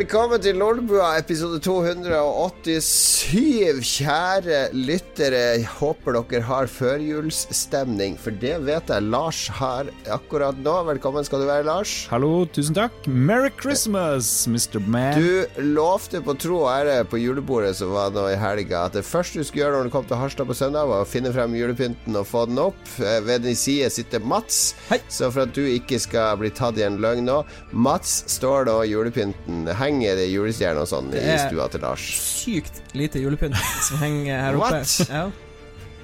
[0.00, 3.84] Velkommen til Lolbua, episode 287.
[3.84, 10.72] Kjære lyttere, jeg håper dere har førjulsstemning, for det vet jeg Lars har akkurat nå.
[10.88, 11.92] Velkommen skal du være, Lars.
[12.08, 12.96] Hallo, tusen takk.
[13.12, 14.80] Merry Christmas, Mr.
[14.80, 15.20] Man.
[15.20, 15.44] Du
[15.76, 19.36] lovte på tro og ære på julebordet som var nå i helga, at det første
[19.36, 22.16] du skulle gjøre når du kom til Harstad på søndag, var å finne frem julepynten
[22.16, 22.80] og få den opp.
[23.04, 25.02] Eh, Ved din side sitter Mats, Hei.
[25.12, 27.42] så for at du ikke skal bli tatt i en løgn nå
[27.76, 32.04] Mats står nå julepynten Henger det julestjerner og sånn i er- stua til Lars?
[32.44, 33.56] Sykt lite julepynt
[33.88, 34.78] som henger her oppe.
[34.84, 35.08] What?
[35.10, 35.24] Ja.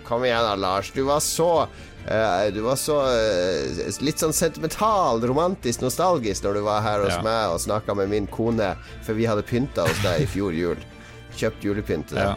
[0.07, 0.91] Kom igjen da, Lars.
[0.95, 6.61] Du var så uh, Du var så uh, litt sånn sentimental, romantisk, nostalgisk når du
[6.67, 7.23] var her hos Ja.
[7.27, 8.75] meg og snakka med min kone,
[9.07, 10.77] for vi hadde pynta hos deg i fjor jul.
[11.37, 12.37] Kjøpt julepynt til deg.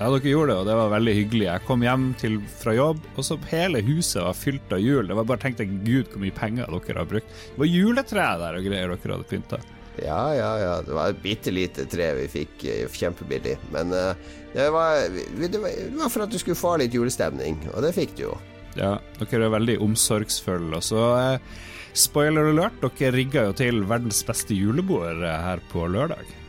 [0.00, 1.44] ja, dere gjorde det, og det var veldig hyggelig.
[1.50, 5.06] Jeg kom hjem til, fra jobb, og så hele huset var fylt av jul.
[5.06, 7.28] Det var bare tenkte jeg, gud, hvor mye penger dere har brukt.
[7.52, 9.60] Det var juletre der og greier dere hadde pynta.
[10.00, 10.76] Ja, ja, ja.
[10.86, 13.58] Det var et bitte lite tre vi fikk eh, kjempebillig.
[13.74, 14.14] Men uh,
[14.54, 15.02] det, var,
[15.36, 18.36] det, var, for at du skulle få litt julestemning, og det fikk du jo.
[18.78, 20.78] Ja, dere er veldig omsorgsfulle.
[20.78, 26.41] Og så, uh, spoiler alert, dere rigga jo til verdens beste julebord her på lørdag.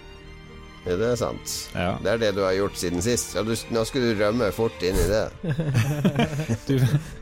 [0.84, 1.52] Ja, det er sant.
[1.72, 1.94] Ja.
[2.03, 3.38] Det er det du har gjort siden sist.
[3.38, 5.23] Ja, du, nå skulle du rømme fort inn i det.
[6.67, 6.76] Du,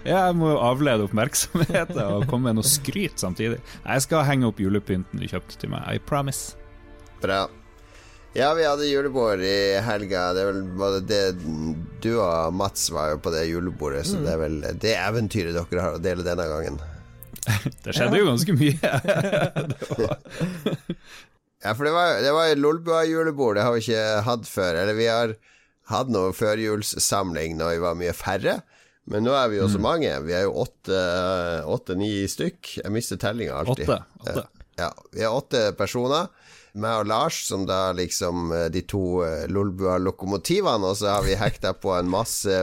[0.06, 3.60] jeg må jo avlede oppmerksomheten og komme med noe skryt samtidig.
[3.86, 5.86] Jeg skal henge opp julepynten du kjøpte til meg.
[5.94, 6.58] I promise.
[7.22, 7.44] Bra.
[8.34, 10.30] Ja, vi hadde julebord i helga.
[10.34, 11.22] Det er vel både det
[12.04, 15.84] Du og Mats var jo på det julebordet, så det er vel det eventyret dere
[15.84, 16.80] har å dele denne gangen.
[17.82, 18.90] Det skjedde jo ganske mye.
[21.62, 23.56] Ja, for det var, det var Lolbua-julebord.
[23.58, 24.80] Det har vi ikke hatt før.
[24.82, 25.36] Eller vi har
[25.92, 28.60] hatt noe førjulssamling når vi var mye færre.
[29.12, 30.10] Men nå er vi jo så mange.
[30.26, 32.76] Vi er jo åtte-ni stykk.
[32.84, 33.90] Jeg mister tellinga alltid.
[33.90, 33.98] Åtte.
[34.24, 34.46] åtte.
[34.80, 36.30] Ja, vi er åtte personer.
[36.74, 41.36] Meg og Lars, som da liksom eh, de to eh, Lolbua-lokomotivene, og så har vi
[41.40, 42.56] hekta på en masse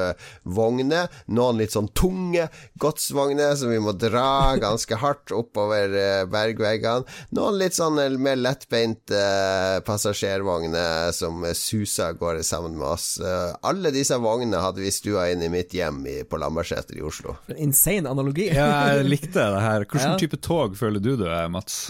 [0.49, 1.13] vogner.
[1.29, 2.49] Noen litt sånn tunge
[2.81, 7.05] godsvogner som vi må dra ganske hardt oppover eh, bergveggene.
[7.37, 9.21] Noen litt sånn mer lettbeinte
[9.87, 13.09] passasjervogner som suser av gårde sammen med oss.
[13.67, 17.37] Alle disse vognene hadde vi stua inn i mitt hjem på Lambertseter i Oslo.
[17.47, 18.49] For en insane analogi.
[18.55, 19.89] Ja, jeg likte det her.
[19.89, 21.89] Hvilken type tog føler du du er, Mats?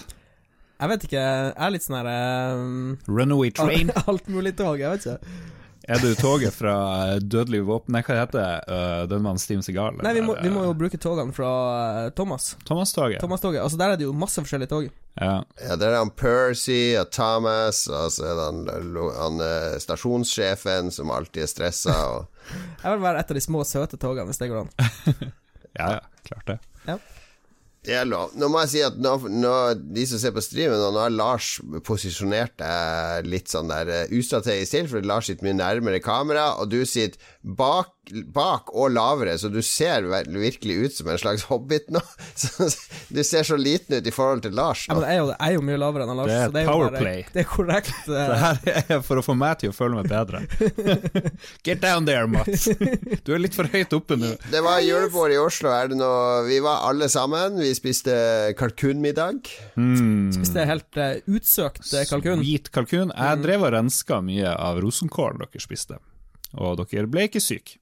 [0.79, 2.09] Jeg vet ikke, jeg er litt sånn her
[2.55, 3.91] um, Runaway train?
[4.09, 5.47] Alt mulig tog, jeg vet ikke.
[5.89, 6.73] Er du toget fra
[7.09, 8.49] eh, Dødelig våpen Nei, hva heter det?
[8.69, 9.97] Uh, den mannen Steam Segal?
[10.05, 12.51] Nei, vi må, vi må jo bruke togene fra uh, Thomas.
[12.67, 13.17] Thomas-toget.
[13.23, 13.63] Thomas-toget.
[13.63, 14.89] Altså, der er det jo masse forskjellige tog.
[15.17, 15.33] Ja.
[15.57, 20.93] Ja, det er han Percy og Thomas, og så er det han, han eh, stasjonssjefen
[20.95, 21.97] som alltid er stressa.
[22.13, 22.53] Og
[22.83, 24.69] Jeg vil være et av de små, søte togene, hvis det går an.
[25.73, 26.59] ja, ja, klart det.
[27.87, 28.33] Det er lov.
[28.35, 29.53] Nå må jeg si at nå, nå,
[29.95, 31.53] de som ser på streamen, nå har Lars
[31.87, 36.73] posisjonert deg litt sånn der eh, ustrategisk til, for Lars sitter mye nærmere kamera, og
[36.73, 41.89] du sitter bak, bak og lavere, så du ser virkelig ut som en slags hobbit
[41.93, 42.01] nå.
[43.09, 45.47] Du ser så liten ut i forhold til Lars Ja, men jeg er jo, jeg
[45.47, 47.23] er jo mye lavere enn Lars, Det er så det er jo bare powerplay.
[47.33, 47.93] Det er korrekt.
[48.09, 48.59] Det her
[48.97, 50.43] er for å få meg til å føle meg bedre.
[51.65, 52.67] Get down there, Mats.
[53.25, 54.31] Du er litt for høyt oppe nå.
[54.51, 55.71] Det var julebord i Oslo.
[55.73, 57.59] Er det noe Vi var alle sammen.
[57.61, 58.15] Vi spiste
[58.59, 59.49] kalkunmiddag.
[59.79, 60.31] Mm.
[60.35, 62.43] Spiste helt uh, utsøkt uh, kalkun.
[62.45, 63.13] Hvit kalkun.
[63.13, 65.99] Jeg drev og renska mye av rosenkålen dere spiste,
[66.57, 67.79] og dere ble ikke syke.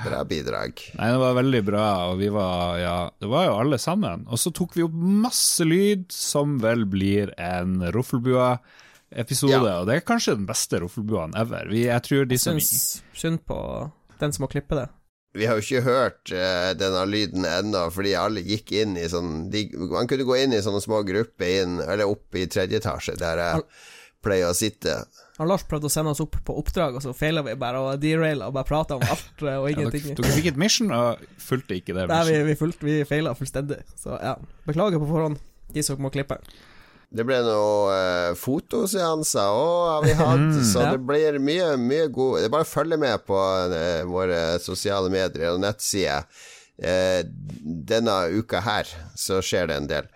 [0.00, 0.80] Bra bidrag.
[0.96, 4.24] Nei, det var veldig bra, og vi var Ja, det var jo alle sammen.
[4.32, 9.80] Og så tok vi opp masse lyd, som vel blir en Roffelbua-episode, Ja.
[9.80, 11.68] og det er kanskje den beste Roffelbuaen ever.
[11.70, 13.58] Vi, jeg tror de som Syns synd på
[14.18, 14.88] den som må klippe det.
[15.34, 19.46] Vi har jo ikke hørt uh, denne lyden ennå, fordi alle gikk inn i sånn
[19.52, 23.14] de, Man kunne gå inn i sånne små grupper inn, eller opp i tredje etasje,
[23.16, 23.62] der jeg
[24.22, 24.98] pleier å sitte.
[25.38, 28.02] Han Lars prøvde å sende oss opp på oppdrag, og så feila vi bare og
[28.02, 30.18] deraila og bare prata om alt og og ja, dere, ingenting.
[30.18, 33.80] dere fikk et mission og fulgte ikke det Nei, vi, vi, fulgte, vi feila fullstendig.
[33.96, 34.34] Så ja,
[34.68, 35.40] beklager på forhånd,
[35.72, 36.36] de som må klippe.
[37.12, 40.92] Det ble noen eh, fotoseanser òg, har vi hatt, så Ja.
[40.94, 43.40] det blir mye, mye god Det er bare å følge med på
[43.76, 46.24] eh, våre sosiale medier og nettsider.
[46.82, 47.20] Eh,
[47.92, 50.08] denne uka her så skjer det en del.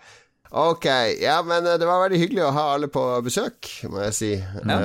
[0.51, 0.85] Ok,
[1.21, 4.29] ja, men eh, det var veldig hyggelig å ha alle på besøk, må jeg si.
[4.37, 4.77] Ja.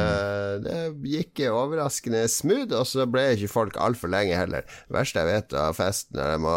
[0.64, 4.66] det gikk overraskende smooth, og så ble ikke folk altfor lenge heller.
[4.88, 6.56] Det verste jeg vet av festen, er jeg må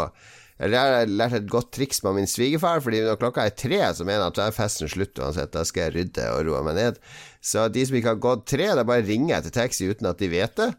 [0.55, 3.79] eller jeg har lært et godt triks med min svigerfar, Fordi når klokka er tre,
[3.91, 5.51] så mener jeg at da er festen slutt uansett.
[5.51, 6.99] Da skal jeg rydde og roe meg ned.
[7.43, 10.21] Så de som ikke har gått tre, da bare ringer jeg til taxi uten at
[10.21, 10.69] de vet det.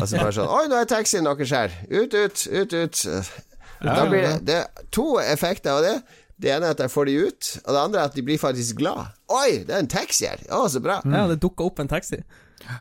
[0.00, 1.76] Og så bare sånn Oi, nå er taxien deres her!
[1.92, 3.02] Ut, ut, ut, ut.
[3.84, 5.98] Da blir det, det to effekter av det.
[6.36, 8.40] Det ene er at jeg får de ut, og det andre er at de blir
[8.40, 9.14] faktisk glad.
[9.32, 10.42] Oi, det er en taxi her!
[10.52, 10.98] Å, så bra.
[11.08, 12.20] Ja, det dukka opp en taxi.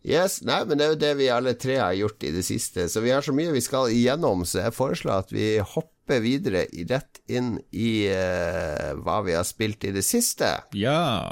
[0.03, 2.87] Yes, nei, men det er jo det vi alle tre har gjort i det siste.
[2.91, 6.65] Så vi har så mye vi skal igjennom, så jeg foreslår at vi hopper videre
[6.89, 10.51] rett inn i uh, hva vi har spilt i det siste.
[10.77, 11.31] Ja.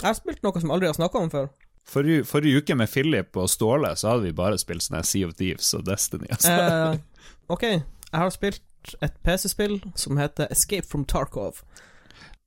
[0.00, 1.50] Jeg har spilt noe som aldri har snakka om før.
[1.90, 5.34] Forrige, forrige uke med Philip og Ståle, så hadde vi bare spilt sånn Sea of
[5.38, 6.28] Thieves og Destiny.
[6.30, 6.52] Altså.
[6.52, 8.62] Uh, ok, jeg har spilt
[9.04, 11.62] et PC-spill som heter Escape from Tarkov.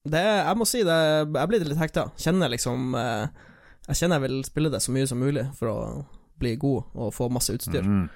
[0.04, 2.10] Det, jeg må si det, jeg blir litt hekta.
[2.20, 3.30] Kjenner liksom eh,
[3.88, 5.78] Jeg kjenner jeg vil spille det så mye som mulig for å
[6.42, 7.86] bli god og få masse utstyr.
[7.86, 8.08] Mm.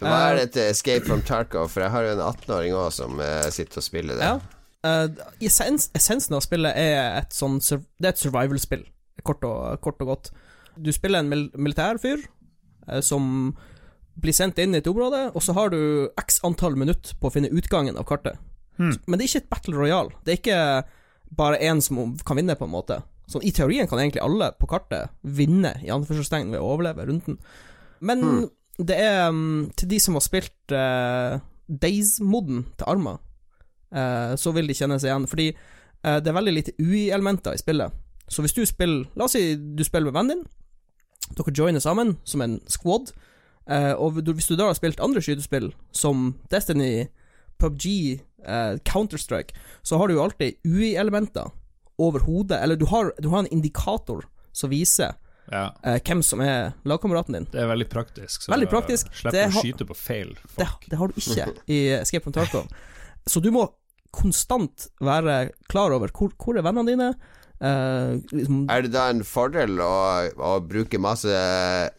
[0.00, 1.70] Hva er dette Escape from Tarkov?
[1.72, 4.28] For jeg har jo en 18-åring òg som eh, sitter og spiller det.
[4.28, 4.60] Ja.
[4.86, 8.86] Eh, essens, essensen av spillet er et sånn Det er et survival-spill,
[9.24, 9.44] kort
[9.84, 10.30] kort og godt.
[10.80, 12.22] Du spiller en mil militærfyr
[12.88, 13.52] eh, som
[14.20, 17.34] blir sendt inn i et område, og så har du x antall minutter på å
[17.34, 18.38] finne utgangen av kartet.
[18.80, 18.94] Hmm.
[19.06, 20.10] Men det er ikke et battle royal.
[20.24, 20.60] Det er ikke
[21.36, 23.00] bare én som kan vinne, på en måte.
[23.30, 27.38] Sånn, I teorien kan egentlig alle på kartet vinne, i anførselstegn, ved å overleve runden.
[28.00, 28.48] Men Hmm.
[28.78, 31.38] det er mm, til de som har spilt uh,
[31.68, 33.18] Days-moden til Arma,
[33.94, 35.28] uh, så vil de kjenne seg igjen.
[35.30, 37.92] Fordi uh, det er veldig lite UI-elementer i spillet.
[38.30, 40.46] Så hvis du spiller La oss si du spiller med vennen din.
[41.36, 43.12] Dere joiner sammen som en squad.
[43.70, 47.08] Eh, og hvis du da har spilt andre skytespill, som Destiny,
[47.60, 51.50] PubG, uh, Counter-Strike, så har du jo alltid UI-elementer
[52.00, 52.62] over hodet.
[52.62, 55.16] Eller du har, du har en indikator som viser
[55.50, 55.72] Ja.
[55.82, 57.48] Uh, hvem som er lagkameraten din.
[57.50, 58.44] Det er veldig praktisk.
[58.44, 59.10] Så Veldig praktisk.
[59.10, 62.70] Slipper Det å skyte på feil Det, det har du ikke i Escape from Tarkov.
[63.30, 63.66] Så du må
[64.14, 67.10] konstant være klar over hvor, hvor er vennene dine.
[67.60, 69.92] Eh, liksom, Er det da en fordel å,
[70.40, 71.28] å bruke masse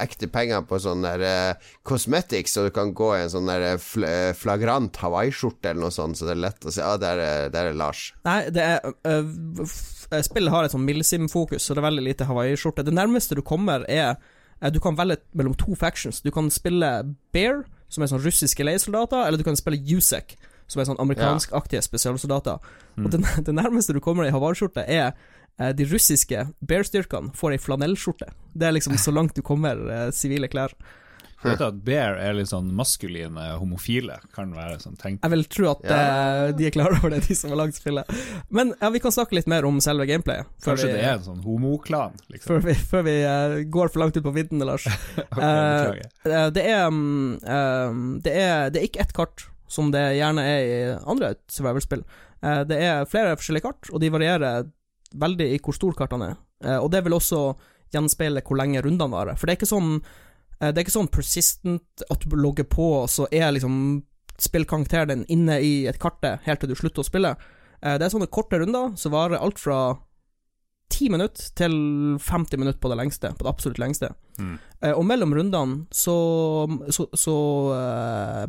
[0.01, 3.77] ekte penger på sånn der uh, cosmetics, så du kan gå i en sånn der
[3.77, 7.53] fl flagrant hawaiiskjorte eller noe sånt, så det er lett å se Ja, der er,
[7.53, 8.07] der er Lars.
[8.25, 12.25] nei, det er uh, eh, Spillet har et sånn Milsim-fokus, så det er veldig lite
[12.29, 12.85] hawaiiskjorte.
[12.87, 14.15] Det nærmeste du kommer, er
[14.61, 16.23] eh, Du kan velge mellom to factions.
[16.25, 16.89] Du kan spille
[17.33, 21.83] Bear, som er sånn russiske leiesoldater, eller du kan spille Yusek, som er sånn amerikanskaktige
[21.85, 22.57] spesialsoldater.
[22.97, 27.61] Og det, det nærmeste du kommer i hawaiiskjorte, er eh, de russiske Bear-styrkene får ei
[27.61, 28.31] flanellskjorte.
[28.53, 30.73] Det er liksom så langt du kommer eh, sivile klær.
[31.41, 35.23] Du vet at Bear er litt sånn maskuline homofile, kan være sånn tenkt.
[35.25, 35.95] Jeg vil tro at Ja.
[35.97, 38.05] eh, de er klar over det, de som har lagd spillet.
[38.53, 40.45] Men ja, vi kan snakke litt mer om selve gameplayet.
[40.61, 42.45] Kanskje vi- det er en sånn homoklan, liksom.
[42.45, 44.85] Før vi, før vi uh, går for langt ut på viddene, Lars.
[45.17, 46.29] okay, uh.
[46.29, 50.61] Eh, det, er, eh, det er Det er ikke ett kart, som det gjerne er
[50.61, 52.03] i andre survival-spill.
[52.43, 54.69] Uh, det er flere forskjellige kart, og de varierer
[55.19, 56.37] veldig i hvor store kartene er.
[56.65, 57.41] Eh, og det vil også
[57.91, 59.39] gjenspeile hvor lenge rundene varer.
[59.39, 62.87] For det er ikke sånn eh, Det er ikke sånn persistent at du logger på,
[63.03, 64.03] og så er liksom
[64.41, 67.35] spillkarakteren din inne i et karte helt til du slutter å spille.
[67.81, 69.81] Eh, det er sånne korte runder som varer alt fra
[70.91, 71.75] 10 minutter til
[72.19, 74.11] 50 minutter på det lengste, på det absolutt lengste.
[74.41, 74.57] Mm.
[74.81, 76.15] Eh, og mellom rundene så,
[76.91, 77.35] så, så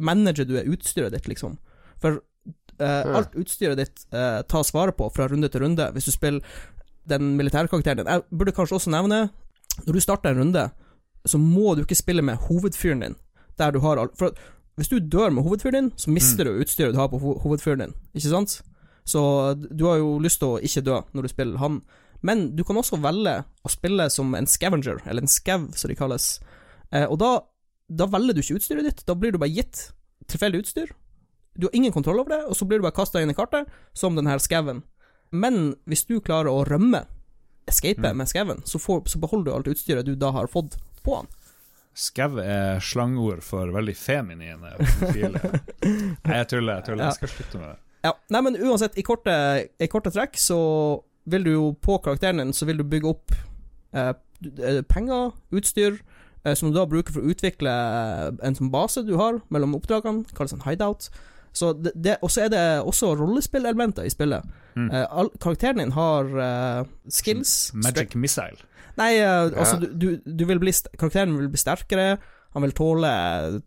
[0.02, 1.58] manager du utstyret ditt, liksom.
[2.02, 2.18] For
[2.82, 3.16] Ja.
[3.18, 6.56] alt utstyret ditt uh, tas vare på fra runde til runde, hvis du spiller
[7.08, 8.10] den militærkarakteren din.
[8.10, 9.28] Jeg burde kanskje også nevne,
[9.86, 10.64] når du starter en runde,
[11.26, 13.16] så må du ikke spille med hovedfyren din,
[13.58, 14.34] der du har alt For
[14.76, 17.84] hvis du dør med hovedfyren din, så mister du utstyret du har på ho hovedfyren
[17.84, 18.62] din, ikke sant?
[19.04, 19.20] Så
[19.54, 21.80] du har jo lyst til å ikke dø når du spiller han.
[22.22, 25.98] Men du kan også velge å spille som en scavenger, eller en scav, som de
[25.98, 26.36] kalles.
[26.94, 27.32] Eh, og da,
[27.90, 29.88] da velger du ikke utstyret ditt, da blir du bare gitt
[30.30, 30.92] tilfeldig utstyr.
[31.58, 33.68] Du har ingen kontroll over det, og så blir du bare kasta inn i kartet
[33.96, 34.82] som den her scaven.
[35.32, 37.04] Men hvis du klarer å rømme,
[37.68, 38.16] escape Mm.
[38.16, 41.28] med skauen, så, så beholder du alt utstyret du da har fått på han.
[41.94, 45.40] Skau er slangord for veldig feminine homofile.
[46.24, 47.04] Nei, jeg tuller, jeg tuller.
[47.04, 47.78] Jeg skal slutte med det.
[48.02, 49.34] Ja, nei, men uansett, i korte,
[49.78, 50.58] i korte trekk så
[51.30, 53.30] vil du jo på karakteren din Så vil du bygge opp
[53.94, 54.08] eh,
[54.58, 56.00] eh, penger, utstyr,
[56.42, 59.76] eh, som du da bruker for å utvikle eh, en sånn base du har mellom
[59.78, 61.10] oppdragene, kalles en hideout.
[61.52, 64.44] Så det, det, og så er det også rollespillelementer i spillet.
[64.76, 64.88] Mm.
[64.88, 68.56] Uh, all, karakteren din har uh, skills Magic missile.
[68.96, 69.80] Nei, altså, Ja.
[69.86, 72.16] du, du, du vil bli karakteren vil bli sterkere,
[72.52, 73.10] han vil tåle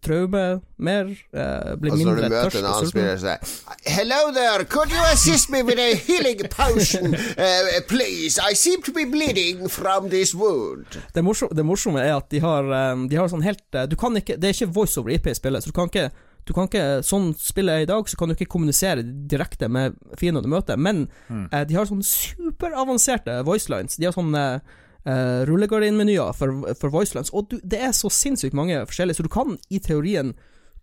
[0.06, 0.42] traume
[0.78, 3.56] mer, eh, bli Altså når du møter en annen spiller, så er
[3.90, 8.38] Hello there, could you assist me with a healing potion, uh, please?
[8.38, 10.86] I seem to be bleeding from this wound.
[11.16, 12.70] Det, morsom, det morsomme er at de har,
[13.10, 15.66] de har sånn helt Du kan ikke Det er ikke voice over IP i spillet,
[15.66, 16.12] så du kan ikke
[16.46, 19.96] du kan ikke, Sånn spillet er i dag, så kan du ikke kommunisere direkte med
[20.20, 21.48] fiendene du møter, men Mm.
[21.52, 23.98] eh, de har sånne superavanserte voicelines.
[23.98, 24.62] De har sånne
[25.06, 29.30] eh, rullegardinmenyer for, for voicelines, og du, det er så sinnssykt mange forskjellige, så du
[29.30, 30.34] kan i teorien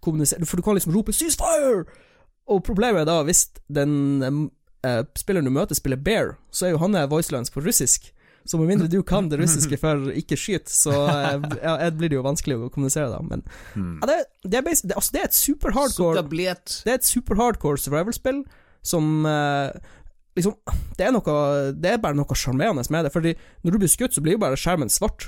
[0.02, 1.84] kommunisere For du kan liksom rope 'ceasefire'!
[2.50, 4.50] Og problemet er da hvis den
[4.84, 8.10] eh, spilleren du møter, spiller Bear, så er jo han voicelines på russisk.
[8.48, 12.18] Så med mindre du kan det russiske for ikke skyt, så eh, ja, blir det
[12.18, 13.20] jo vanskelig å kommunisere, da.
[13.22, 13.44] Men
[13.74, 13.98] Hmm.
[14.02, 16.22] ja, det, det, er det, altså, det er et super hardcore
[16.84, 18.42] Det er et super hardcore survival-spill
[18.82, 19.70] som eh,
[20.32, 20.54] Liksom
[20.96, 21.32] det er, noe,
[21.76, 23.10] det er bare noe sjarmerende med det.
[23.12, 23.34] Fordi
[23.64, 25.26] når du blir skutt, så blir jo bare skjermen svart.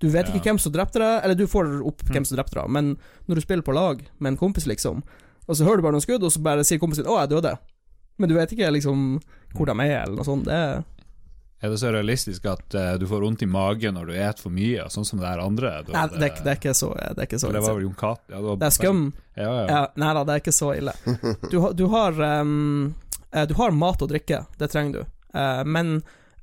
[0.00, 2.70] Du vet ikke hvem som drepte deg, eller du får opp hvem som drepte deg,
[2.72, 2.92] men
[3.28, 5.02] når du spiller på lag med en kompis, liksom,
[5.50, 7.56] og så hører du bare noen skudd, og så bare sier kompisen 'Å, jeg døde',
[8.22, 9.20] men du vet ikke liksom
[9.56, 10.46] hvor de er, eller noe sånt.
[10.46, 10.84] Det er
[11.60, 14.52] Er det så realistisk at uh, du får vondt i magen når du et for
[14.54, 15.72] mye, sånn som det er andre?
[15.84, 17.98] Du, Nei, det, det er ikke så Det er ikke så det var vel Jon
[18.00, 18.22] Cat...
[18.32, 19.02] Ja, Det er skum.
[19.36, 19.66] Ja, ja.
[19.68, 20.94] Ja, nei da, det er ikke så ille.
[21.52, 25.02] Du, har- du har eh, Du har mat og drikke, det trenger du,
[25.36, 25.98] uh, men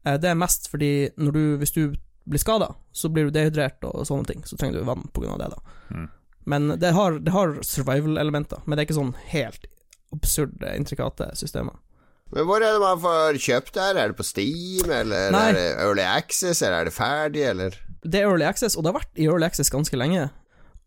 [0.05, 1.81] uh, det er mest fordi du, hvis du
[2.27, 5.49] blir skada, så blir du dehydrert og sånne ting, så trenger du vann av det,
[5.55, 5.75] da.
[5.95, 6.07] Mm.
[6.47, 9.65] Men det har, har survival-elementer, men det er ikke sånn helt
[10.15, 11.75] absurde, intrikate systemer.
[12.33, 13.95] Men hvor er det man får kjøpt det her?
[14.03, 15.45] Er det på Steam, eller Nei.
[15.49, 17.77] er det Early Access, eller er det ferdig, eller?
[18.03, 20.25] Det er Early Access, og det har vært i Early Access ganske lenge.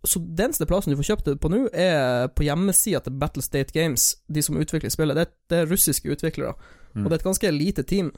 [0.04, 3.42] Så den eneste plassen du får kjøpt det på nå, er på hjemmesida til Battle
[3.44, 5.16] State Games, de som utvikler spillet.
[5.16, 6.54] Det, er- det er russiske utviklere,
[6.90, 7.04] Mm.
[7.04, 8.08] og det er et ganske lite team.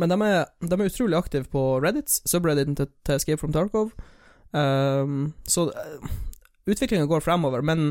[0.00, 3.90] Men de er, de er utrolig aktive på Reddits, subredditen til, til Escape from Tarkov.
[4.56, 6.08] Um, så uh,
[6.66, 7.90] utviklinga går fremover, men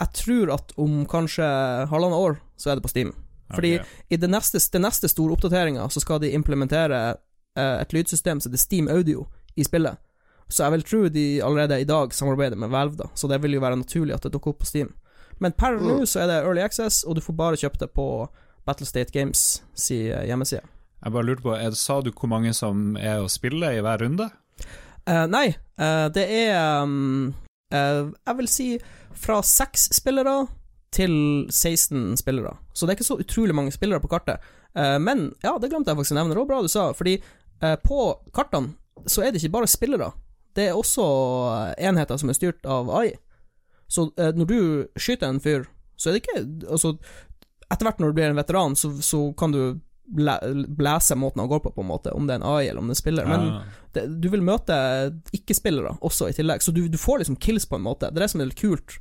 [0.00, 1.44] jeg tror at om kanskje
[1.90, 3.12] halvannet år, så er det på Steam.
[3.54, 4.02] Fordi okay.
[4.08, 7.00] i det neste, det neste store oppdateringa så skal de implementere
[7.58, 9.98] eh, et lydsystem som heter Steam Audio i spillet.
[10.48, 13.56] Så jeg vil tro de allerede i dag samarbeider med Valve, da, så det vil
[13.56, 14.92] jo være naturlig at det dukker opp på Steam.
[15.42, 18.06] Men per nå så er det Early Access, og du får bare kjøpt det på
[18.66, 20.64] Battlestate Games si eh, hjemmeside.
[21.02, 24.02] Jeg bare lurte på, det, Sa du hvor mange som er å spille i hver
[24.02, 24.30] runde?
[25.06, 27.28] Uh, nei, uh, det er um,
[27.70, 28.68] uh, Jeg vil si
[29.14, 30.40] fra seks spillere
[30.96, 31.12] til
[31.52, 32.54] 16 spillere.
[32.72, 34.40] Så det er ikke så utrolig mange spillere på kartet.
[34.76, 36.32] Eh, men ja, det glemte jeg faktisk å nevne.
[36.36, 38.00] Det var bra du sa, fordi eh, på
[38.36, 38.72] kartene
[39.06, 40.10] så er det ikke bare spillere.
[40.56, 41.04] Det er også
[41.84, 43.10] enheter som er styrt av AI.
[43.92, 44.58] Så eh, når du
[44.98, 46.40] skyter en fyr, så er det ikke
[46.72, 46.94] Altså,
[47.70, 49.60] etter hvert når du blir en veteran, så, så kan du
[50.06, 52.86] blæse måten han går på, på en måte, om det er en AI eller om
[52.88, 53.26] det er en spiller.
[53.26, 53.62] Men Ja.
[53.96, 54.76] det, du vil møte
[55.34, 58.10] ikke-spillere også i tillegg, så du, du får liksom kills på en måte.
[58.12, 58.98] Det er det som er litt kult.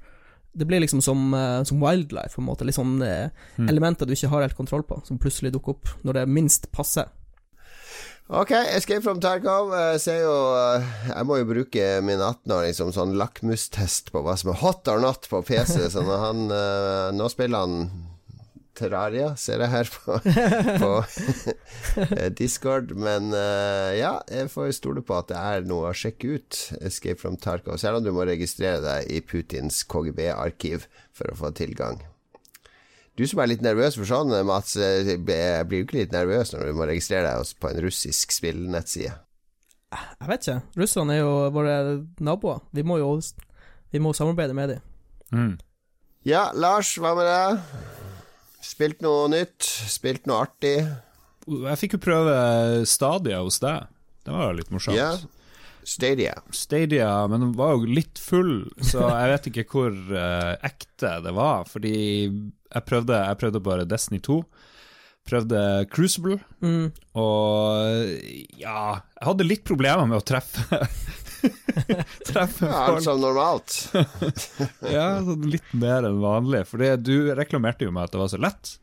[0.55, 2.63] Det blir liksom som, eh, som wildlife, på en måte.
[2.65, 3.69] Litt sånn eh, Hmm.
[3.69, 7.07] elementer du ikke har helt kontroll på, som plutselig dukker opp når det minst passer.
[8.27, 9.69] Ok, Escape from Tarkov.
[9.75, 14.33] Jeg ser jo eh, Jeg må jo bruke min 18-åring som sånn lakmustest på hva
[14.37, 15.89] som er hot or not på PC.
[15.93, 17.91] Så når han eh, Nå spiller han
[18.75, 20.17] Terraria, ser jeg her på,
[20.83, 20.91] på
[22.05, 22.91] eh, Discord.
[22.99, 26.59] Men eh, ja, jeg får stole på at det er noe å sjekke ut.
[26.81, 27.79] Escape from Tarkov.
[27.81, 32.03] Selv om du må registrere deg i Putins KGB-arkiv for å få tilgang.
[33.15, 36.67] Du som er litt nervøs for sånn, Mats, eh, blir jo ikke litt nervøs når
[36.67, 39.15] du må registrere deg på en russisk spillnettside?
[39.95, 40.61] Jeg vet ikke.
[40.81, 41.75] Russerne er jo våre
[42.19, 42.59] naboer.
[42.75, 43.19] Vi må jo
[43.93, 44.81] Vi må samarbeide med dem.
[45.31, 45.53] Mm.
[46.25, 48.04] Ja, Lars, hva med deg?
[48.65, 49.61] Spilt noe nytt?
[49.91, 50.77] Spilt noe artig?
[51.45, 52.35] Jeg fikk jo prøve
[52.89, 53.85] Stadia hos deg.
[54.25, 54.97] Det var jo litt morsomt.
[54.97, 55.11] Ja.
[55.85, 56.33] Stadia.
[56.49, 61.33] Stadia, men den var jo litt full, så jeg vet ikke hvor uh, ekte det
[61.37, 61.67] var.
[61.69, 61.91] Fordi
[62.25, 64.39] jeg prøvde, jeg prøvde bare Destiny 2.
[65.29, 65.61] Prøvde
[65.93, 66.89] Crucible, Mm.
[67.17, 70.81] og ja Jeg hadde litt problemer med å treffe
[72.29, 73.75] Treffe Ja, alt som normalt.
[74.95, 76.65] Ja, sånn litt mer enn vanlig.
[76.69, 78.75] For du reklamerte jo med at det var så lett.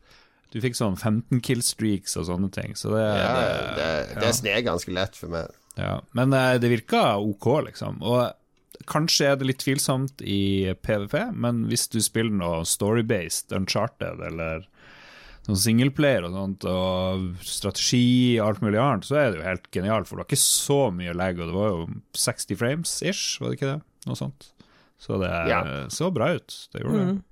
[0.53, 2.75] Du fikk sånn 15 kill streaks og sånne ting.
[2.77, 5.49] Så det, Ja, det, det, det sned ganske lett for meg.
[5.79, 8.01] Ja, men eh, det virka ok, liksom.
[8.05, 14.21] Og kanskje er det litt tvilsomt i PVP, men hvis du spiller noe story-based, uncharted
[14.27, 14.67] eller
[15.43, 19.67] sånn singleplayer og sånt, og strategi og alt mulig annet, så er det jo helt
[19.75, 21.81] genialt, for det var ikke så mye lag, og det var jo
[22.15, 23.81] 60 frames ish, var det ikke det?
[24.07, 24.49] Noe sånt.
[25.03, 25.61] Så det Ja.
[25.91, 27.07] så bra ut, det gjorde det.
[27.13, 27.23] Mm.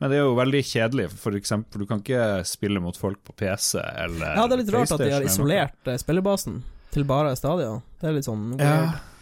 [0.00, 3.32] Men det er jo veldig kjedelig, for eksempel, du kan ikke spille mot folk på
[3.36, 7.04] PC eller Ja, det er litt rart at de har PlayStation isolert eh, spillebasen til
[7.04, 7.82] bare stadion.
[8.00, 8.80] Det er litt sånn Ja.
[8.80, 8.90] weird.
[8.90, 9.13] Det er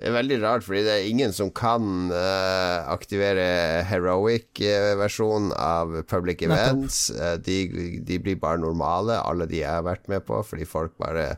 [0.00, 7.08] veldig rart, fordi det er ingen som kan uh, aktivere heroic-versjonen av public events.
[7.12, 10.96] Uh, de, de blir bare normale, alle de jeg har vært med på, fordi folk
[11.00, 11.34] bare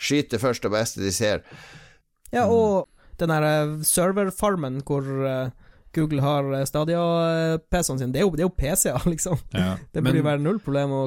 [0.00, 1.44] skyter først og beste de ser.
[2.32, 2.88] Ja, og
[3.20, 5.48] den her eh, serverfarmen hvor uh,
[5.96, 9.40] Google har eh, Stadia-PC-ene sine, det er jo, det er jo PC-er, liksom.
[9.54, 9.76] Ja.
[9.92, 11.02] Det burde jo være null problem å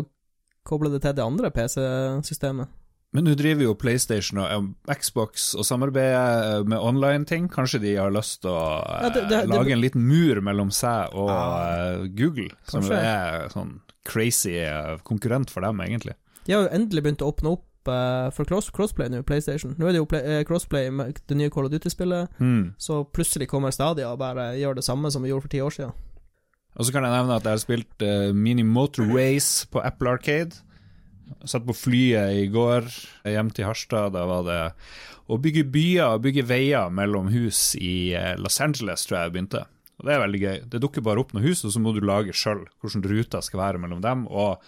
[0.67, 2.71] koble det til det andre PC-systemet.
[3.11, 7.47] Men nå driver jo PlayStation og eh, Xbox og samarbeider med online-ting.
[7.49, 10.41] Kanskje de har lyst til å eh, Ja, det- det- det- lage en liten mur
[10.41, 11.39] mellom seg og ja,
[12.03, 12.99] eh, Google, som Kanskje.
[13.01, 16.13] er sånn crazy eh, konkurrent for dem, egentlig.
[16.45, 19.73] De har jo endelig begynt å åpne opp eh, for cross crossplay nå, PlayStation.
[19.79, 22.75] Nå er det jo play, eh, crossplay med det nye Call of Duty-spillet, mm.
[22.77, 25.73] så plutselig kommer Stadia og bare gjør det samme som vi gjorde for ti år
[25.73, 25.93] siden.
[26.77, 30.09] Og så kan jeg nevne at jeg har spilt eh, Mini Motor Race på Apple
[30.13, 30.61] Arcade.
[31.47, 32.87] Satt på flyet i går
[33.29, 34.13] hjem til Harstad.
[34.15, 34.59] Da var det
[35.29, 39.35] å bygge byer og bygge veier mellom hus i eh, Los Angeles, tror jeg jeg
[39.35, 39.65] begynte.
[39.99, 40.57] Og Det er veldig gøy.
[40.71, 43.61] Det dukker bare opp noen hus, og så må du lage sjøl hvordan ruta skal
[43.61, 44.63] være mellom dem, og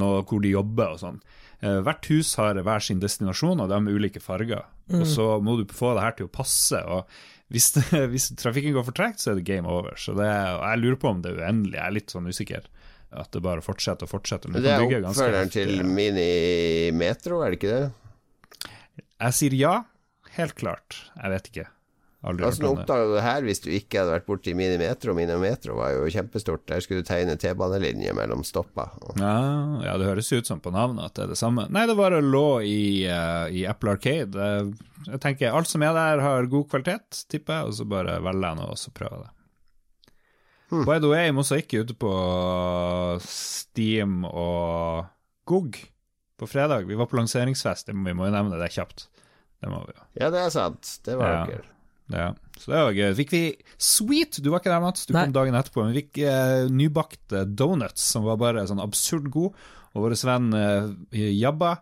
[0.00, 1.20] noe, hvor de jobber og sånn.
[1.60, 4.64] Eh, hvert hus har hver sin destinasjon, og de er ulike farger.
[4.90, 6.80] Og så må du få det her til å passe.
[6.82, 7.06] og
[7.54, 7.70] hvis,
[8.12, 9.94] hvis trafikken går for tregt, så er det game over.
[10.00, 11.76] Så det, jeg lurer på om det er uendelig.
[11.78, 12.66] Jeg er litt sånn usikker.
[13.10, 14.52] At det bare fortsetter og fortsetter.
[14.54, 17.82] Det er oppfølgeren til Minimetro, Mini Metro, er det ikke det?
[19.20, 19.74] Jeg sier ja,
[20.36, 21.02] helt klart.
[21.16, 21.66] Jeg vet ikke.
[22.20, 22.82] Aldri Altså, nå om det.
[22.84, 25.14] oppdaga du det her hvis du ikke hadde vært borti Minimetro.
[25.16, 26.62] Minimetro Mini var jo kjempestort.
[26.68, 28.90] Der skulle du tegne T-banelinje mellom stoppa.
[29.16, 29.34] Ja,
[29.88, 31.66] ja, det høres ut som på navnet at det er det samme.
[31.72, 34.52] Nei, det bare lå i, uh, i Apple Arcade.
[35.08, 38.52] Jeg tenker alt som er der, har god kvalitet, tipper jeg, og så bare velger
[38.52, 39.36] jeg noe og så prøver jeg det.
[40.70, 40.84] Hmm.
[40.86, 42.10] By the way, jeg Mosaikk ikke ute på
[43.26, 45.08] Steam og
[45.50, 45.80] GOG
[46.40, 46.86] på fredag.
[46.88, 49.08] Vi var på lanseringsfest, vi må jo nevne det kjapt.
[49.60, 50.04] Det må vi jo.
[50.22, 50.94] Ja, det er sant.
[51.04, 51.44] Det var Ja.
[51.50, 51.66] dere.
[52.10, 53.14] Ja, så det var gøy.
[53.14, 53.42] Fikk vi
[53.78, 54.40] Sweet!
[54.42, 55.06] Du var ikke der, Mats.
[55.06, 55.24] Du Nei.
[55.28, 55.84] kom dagen etterpå.
[55.84, 59.54] Men vi fikk eh, nybakte donuts som var bare sånn absurd god.
[59.94, 60.88] Og vår venn eh,
[61.38, 61.76] Jabba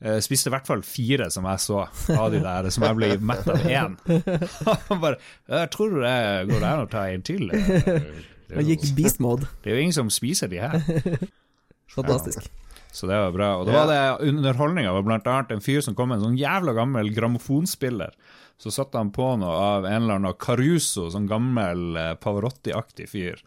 [0.00, 1.82] eh, spiste i hvert fall fire som jeg så
[2.16, 3.98] av de der, som jeg ble mett av én.
[4.88, 6.16] Han bare tror det
[6.48, 7.50] går det an å ta en til.
[8.54, 9.48] Det Han gikk beast mode.
[9.64, 10.78] det er jo ingen som spiser de her.
[11.94, 12.46] Fantastisk.
[12.94, 13.48] Så det var bra.
[13.58, 16.38] Og da var det underholdninga var blant annet en fyr som kom med en sånn
[16.38, 18.14] jævla gammel grammofonspiller.
[18.56, 23.42] Så satte han på noe av en eller annen Caruso, sånn gammel eh, Pavarotti-aktig fyr.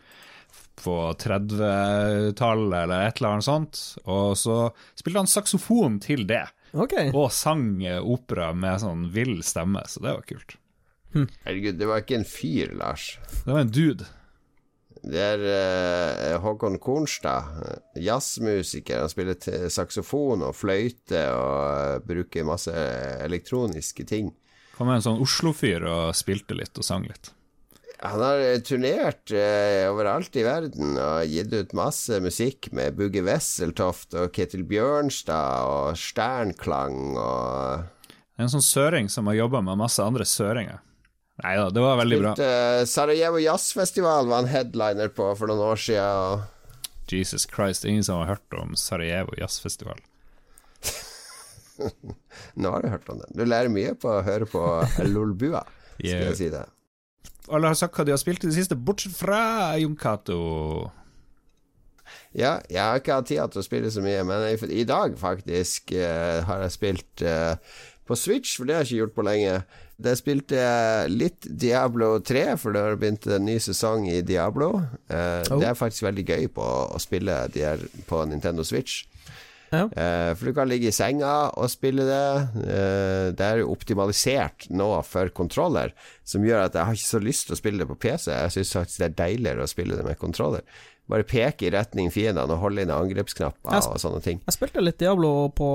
[0.84, 3.82] På 30-tallet eller et eller annet sånt.
[4.04, 4.60] Og så
[5.00, 6.44] spilte han saksofon til det.
[6.76, 7.14] okay.
[7.16, 10.58] Og sang eh, opera med sånn vill stemme, så det var kult.
[11.16, 13.14] Herregud, det var ikke en fyr, Lars.
[13.46, 14.12] Det var en dude.
[15.08, 19.06] Det er uh, Håkon Kornstad, eh, jazzmusiker.
[19.06, 22.74] Han spiller saksofon og fløyte og uh, bruker masse
[23.24, 24.34] elektroniske ting.
[24.78, 27.32] Han var en sånn Oslo-fyr og spilte litt og sang litt.
[28.00, 33.24] Han har eh, turnert uh, overalt i verden og gitt ut masse musikk med Bugge
[33.26, 37.94] Wesseltoft og Ketil Bjørnstad og Sternklang og
[38.38, 40.84] En sånn søring som har jobba med masse andre søringer.
[41.44, 42.34] Nei da, det var veldig bra.
[42.34, 46.06] Spilte, eh, Sarajevo Jazzfestival var han headliner på for noen år siden.
[46.34, 50.00] Og Jesus Christ, ingen som har hørt om Sarajevo jazzfestival.
[52.62, 53.36] nå har du hørt om den.
[53.38, 54.64] Du lærer mye på å høre på
[55.08, 55.64] Lolbua,
[55.98, 56.28] skal Yeah.
[56.30, 56.66] jeg si det.
[57.50, 59.40] Alle har sagt hva de har spilt i det siste, bortsett fra
[59.82, 60.92] Jon Cato.
[62.38, 65.16] Ja, jeg har ikke hatt tid til å spille så mye, men i, i dag
[65.18, 67.56] faktisk uh, har jeg spilt uh,
[68.06, 69.56] på Switch, for det har jeg ikke gjort på lenge.
[69.98, 74.76] Der spilte jeg litt Diablo 3, for det har begynt en ny sesong i Diablo.
[75.10, 75.58] Eh, Oh.
[75.60, 79.06] Det er faktisk veldig gøy på å spille de her på Nintendo Switch.
[79.72, 79.84] Ja.
[79.92, 82.28] Eh, for du kan ligge i senga og spille det.
[82.64, 85.92] Eh, det er jo optimalisert nå for kontroller,
[86.24, 88.30] som gjør at jeg har ikke så lyst til å spille det på PC.
[88.32, 90.64] Jeg syns faktisk det er deiligere å spille det med kontroller.
[91.08, 94.42] Bare peke i retning fiendene og holde inn angrepsknapper og sånne ting.
[94.46, 95.70] Jeg spilte litt Diablo på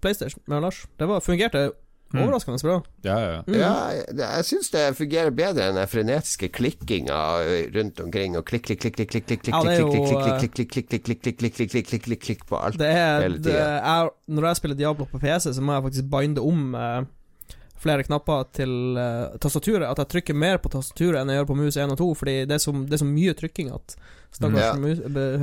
[0.00, 0.86] PlayStation med Lars.
[0.96, 1.70] Det var, fungerte
[2.16, 2.76] overraskende bra.
[3.04, 3.58] Ja, ja, ja.
[3.58, 7.18] Ja, jeg, jeg syns det fungerer bedre enn den frenetiske klikkinga
[7.74, 10.72] rundt omkring, og klikk, klikk, klikk, klikk, klikk, klikk, klikk, er klikk, klikk, klikk, klikk,
[10.72, 12.80] klikk, klikk, klikk, klikk, klikk, klikk, klikk, klikk, klikk på alt.
[12.80, 13.68] Det er, Hele tida.
[13.92, 17.00] er Når jeg spiller Diablo på PC, så må jeg faktisk binde om eh,
[17.78, 19.86] flere knapper til eh, tastaturet.
[19.90, 22.36] At jeg trykker mer på tastaturet enn jeg gjør på mus 1 og 2, fordi
[22.48, 23.98] det er så, er mye trykking at
[24.34, 24.80] stakkars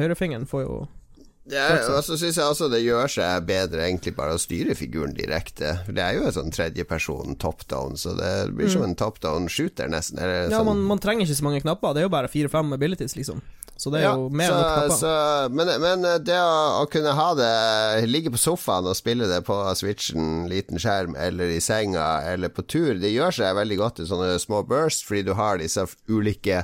[0.01, 0.85] høyrefingeren får jo
[1.53, 5.13] Er, og så syns jeg også det gjør seg bedre egentlig bare å styre figuren
[5.13, 5.75] direkte.
[5.85, 9.45] Det er jo en sånn tredjeperson top down, så det blir som en top down
[9.51, 10.17] shooter, nesten.
[10.17, 11.93] Eller Ja, sånn, man, man trenger ikke så mange knapper.
[11.93, 13.43] Det er jo bare fire-fem abilities, liksom.
[13.77, 14.97] Så det er Ja, jo mer så, enn nok knapper.
[14.97, 15.13] så,
[15.51, 17.49] men, men det å, å kunne ha det
[18.07, 22.63] Ligge på sofaen og spille det på switchen, liten skjerm, eller i senga, eller på
[22.71, 26.63] tur, det gjør seg veldig godt i sånne små burst, fordi du har disse ulike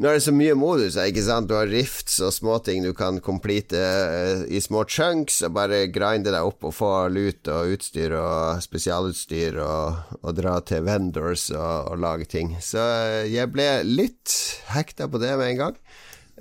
[0.00, 1.50] Nå er det så mye moduser, ikke sant?
[1.50, 6.32] Du har rifts og småting du kan complete eh, i små chunks, og bare grinde
[6.32, 11.92] deg opp og få lut og utstyr og spesialutstyr og, og dra til vendors og,
[11.92, 12.54] og lage ting.
[12.64, 14.32] Så eh, jeg ble litt
[14.72, 15.78] hekta på det med en gang.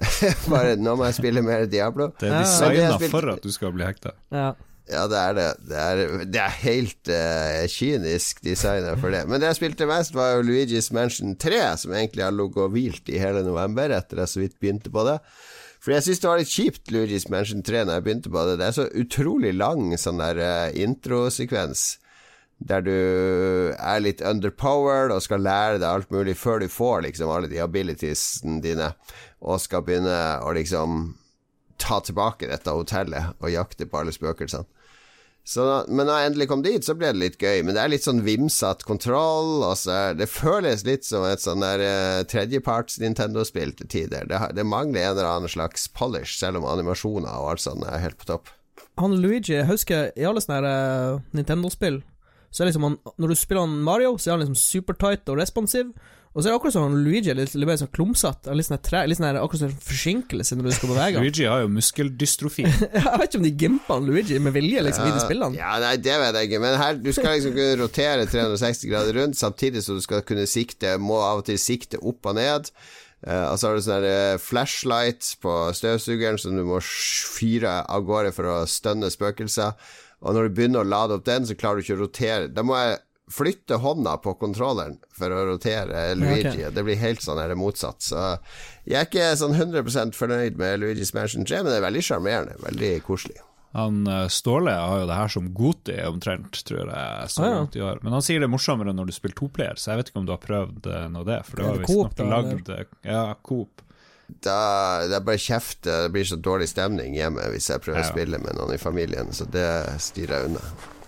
[0.53, 2.07] Bare nå må jeg spille mer Diablo.
[2.23, 4.15] Det er designa spilte- for at du skal bli hekta.
[4.31, 4.53] Ja.
[4.91, 5.47] Ja, det er det.
[5.69, 9.23] Det er, det er helt uh, kynisk designa for det.
[9.29, 12.75] Men det jeg spilte mest, var jo Luigi's Mansion 3, som egentlig har ligget og
[12.75, 15.17] hvilt i hele november, etter jeg så vidt begynte på det.
[15.81, 18.57] For jeg syns det var litt kjipt, Luigi's Mansion 3, når jeg begynte på det.
[18.59, 21.87] Det er så utrolig lang sånn der uh, introsekvens
[22.61, 22.91] der du
[23.73, 27.57] er litt underpowered og skal lære deg alt mulig før du får liksom alle de
[27.63, 28.91] abilitiesene dine,
[29.41, 31.15] og skal begynne å liksom
[31.81, 34.67] ta tilbake dette hotellet og jakte på alle spøkelsene.
[35.43, 37.63] Så, men når jeg endelig kom dit, så ble det litt gøy.
[37.65, 39.63] Men det er litt sånn vimsete kontroll.
[39.65, 44.29] Altså, det føles litt som et sånn der uh, tredjeparts Nintendo-spill til tider.
[44.29, 48.03] Det, det, mangler en eller annen slags polish, selv om animasjoner og alt sånt er
[48.05, 48.53] helt på topp.
[49.01, 52.03] Han Luigi, jeg husker i alle sånne uh, Nintendo-spill
[52.51, 55.39] så er liksom han, Når du spiller han Mario, så er han liksom supertight og
[55.39, 55.93] responsiv.
[56.31, 58.53] Og så er det akkurat sånn Luigi er litt, litt mer sånn klumsete.
[58.55, 61.25] Litt sånn tre, litt sånn akkurat sånn forsinkelse når du skal bevege han.
[61.27, 62.63] Luigi har jo muskeldystrofi.
[62.69, 65.59] jeg vet ikke om de gimper Luigi med vilje liksom ja, i de spillene.
[65.59, 66.61] Ja, nei, det vet jeg ikke.
[66.63, 70.47] Men her, du skal liksom kunne rotere 360 grader rundt, samtidig som du skal kunne
[70.47, 72.71] sikte Må av og til sikte opp og ned.
[73.27, 78.07] Uh, og så har du sånn uh, flashlight på støvsugeren som du må fyre av
[78.07, 79.75] gårde for å stønne spøkelser.
[80.23, 82.49] Og når du begynner å lade opp den, så klarer du ikke å rotere.
[82.55, 86.49] Da må jeg flytte hånda på kontrolleren for å rotere Luigi.
[86.49, 86.73] Okay.
[86.75, 88.03] Det blir helt sånn her motsatt.
[88.03, 88.19] Så
[88.83, 92.59] jeg er ikke sånn 100% fornøyd med Luigi's Mansion 3, men det er veldig sjarmerende.
[92.65, 93.39] Veldig koselig.
[93.71, 97.29] Han eh, Ståle har jo det her som Goti omtrent, tror jeg.
[97.31, 97.85] Så ah, ja.
[97.87, 98.01] år.
[98.03, 100.27] Men han sier det er morsommere når du spiller toplayer, så jeg vet ikke om
[100.27, 101.39] du har prøvd eh, noe det.
[101.47, 102.73] For det var visstnok lagd
[103.07, 103.85] Ja, Coop.
[104.31, 105.83] Da, det er bare kjeft.
[105.87, 108.07] Det blir så dårlig stemning hjemme hvis jeg prøver ja.
[108.07, 109.69] å spille med noen i familien, så det
[110.03, 110.99] styrer jeg unna.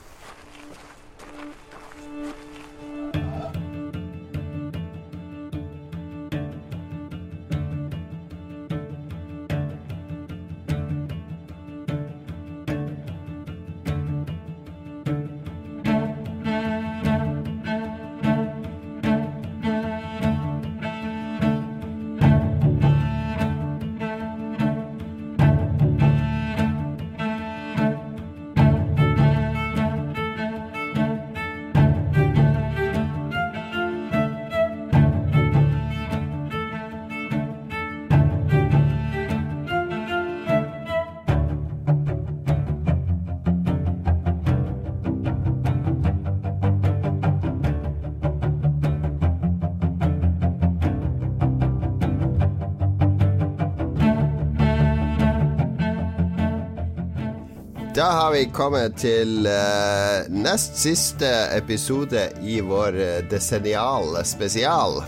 [58.34, 65.04] Har vi kommet til uh, nest siste episode i vår uh, desennial spesial.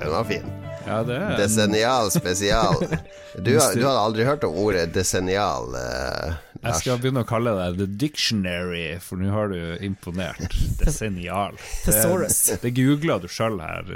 [0.00, 0.48] Den var fin.
[0.86, 2.82] Ja, det er Desennial spesial.
[3.36, 5.74] Du, du hadde aldri hørt om ordet desennial?
[5.76, 10.58] Uh, jeg skal begynne å kalle deg The Dictionary, for nå har du imponert.
[10.80, 11.54] Desennial.
[11.86, 13.94] Det, det googla du sjøl her.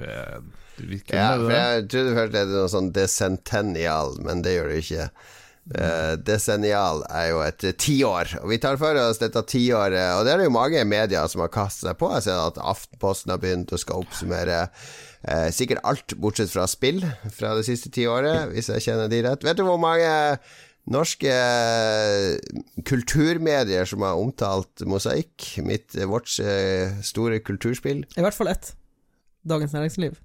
[1.10, 5.10] Ja, for jeg trodde først det var noe sånn desentennial, men det gjør det ikke.
[5.70, 10.16] Uh, desennial er jo et tiår, og vi tar for oss dette tiåret.
[10.16, 12.08] Og det er det jo mange medier som har kastet seg på.
[12.16, 17.04] Jeg ser at Aftenposten har begynt å skal oppsummere uh, sikkert alt bortsett fra spill
[17.36, 19.46] fra det siste tiåret, hvis jeg kjenner de rett.
[19.46, 20.10] Vet du hvor mange
[20.90, 21.36] norske
[22.88, 28.02] kulturmedier som har omtalt Mosaikk, mitt, vårt uh, store kulturspill?
[28.16, 28.72] I hvert fall ett.
[29.46, 30.18] Dagens Næringsliv.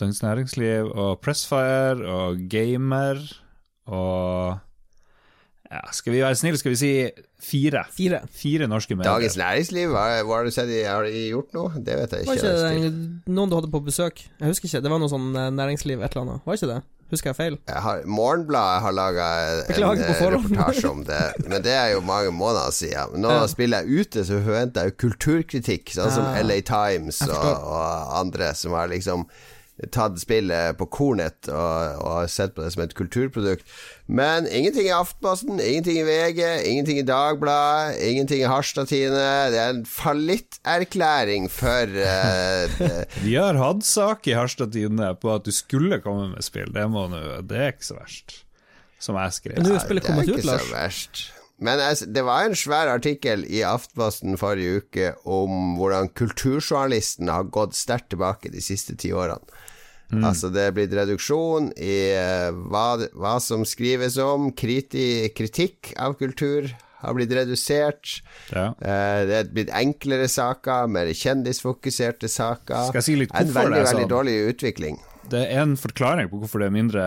[0.00, 3.20] Dagens Næringsliv og Pressfire og Gamer
[3.90, 4.60] og
[5.72, 6.92] ja, Skal vi være snille, skal vi si
[7.40, 7.84] fire.
[7.96, 9.08] Fire, fire norske medier.
[9.08, 11.68] Dagens Næringsliv, hva, hva har du sett de har gjort nå?
[11.80, 12.34] Det vet jeg ikke.
[12.34, 14.20] Var ikke det noen du hadde på besøk?
[14.26, 16.44] Jeg husker ikke, det var noe sånn eh, næringsliv, et eller annet.
[16.44, 16.82] Var ikke det?
[17.12, 17.56] Husker jeg feil?
[17.68, 22.32] Jeg har, Morgenbladet har laga en eh, reportasje om det, men det er jo mange
[22.36, 23.18] måneder siden.
[23.24, 23.48] Nå ja.
[23.52, 28.52] spiller jeg ute, så forventer jeg jo kulturkritikk, sånn som LA Times og, og andre
[28.56, 29.26] som har liksom
[29.90, 33.66] tatt spillet på kornet og, og sett på det som et kulturprodukt.
[34.06, 36.40] Men ingenting i Aftenposten, ingenting i VG,
[36.70, 39.26] ingenting i Dagbladet, ingenting i Harstad-Tine.
[39.52, 45.52] Det er en fallitterklæring for uh, Vi har hatt sak i Harstad-Tine på at du
[45.54, 46.72] skulle komme med spill.
[46.74, 48.42] Det, må nu, det er ikke så verst,
[49.02, 49.60] som jeg skrev.
[49.60, 50.68] Men du, spillet kommet ut, Lars.
[50.72, 51.24] Verst.
[51.62, 51.78] Men
[52.10, 58.10] det var en svær artikkel i Aftenposten forrige uke om hvordan kulturjournalisten har gått sterkt
[58.10, 59.61] tilbake de siste ti årene.
[60.12, 60.24] Mm.
[60.28, 64.50] Altså, det er blitt reduksjon i uh, hva, hva, som skrives om.
[64.56, 66.68] Kriti, kritikk av kultur
[67.02, 68.18] har blitt redusert.
[68.52, 68.70] Ja.
[68.76, 72.92] Uh, det er blitt enklere saker, mer kjendisfokuserte saker.
[73.00, 74.02] Si en veldig, det er sånn?
[74.02, 75.00] veldig dårlig utvikling.
[75.32, 77.04] Det er en forklaring på hvorfor det er mindre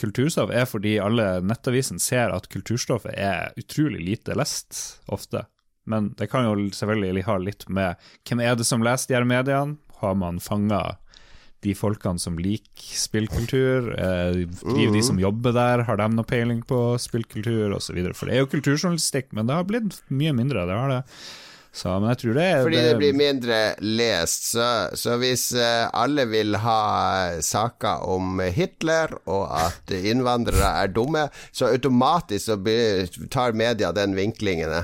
[0.00, 5.44] kulturstoff, er fordi alle nettavisene ser at kulturstoffet er utrolig lite lest, ofte.
[5.88, 9.28] Men det kan jo selvfølgelig ha litt med hvem er det som leser de her
[9.28, 9.78] mediene?
[10.02, 10.98] Har man fanga
[11.66, 13.90] de folkene som liker spillkultur?
[13.98, 17.98] Eh, driver de som jobber der, har de noe peiling på spillkultur osv.?
[18.14, 20.66] For det er jo kulturjournalistikk, men det har blitt mye mindre.
[20.68, 21.02] Det har det.
[21.78, 24.48] Så, men jeg tror det er Fordi det blir mindre lest.
[24.54, 24.66] Så,
[24.98, 26.80] så hvis eh, alle vil ha
[27.44, 34.16] saker om Hitler og at innvandrere er dumme, så automatisk så blir, tar media den
[34.18, 34.74] vinklingen.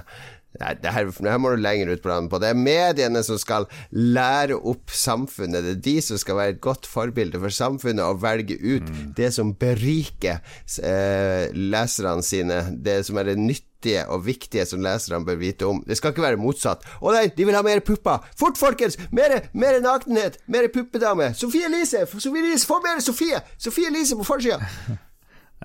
[0.60, 2.38] Nei, det her, det her må du lenger ut på landet på.
[2.42, 5.64] Det er mediene som skal lære opp samfunnet.
[5.66, 9.32] Det er de som skal være et godt forbilde for samfunnet og velge ut det
[9.34, 10.38] som beriker
[10.78, 15.82] eh, leserne sine, det som er det nyttige og viktige som leserne bør vite om.
[15.86, 16.86] Det skal ikke være motsatt.
[17.02, 18.22] Å nei, de vil ha mer pupper!
[18.38, 18.98] Fort, folkens!
[19.14, 20.38] Mer, mer nakenhet!
[20.46, 21.32] Mer puppedame!
[21.36, 22.06] Sofie Elise!
[22.14, 22.68] Sofie Elise!
[22.70, 23.42] Få mer Sofie!
[23.58, 24.62] Sofie Elise på forsida!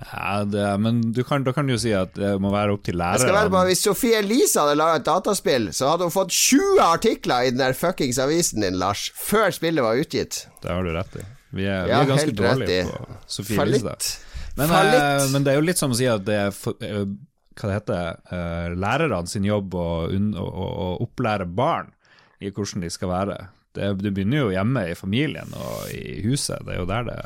[0.00, 2.84] Ja, det, men du kan, da kan du jo si at det må være opp
[2.86, 3.50] til læreren.
[3.52, 3.64] på.
[3.68, 7.60] Hvis Sofie Elise hadde laga et dataspill, så hadde hun fått 20 artikler i den
[7.60, 10.46] der fuckings avisen din, Lars, før spillet var utgitt.
[10.64, 11.26] Det har du rett i.
[11.50, 13.96] Vi er, vi er ganske dårlige på Sofie Elise.
[14.56, 17.04] Men, eh, men det er jo litt som å si at det er for, eh,
[17.60, 21.92] hva det heter, eh, lærerne sin jobb å, å, å, å opplære barn
[22.40, 23.38] i hvordan de skal være.
[23.76, 26.64] Det, det begynner jo hjemme i familien og i huset.
[26.66, 27.18] Det er jo der det,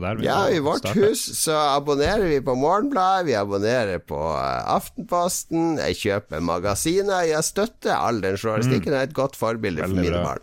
[0.00, 0.98] vi Ja, i vårt starte.
[1.00, 7.42] hus så abonnerer vi på Morgenbladet, vi abonnerer på eh, Aftenposten, jeg kjøper magasiner, jeg
[7.44, 9.96] støtter all den journalistikken, Det er et godt forbilde for Mm.
[9.96, 10.24] Veldig mine bra.
[10.24, 10.38] barn.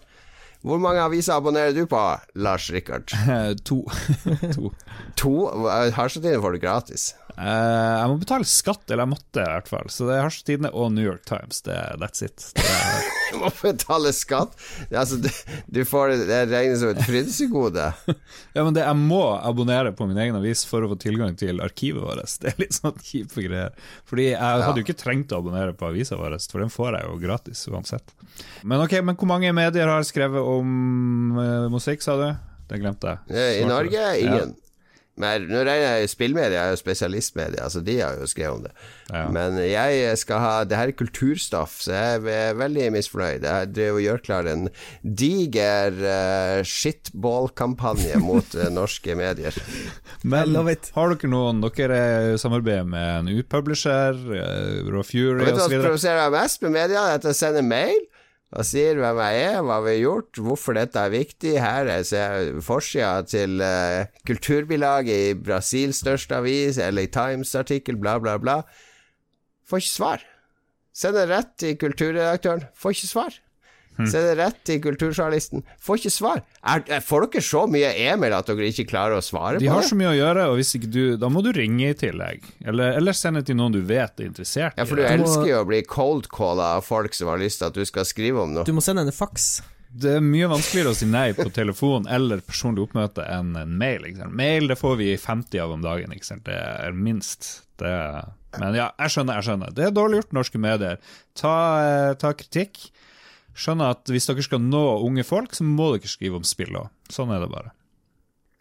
[0.66, 2.02] Hvor mange aviser abonnerer du på,
[2.36, 3.08] Lars Rikard?
[3.70, 3.84] to.
[4.52, 4.74] to.
[5.22, 5.34] To?
[5.96, 7.14] Harstadtidene får du gratis.
[7.40, 9.88] Uh, jeg må betale skatt, eller jeg måtte i hvert fall.
[9.94, 11.62] Så det er Harstad og New York Times.
[11.64, 12.50] Det, that's it.
[12.58, 14.56] Det er, Du må betale skatt.
[14.90, 15.30] Altså, du,
[15.70, 17.86] du får det, regnes som et frynsegode.
[18.10, 21.62] ja, men det, jeg må abonnere på min egen avis for å få tilgang til
[21.64, 22.26] arkivet vårt.
[22.42, 23.78] Det er litt sånn kjipe greier.
[24.10, 27.08] Fordi jeg hadde jo ikke trengt å abonnere på avisa vår, for den får jeg
[27.08, 28.16] jo gratis uansett.
[28.66, 32.28] Men ok, men hvor mange medier har skrevet om uh, musikk, sa du?
[32.70, 33.34] Det glemte jeg.
[33.34, 34.34] Eh, I Norge Ingen.
[34.34, 34.58] ingen.
[35.20, 38.72] Men nå regner jeg spillmedia er jo spesialistmedia, så de har jo skrevet om det.
[39.12, 39.26] Ja.
[39.34, 43.44] Men jeg skal ha Det her er kulturstoff, så jeg er veldig misfornøyd.
[43.44, 44.70] Jeg drev og gjør klar en
[45.04, 49.60] diger uh, shitball-kampanje mot uh, norske medier.
[50.24, 55.68] Men har dere noen Dere samarbeider med en utpublisher, uh, Raw Fury Vet du hva
[55.68, 57.04] som provoserer meg mest med media?
[57.20, 58.00] At jeg sender mail
[58.50, 61.52] og sier hvem jeg er, hva vi har gjort, hvorfor dette er viktig.
[61.62, 68.38] Her er se- forsida til uh, kulturbilaget i Brasils største avis, LA Times-artikkel, bla, bla,
[68.42, 68.56] bla.
[69.70, 70.26] Får ikke svar.
[70.98, 72.66] Send det rett til kulturredaktøren.
[72.74, 73.38] Får ikke svar.
[74.08, 75.64] Send det rett til kulturjournalisten.
[75.84, 76.44] Får ikke svar.
[76.64, 79.74] Er, er, får dere så mye e-mail at dere ikke klarer å svare De på
[79.76, 82.46] har så mye å gjøre, og hvis ikke du Da må du ringe i tillegg.
[82.64, 85.12] Eller, eller sende til noen du vet er interessert Ja, for du det.
[85.18, 88.46] elsker jo å bli cold-calla av folk som har lyst til at du skal skrive
[88.46, 88.68] om noe.
[88.68, 89.50] Du må sende en faks.
[89.90, 94.06] Det er mye vanskeligere å si nei på telefon eller personlig oppmøte enn en mail.
[94.06, 94.36] Ikke sant?
[94.38, 96.46] Mail det får vi 50 av om dagen, ikke sant?
[96.46, 97.50] det er minst.
[97.80, 99.74] Det er, men ja, jeg skjønner, jeg skjønner.
[99.76, 101.00] Det er dårlig gjort, norske medier.
[101.38, 101.54] Ta,
[101.86, 102.90] eh, ta kritikk.
[103.60, 106.88] Skjønner at hvis dere skal nå unge folk, så må dere skrive om spill òg.
[107.12, 107.74] Sånn er det bare.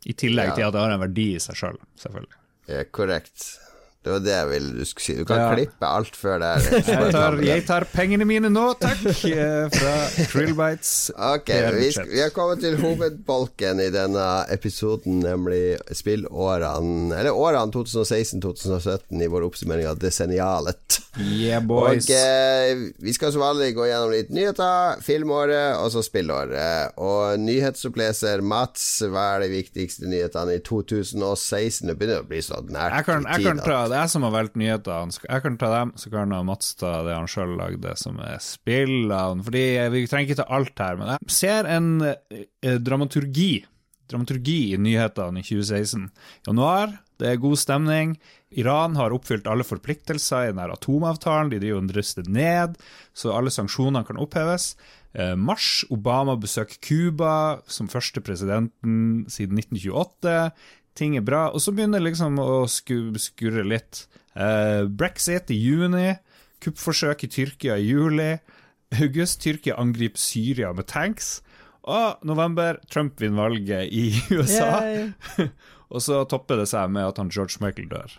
[0.08, 0.54] I tillegg Ja.
[0.56, 2.38] til at det har en verdi i seg sjøl, selv, selvfølgelig.
[2.68, 3.44] Ja, korrekt.
[4.04, 5.14] Det var det jeg ville du skulle si.
[5.18, 5.48] Du kan Ja.
[5.56, 9.94] klippe alt før det er Jeg tar, jeg tar pengene mine nå, takk, eh, fra
[10.30, 10.92] Krillbites.
[11.16, 19.22] Ok, vi, vi har kommet til hovedbolken i denne episoden, nemlig spillårene Eller årene 2016-2017
[19.24, 21.00] i vår oppsummering av desennialet.
[21.18, 22.06] Yeah, boys.
[22.08, 26.94] Og eh, vi skal som vanlig gå gjennom litt nyheter, filmåret og så spillåret.
[27.02, 31.88] Og nyhetsoppleser Mats, hva er de viktigste nyhetene i 2016?
[31.90, 34.26] Det begynner å bli så nært Jeg kan, i jeg kan ta, Det jeg som
[34.26, 35.16] har valgt nyhetene.
[35.24, 39.44] Jeg kan ta dem, så kan Mats ta det han sjøl lagde, som er spillene.
[39.46, 43.66] Fordi Vi trenger ikke ta alt her, men jeg ser en eh, dramaturgi
[44.08, 46.06] Dramaturgi i nyhetene i 2016.
[46.46, 48.14] Januar, det er god stemning.
[48.56, 51.50] Iran har oppfylt alle forpliktelser i den atomavtalen.
[51.52, 52.78] De driver og ruster ned,
[53.12, 54.70] så alle sanksjonene kan oppheves.
[55.12, 60.50] Eh, mars, Obama besøker Cuba som første presidenten siden 1928.
[60.98, 61.46] Ting er bra.
[61.54, 64.06] Og så begynner det liksom å skurre litt.
[64.34, 66.10] Eh, Brexit i juni.
[66.64, 68.32] Kuppforsøk i Tyrkia i juli.
[68.98, 71.38] August, Tyrkia angriper Syria med tanks.
[71.88, 74.82] Og november, Trump vinner valget i USA.
[75.88, 78.16] Og så topper det seg med at han George Michael dør.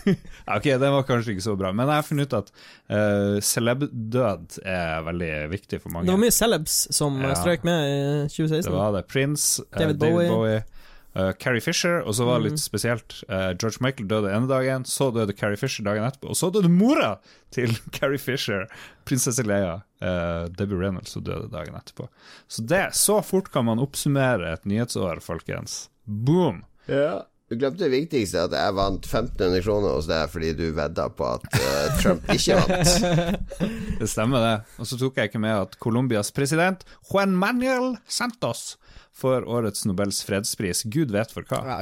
[0.56, 4.60] ok, den var kanskje ikke så bra, men jeg har funnet ut at uh, celeb-død
[4.62, 6.06] er veldig viktig for mange.
[6.06, 7.32] Det var mye celebs som Ja.
[7.38, 9.08] strøk med i Det var det.
[9.10, 10.30] Prince, David, David David, Bowie.
[10.30, 10.79] Bowie.
[11.16, 13.16] Uh, Carrie Fisher, og så var det litt spesielt.
[13.26, 16.70] Uh, George Michael døde ene dagen, så døde Carrie Fisher dagen etterpå, og så døde
[16.70, 17.16] mora
[17.54, 18.68] til Carrie Fisher,
[19.08, 22.06] prinsesse Leia, uh, Debbie Reynolds, som døde dagen etterpå.
[22.46, 25.88] Så det, så fort kan man oppsummere et nyhetsår, folkens.
[26.06, 26.62] Boom!
[26.86, 27.24] Ja.
[27.50, 31.32] Du glemte det viktigste, at jeg vant 1500 kroner hos deg fordi du vedda på
[31.32, 32.92] at uh, Trump ikke vant.
[34.00, 34.78] Det stemmer, det.
[34.78, 38.78] Og så tok jeg ikke med at Colombias president, Juan Manuel Santos,
[39.20, 40.84] får årets Nobels fredspris.
[40.90, 41.62] Gud vet for hva.
[41.68, 41.80] Ja,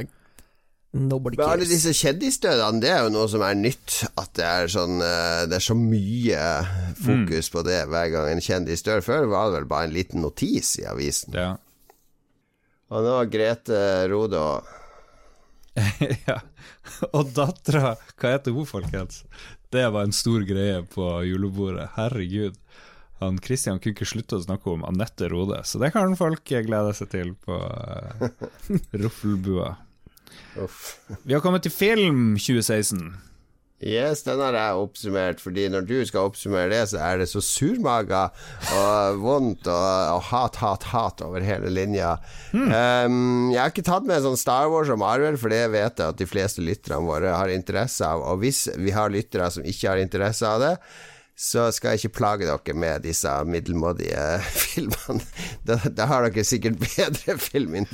[0.97, 3.99] Nobody Men alle disse kjendisdødene, det er jo noe som er nytt.
[4.17, 6.45] At det er sånn eh, Det er så mye
[6.97, 9.05] fokus på det hver gang en kjendis dør.
[9.05, 11.37] Før var det vel bare en liten notis i avisen.
[11.37, 11.51] Ja.
[12.89, 14.75] Og nå Grete Rode og
[16.29, 16.41] ja.
[17.13, 19.21] Og dattera, hva heter hun, folkens?
[19.71, 21.91] Det var en stor greie på julebordet.
[21.99, 22.57] Herregud.
[23.19, 26.95] Han Christian kunne ikke slutte å snakke om Anette Rode, så det kan folk glede
[26.95, 28.29] seg til på uh,
[29.03, 29.73] Ruffelbua.
[30.63, 30.99] Uff.
[31.25, 33.09] Vi har kommet til film 2016.
[33.79, 37.39] Yes, den har jeg oppsummert, fordi når du skal oppsummere det, så er det så
[37.45, 38.25] surmaga
[38.75, 39.85] og vondt og,
[40.17, 42.17] og hat, hat, hat over hele linja.
[42.51, 46.11] Um, jeg har ikke tatt med sånn Star Wars og Marvel, for det vet jeg
[46.11, 48.25] at de fleste lytterne våre har interesse av.
[48.33, 50.75] Og hvis vi har lyttere som ikke har interesse av det,
[51.39, 54.23] så skal jeg ikke plage dere med disse middelmådige
[54.63, 55.23] filmene.
[55.69, 57.37] Da, da har dere sikkert bedre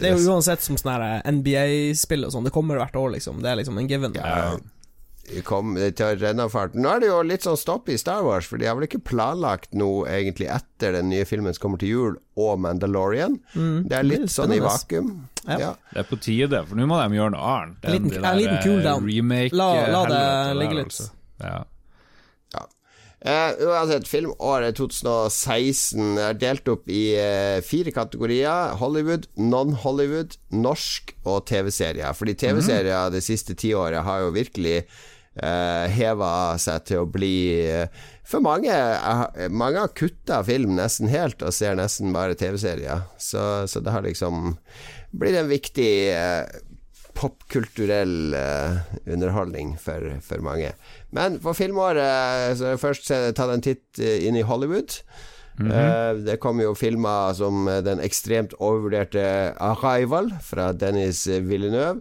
[0.00, 2.46] Det er jo uansett som sånne NBA-spill og sånn.
[2.48, 3.42] Det kommer hvert år, liksom.
[3.44, 4.16] Det er liksom en given.
[4.16, 4.54] Ja,
[5.44, 6.74] kom til rennafart.
[6.76, 9.00] Nå er det jo litt sånn stopp i Star Wars, for de har vel ikke
[9.08, 13.38] planlagt noe egentlig etter den nye filmen som kommer til jul, og Mandalorian.
[13.54, 15.12] Mm, Det er litt sånn i vakuum.
[15.44, 15.58] Ja.
[15.60, 15.70] Ja.
[15.92, 17.84] Det er på tide, for nå må de gjøre noe annet.
[17.84, 19.08] En liten- enn de en liten der, cool eh, down.
[19.52, 20.92] La- la det helvete ligge der, litt.
[20.92, 21.10] altså.
[21.44, 21.56] Ja.
[23.24, 28.74] Eh, uansett, filmåret 2016 er delt opp i uh, fire kategorier.
[28.76, 32.12] Hollywood, non-Hollywood, norsk og TV-serier.
[32.12, 34.82] Fordi TV-serier det siste tiåret har jo virkelig
[35.40, 41.08] uh, heva seg til å bli uh, For mange uh, Mange har kutta film nesten
[41.08, 43.08] helt og ser nesten bare TV-serier.
[43.16, 44.58] Så, så det har liksom
[45.16, 46.44] blitt en viktig eh,
[47.14, 50.72] popkulturell eh, underholdning for, for mange.
[51.14, 54.98] Men for filmåret så har jeg først tatt en titt eh, inn i Hollywood.
[55.62, 62.00] Eh, det kom jo filmer som eh, den ekstremt overvurderte 'Arrival' fra Dennis Villeneuve.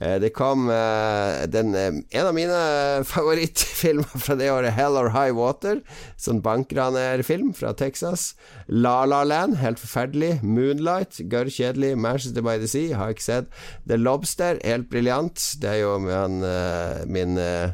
[0.00, 2.56] Eh, Det kom eh, den, eh, en av mine
[3.12, 5.82] favorittfilmer fra det året, 'Hell or High Water'.
[6.16, 8.34] Sånn bankranerfilm fra Texas.
[8.68, 10.40] 'La La Land', helt forferdelig.
[10.42, 11.92] 'Moonlight', gørr kjedelig.
[12.00, 13.46] 'Manchester by the Sea', har jeg ikke sett.
[13.86, 15.56] 'The Lobster', helt briljant.
[15.60, 17.70] Det er jo min, eh, min eh,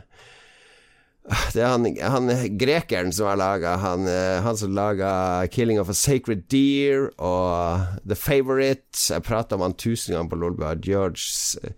[1.54, 5.90] det er han, han grekeren som har laga han, eh, han som laga 'Killing of
[5.92, 9.12] a Sacred Deer' og 'The Favourite'.
[9.12, 10.74] Jeg prata om han tusen ganger på Lolbua.
[10.74, 11.72] George eh,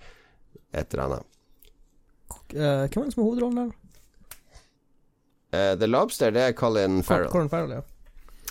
[0.72, 1.26] et eller annet.
[2.54, 3.78] Eh, hvem er det som har hovedrollen der?
[5.52, 7.28] Uh, The Lobster, det er Colin Farrell.
[7.28, 7.82] Colin Farrell, ja.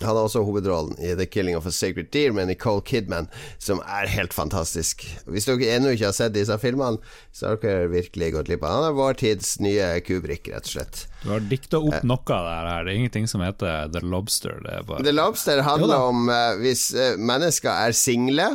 [0.06, 3.82] Han har også hovedrollen i 'The Killing of a Sacred Deer' med Nicole Kidman, som
[3.86, 5.06] er helt fantastisk.
[5.26, 7.00] Hvis dere ennå ikke har sett disse filmene,
[7.32, 10.74] så har dere virkelig gått glipp av Han er vår tids nye Kubrick, rett og
[10.76, 11.06] slett.
[11.24, 12.84] Du har dikta opp noe av det her.
[12.86, 14.60] Det er ingenting som heter The Lobster.
[14.66, 18.50] Det er bare The Lobster handler om eh, hvis eh, mennesker er single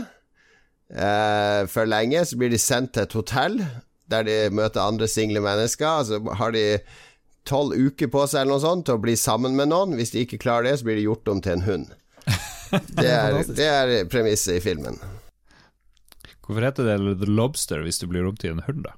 [0.91, 3.61] eh, for lenge, så blir de sendt til et hotell
[4.11, 6.05] der de møter andre single mennesker.
[6.07, 6.79] Så har de
[7.49, 9.95] tolv uker på seg eller noe sånt til å bli sammen med noen.
[9.99, 11.95] Hvis de ikke klarer det, så blir de gjort om til en hund.
[12.99, 14.97] Det er, det er premisset i filmen.
[16.43, 18.97] Hvorfor heter det The Lobster hvis du blir om til en hund, da?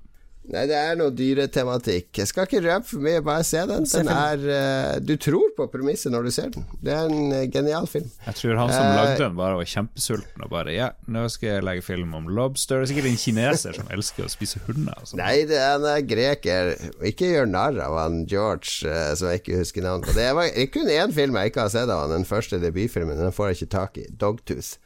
[0.49, 2.11] Nei, det er noe dyretematikk.
[2.23, 3.85] Jeg skal ikke røpe for mye, bare se den.
[3.89, 6.65] Den er uh, Du tror på premisset når du ser den.
[6.81, 8.09] Det er en uh, genial film.
[8.25, 11.59] Jeg tror han som uh, lagde den, bare var kjempesulten og bare Ja, nå skal
[11.59, 12.81] jeg legge film om lobster.
[12.81, 14.97] Det er sikkert en kineser som elsker å spise hunder.
[14.97, 15.19] Altså.
[15.21, 16.75] Nei, det er en eh, greker.
[17.13, 20.17] Ikke gjør narr av han George, eh, som jeg ikke husker navnet på.
[20.19, 23.19] Det var er kun én film jeg ikke har sett av han, den første debutfilmen.
[23.21, 24.07] Den får jeg ikke tak i.
[24.21, 24.77] Dogtooth.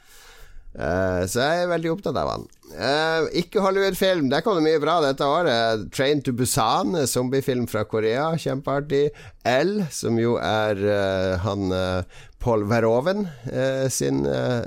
[0.73, 2.47] Eh, så jeg er veldig opptatt av han.
[2.73, 4.31] Eh, ikke Hollywood-film.
[4.33, 5.87] Der kom det mye bra dette året.
[5.93, 8.33] Train to Busan, zombiefilm fra Korea.
[8.41, 9.11] Kjempeartig.
[9.49, 14.25] L, som jo er uh, han uh, Paul Verhoeven eh, sin,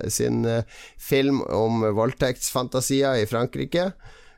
[0.07, 0.45] sin
[1.01, 3.89] film om voldtektsfantasier i Frankrike.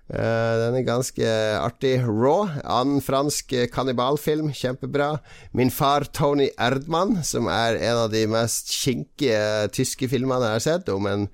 [0.07, 1.27] Den er ganske
[1.59, 1.99] artig.
[2.07, 5.19] Raw, annen fransk kannibalfilm, kjempebra.
[5.53, 10.65] Min far Tony Erdmann, som er en av de mest kinkige tyske filmene jeg har
[10.65, 11.27] sett, om en,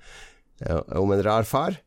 [1.00, 1.78] om en rar far.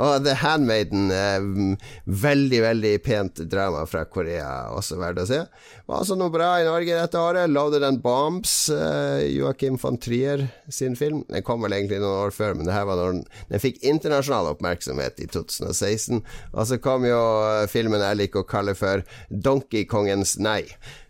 [0.00, 5.40] Og The Handmaiden, eh, veldig, veldig pent drama fra Korea, også verdt å se.
[5.86, 7.50] Var altså noe bra i Norge dette året.
[7.52, 11.24] Loaded and Bombs, eh, Joakim von Trier sin film.
[11.28, 13.82] Den kom vel egentlig noen år før, men det her var når den, den fikk
[13.82, 16.22] internasjonal oppmerksomhet i 2016.
[16.54, 20.64] Og så kom jo eh, filmen jeg liker å kalle for Donkey Kongens nei.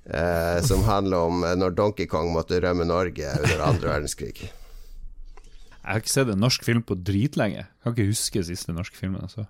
[0.04, 4.48] Eh, som handler om eh, når Donkey Kong måtte rømme Norge under andre verdenskrig.
[5.82, 7.64] Jeg har ikke sett en norsk film på dritlenge.
[7.66, 9.22] Jeg kan ikke huske siste norske filmen.
[9.24, 9.48] Altså.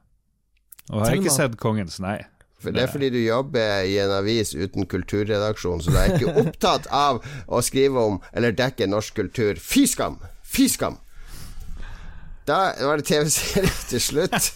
[0.88, 2.22] Og jeg har ikke sett Kongens nei.
[2.62, 6.34] For Det er fordi du jobber i en avis uten kulturredaksjon, så du er ikke
[6.44, 7.18] opptatt av
[7.50, 9.58] å skrive om eller dekke norsk kultur.
[9.58, 10.20] Fy skam!
[10.46, 11.00] Fy skam!
[12.48, 14.52] Da var det TV-serie til slutt.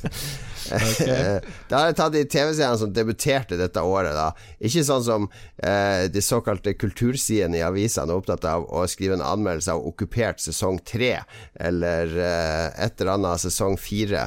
[1.70, 4.16] da har jeg tatt de TV-seriene som debuterte dette året.
[4.16, 5.28] da Ikke sånn som
[5.62, 10.42] eh, de såkalte kultursidene i avisene er opptatt av å skrive en anmeldelse av Okkupert
[10.42, 11.20] sesong tre,
[11.54, 14.26] eller eh, et eller annet sesong fire.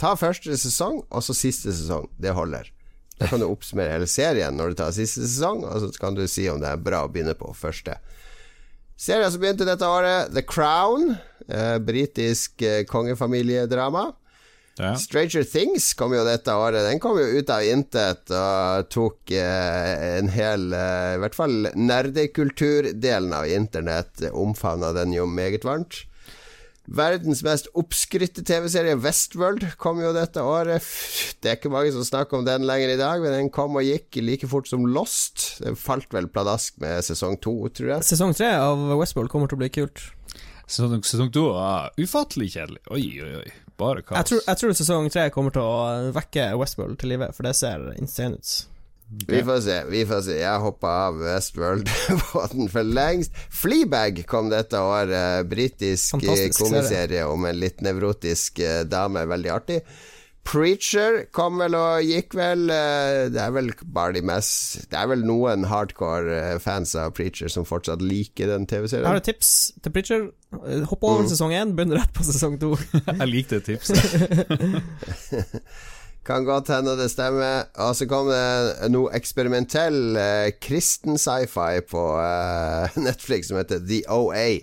[0.00, 2.06] Ta første sesong, og så siste sesong.
[2.20, 2.70] Det holder.
[3.20, 6.22] Da kan du oppsummere hele serien når du tar siste sesong, og så kan du
[6.30, 7.98] si om det er bra å begynne på første.
[9.00, 11.14] Serien som begynte dette året, The Crown.
[11.48, 14.10] Eh, Britisk eh, kongefamiliedrama.
[14.76, 14.94] Ja.
[14.96, 16.84] Stranger Things kom jo dette året.
[16.84, 21.70] Den kom jo ut av intet og tok eh, en hel eh, I hvert fall
[21.74, 26.02] nerdekulturdelen av internett omfavna den jo meget varmt.
[26.88, 30.86] Verdens mest oppskrytte TV-serie, Westworld, kom jo dette året.
[31.42, 33.84] Det er ikke mange som snakker om den lenger i dag, men den kom og
[33.86, 35.60] gikk like fort som Lost.
[35.60, 38.08] Den falt vel pladask med sesong to, tror jeg.
[38.10, 40.08] Sesong tre av Westworld kommer til å bli kult.
[40.70, 42.82] Sesong, sesong to var ufattelig kjedelig.
[42.94, 43.54] Oi, oi, oi.
[43.80, 44.18] Bare kaos.
[44.18, 47.54] Jeg tror, jeg tror sesong tre kommer til å vekke Westworld til live, for det
[47.60, 48.56] ser insane ut.
[49.26, 50.36] Vi får se, vi får se.
[50.38, 53.34] Jeg hoppa av Westworld-båten for lengst.
[53.50, 55.48] Fleabag kom dette året.
[55.50, 59.24] Britisk eh, Fantastisk komiserie om en litt nevrotisk eh, dame.
[59.26, 59.80] Veldig artig.
[60.46, 62.70] Preacher kom vel og gikk vel.
[62.72, 67.52] eh, Det er vel bare de mest Det er vel noen hardcore fans av Preacher
[67.52, 69.18] som fortsatt liker den Jeg har TV-serien.
[69.20, 69.50] et tips
[69.84, 70.30] til Preacher.
[70.88, 71.28] Hopp over Mm.
[71.34, 72.72] sesong én, begynn rett på sesong to.
[73.20, 74.00] Jeg likte tipset.
[76.30, 77.64] Kan godt hende det stemmer.
[77.82, 84.04] Og så kom det noe eksperimentell eh, kristen sci-fi på eh, Netflix som heter The
[84.14, 84.60] OA.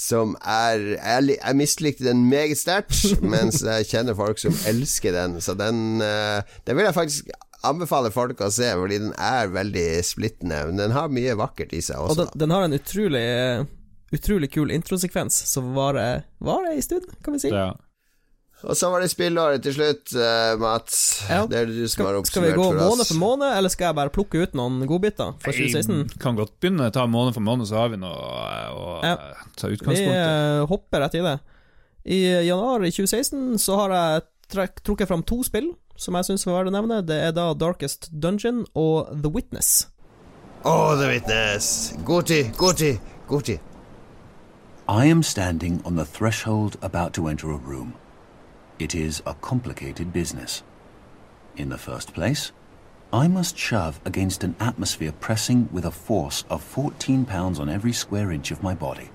[0.00, 2.96] Som er Jeg, jeg mislikte den meget sterkt,
[3.34, 5.36] mens jeg kjenner folk som elsker den.
[5.44, 7.28] Så den eh, Den vil jeg faktisk
[7.68, 10.62] anbefale folk å se, fordi den er veldig splittende.
[10.70, 12.22] Men den har mye vakkert i seg Og også.
[12.24, 13.68] den, den har en utrolig eh,
[14.10, 17.52] Utrolig kul introsekvens som varer var en stund, kan vi si.
[17.54, 17.68] Ja.
[18.62, 20.96] Og så var det spillåret til slutt, uh, Mats.
[21.30, 21.46] Ja.
[21.48, 22.30] Det er du som har oppsummert for oss.
[22.30, 25.54] skal vi gå måned for måned, eller skal jeg bare plukke ut noen godbiter fra
[25.56, 26.02] 2016?
[26.12, 28.98] Jeg kan godt begynne å ta måned for måned, så har vi noe eh, å
[29.04, 29.14] Ja.
[29.14, 30.18] eh, ta Vi utgangspunkt i.
[30.18, 31.38] eh, hopper rett i det.
[32.04, 36.44] I januar i 2016 så har jeg trekk, trukket fram to spill som jeg syns
[36.48, 37.00] var verdt å nevne.
[37.06, 39.86] Det er da Darkest Dungeon og The Witness.
[40.64, 41.94] Oh, The Witness.
[42.04, 43.60] God tid, god tid, god tid.
[44.88, 47.94] I am standing on the threshold about to enter a room.
[48.80, 50.62] It is a complicated business.
[51.54, 52.50] In the first place,
[53.12, 57.92] I must shove against an atmosphere pressing with a force of 14 pounds on every
[57.92, 59.10] square inch of my body.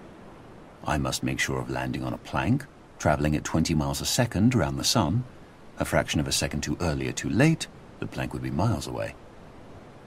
[0.86, 2.64] I must make sure of landing on a plank,
[3.00, 5.24] traveling at 20 miles a second around the sun.
[5.80, 7.66] A fraction of a second too early or too late,
[8.00, 9.16] the plank would be miles away.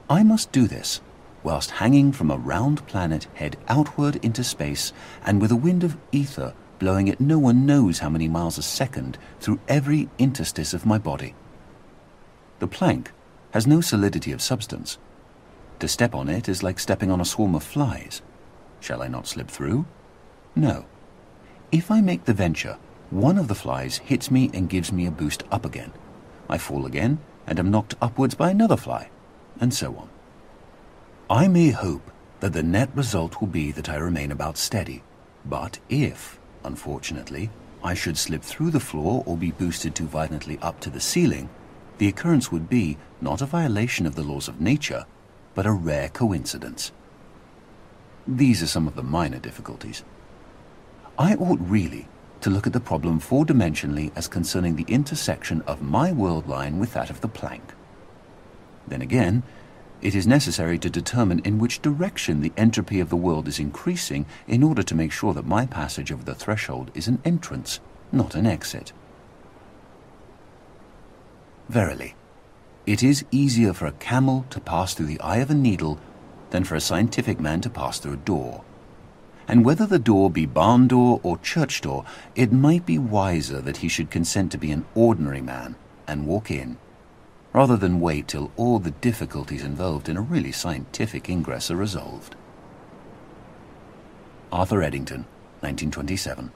[0.09, 1.01] I must do this
[1.43, 4.93] whilst hanging from a round planet head outward into space
[5.25, 8.63] and with a wind of ether blowing at no one knows how many miles a
[8.63, 11.35] second through every interstice of my body.
[12.59, 13.11] The plank
[13.51, 14.97] has no solidity of substance.
[15.79, 18.21] To step on it is like stepping on a swarm of flies.
[18.79, 19.85] Shall I not slip through?
[20.55, 20.85] No.
[21.71, 22.77] If I make the venture,
[23.09, 25.91] one of the flies hits me and gives me a boost up again.
[26.49, 29.09] I fall again and am knocked upwards by another fly,
[29.59, 30.09] and so on.
[31.29, 35.03] I may hope that the net result will be that I remain about steady,
[35.45, 37.49] but if, unfortunately,
[37.83, 41.49] I should slip through the floor or be boosted too violently up to the ceiling,
[41.97, 45.05] the occurrence would be not a violation of the laws of nature,
[45.55, 46.91] but a rare coincidence.
[48.27, 50.03] These are some of the minor difficulties.
[51.17, 52.07] I ought really
[52.41, 56.93] to look at the problem four-dimensionally as concerning the intersection of my world line with
[56.93, 57.73] that of the plank.
[58.87, 59.43] Then again,
[60.01, 64.25] it is necessary to determine in which direction the entropy of the world is increasing
[64.47, 67.79] in order to make sure that my passage over the threshold is an entrance,
[68.11, 68.93] not an exit.
[71.67, 72.15] Verily,
[72.85, 75.99] it is easier for a camel to pass through the eye of a needle
[76.49, 78.63] than for a scientific man to pass through a door.
[79.49, 83.77] and whether the door be barn door or church door, it might be wiser that
[83.77, 85.75] he should consent to be an ordinary man
[86.07, 86.77] and walk in,
[87.53, 92.35] rather than wait till all the difficulties involved in a really scientific ingress are resolved.
[94.51, 95.25] Arthur Eddington,
[95.61, 96.49] 1927.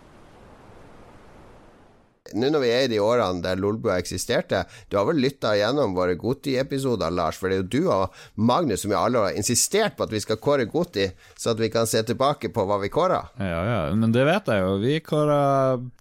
[2.33, 5.93] Nå når vi er i de årene der Lolbua eksisterte, du har vel lytta gjennom
[5.93, 7.37] våre Goti-episoder, Lars?
[7.37, 10.15] For det er jo du og Magnus som i alle år har insistert på at
[10.15, 13.19] vi skal kåre Goti, så at vi kan se tilbake på hva vi kåra.
[13.37, 14.73] Ja, ja, men det vet jeg jo.
[14.81, 15.43] Vi kåra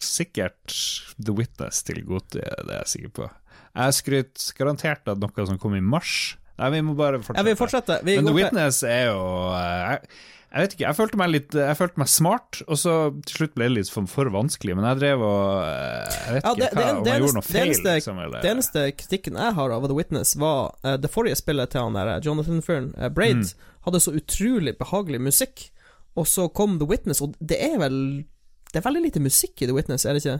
[0.01, 0.78] sikkert
[1.18, 3.30] The Witness til Goti, det er jeg sikker på.
[3.73, 6.37] Jeg skryter garantert av noe som kom i mars.
[6.61, 7.41] Nei, vi må bare fortsette.
[7.41, 8.03] Ja, vi fortsetter.
[8.05, 9.23] Vi men The Witness er jo
[9.57, 10.11] eh, jeg,
[10.53, 12.93] jeg vet ikke, jeg følte meg litt Jeg følte meg smart, og så
[13.25, 14.77] til slutt ble det litt for, for vanskelig.
[14.77, 17.39] Men jeg drev og eh, Jeg vet Ja, ikke det, det, hva, om jeg gjorde
[17.39, 18.20] noe feil, eneste, liksom.
[18.27, 21.87] Eller, det eneste kritikken jeg har av The Witness, var uh, det forrige spillet til
[21.87, 23.68] han der Jonathan Fyrn, uh, Braid, Mm.
[23.89, 25.64] hadde så utrolig behagelig musikk,
[26.20, 27.97] og så kom The Witness, og det er vel
[28.73, 30.39] Det er veldig lite musikk i The Witness, er det ikke?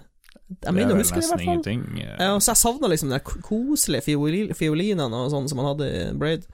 [0.63, 1.49] Jeg mener er å huske det, i hvert fall.
[1.49, 1.85] ingenting.
[2.03, 2.17] eh.
[2.21, 6.03] Ja, så jeg savna liksom de koselige fioli- fiolinene og sånn som han hadde i
[6.19, 6.47] Braid.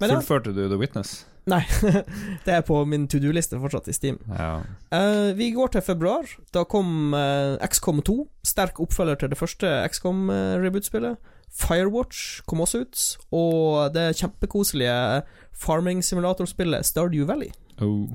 [0.00, 1.24] Men Fullførte du The Witness?
[1.48, 1.62] nei.
[2.44, 4.18] det er på min to do-liste fortsatt i Steam.
[4.28, 4.60] Ja.
[4.92, 6.28] Uh, vi går til februar.
[6.52, 8.18] Da kom uh, XCOM 2.
[8.44, 11.16] Sterk oppfølger til det første XCOM-reboot-spillet.
[11.48, 13.04] Firewatch kom også ut.
[13.32, 15.22] Og det kjempekoselige
[15.56, 17.50] farming-simulatorspillet Stardew Valley.
[17.80, 18.12] Oh.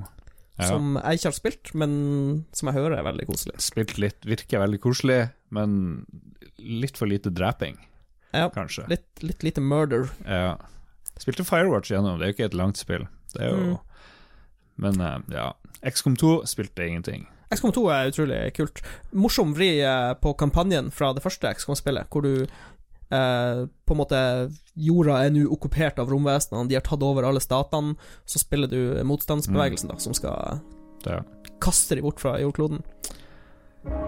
[0.59, 0.67] Ja.
[0.69, 1.93] Som jeg ikke har spilt, men
[2.53, 3.55] som jeg hører er veldig koselig.
[3.63, 6.05] Spilt litt, virker veldig koselig, men
[6.61, 7.79] litt for lite draping,
[8.33, 8.85] Ja, kanskje.
[8.91, 10.09] litt, litt lite murder.
[10.27, 10.55] Ja.
[11.17, 13.07] Spilte Firewatch gjennom, det er jo ikke et langt spill.
[13.33, 13.79] Det er jo Mm.
[14.77, 15.53] Men eh, ja.
[15.85, 17.27] XCOM 2 spilte ingenting.
[17.53, 18.79] XCOM 2 er utrolig kult.
[19.13, 22.47] Morsom vri eh, på kampanjen fra det første XCOM-spillet, hvor du
[23.13, 24.19] eh, på en måte
[24.73, 27.95] Jorda er nå okkupert av romvesenene, de har tatt over alle statene.
[28.25, 30.61] Så spiller du motstandsbevegelsen, da, som skal
[31.03, 31.21] Det,
[31.63, 32.81] kaste de bort fra jordkloden.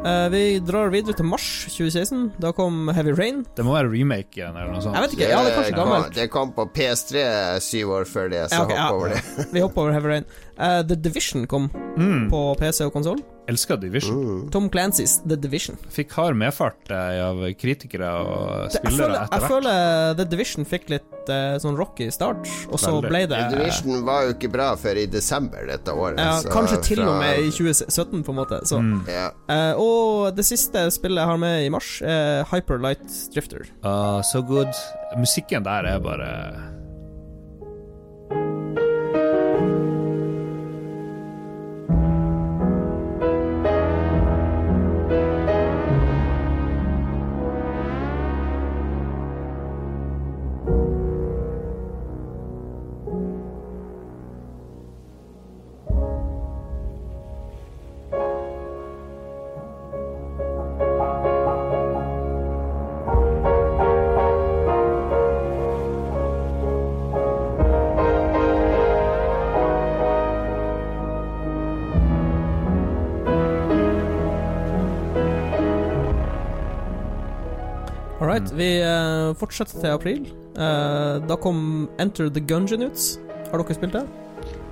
[0.06, 2.30] Eh, vi drar videre til mars 2016.
[2.40, 3.42] Da kom Heavy Rain.
[3.58, 4.96] det må være remaken eller noe sånt.
[4.96, 6.16] Jeg vet ikke, ja, det er kanskje gammelt.
[6.16, 7.26] det kom på PS3
[7.66, 8.96] syv år før det, så Ja, okay, hopp ja.
[8.96, 9.48] over det.
[9.52, 10.30] Vi hopper over Heavy Rain.
[10.58, 13.22] Eh, The Division kom Mm, på PC og konsoll.
[13.48, 14.16] elsker Division.
[14.18, 14.50] Mm.
[14.52, 15.78] Tom Clancys The Division.
[15.94, 19.36] Fikk hard medfart eh, av kritikere og spillere etter hvert.
[19.38, 23.56] jeg føler The Division fikk litt eh, sånn rocky start, og så ble det The
[23.60, 26.20] Division var jo ikke bra før i desember dette året.
[26.20, 28.60] ja, så Kanskje til og med i 2017, på en måte.
[28.68, 28.82] Så.
[28.82, 29.06] Mm.
[29.08, 29.30] ja.
[29.48, 33.70] Eh, og det siste spillet jeg har med i mars, er Hyper Light Drifter.
[33.86, 34.74] så so good.
[35.16, 36.32] Musikken der er bare
[78.36, 80.22] right, vi uh, fortsetter til april.
[80.56, 83.06] Uh, da kom Enter the Gungeon ut.
[83.52, 84.06] Har dere spilt det?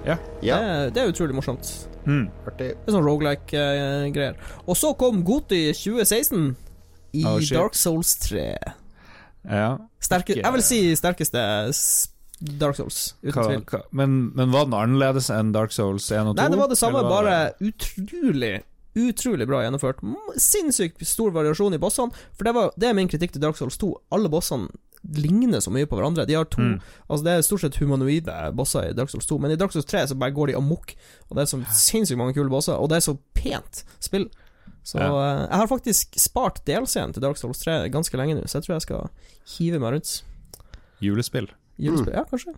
[0.04, 1.70] ja, Det, er- det er utrolig morsomt.
[2.06, 2.26] mm.
[2.60, 4.36] Det er sånn rogelike-greier.
[4.68, 6.56] og så kom Goti 2016
[7.14, 7.40] i Oh.
[7.40, 8.58] Dark Souls 3.
[9.48, 9.78] Ja.
[10.02, 11.40] Sterke, jeg vil si sterkeste
[12.60, 13.64] Dark Souls, uten Hva, tvil.
[13.70, 16.42] hva, men, men var den annerledes enn Dark Souls 1 og 2?
[16.42, 18.54] Nei, det var det samme, var bare utrolig
[18.96, 20.02] Utrolig bra gjennomført.
[20.06, 22.14] Mm, Sinnssykt stor variasjon i bossene.
[22.38, 23.90] For det, var, det er min kritikk til Dark Souls 2.
[24.14, 24.70] Alle bossene
[25.18, 26.24] ligner så mye på hverandre.
[26.30, 26.78] De har to Mm.
[27.10, 29.86] Altså Det er stort sett humanoide bosser i Dark Souls 2, men i Dark Souls
[29.90, 30.94] 3 så bare går de amok.
[31.30, 34.30] Og det er så sinnssykt mange kule bosser, og det er så pent spill.
[34.84, 35.10] Så Ja.
[35.12, 38.64] uh, jeg har faktisk spart DLC-en til Dark Souls 3 ganske lenge nå, så jeg
[38.68, 39.10] tror jeg skal
[39.58, 40.24] hive meg rundt.
[41.02, 41.50] Julespill.
[41.80, 42.54] Julespill, ja, kanskje.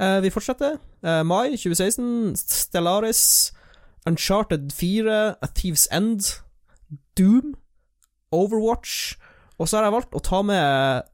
[0.00, 0.76] Uh, vi fortsetter.
[1.02, 3.52] Uh, mai 2016, Stellaris,
[4.08, 6.32] Uncharted 4, A Thieves End,
[7.18, 7.54] Doom,
[8.32, 9.16] Overwatch.
[9.58, 11.08] Og så har jeg valgt å ta med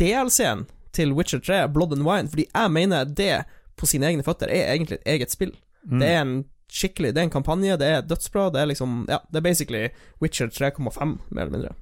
[0.00, 3.44] DLC-en til Witcher 3, Blood and Wine, fordi jeg mener det
[3.78, 5.52] på sine egne føtter er egentlig et eget spill.
[5.86, 6.00] Mm.
[6.00, 6.40] Det er en
[6.70, 9.88] skikkelig Det er en kampanje, det er dødsbra, det er liksom Ja, det er basically
[10.22, 11.72] Witcher 3,5, mer eller mindre.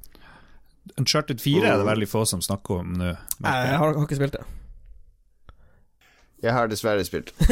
[0.96, 3.10] Uncharted 4 er det veldig få som snakker om nå.
[3.44, 4.46] Jeg har, har ikke spilt det.
[6.44, 7.32] Jeg har dessverre spilt.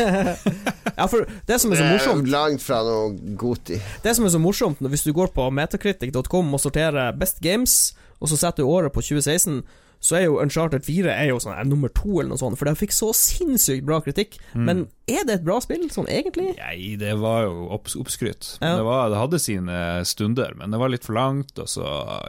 [0.97, 3.76] Ja, for det som er så Det er morsomt langt fra noe Goti.
[4.01, 7.74] Det som er så morsomt Hvis du går på metacritic.com og sorterer Best Games,
[8.16, 9.59] og så setter du året på 2016,
[10.01, 12.68] så er jo Uncharted 4 er jo sånn er nummer to eller noe sånt, for
[12.68, 14.39] det fikk så sinnssykt bra kritikk.
[14.55, 14.64] Mm.
[14.68, 16.53] Men er det et bra spill, sånn egentlig?
[16.61, 18.55] Nei, det var jo opp, oppskrytt.
[18.61, 18.76] Ja.
[18.78, 21.84] Det, var, det hadde sine stunder, men det var litt for langt, og så,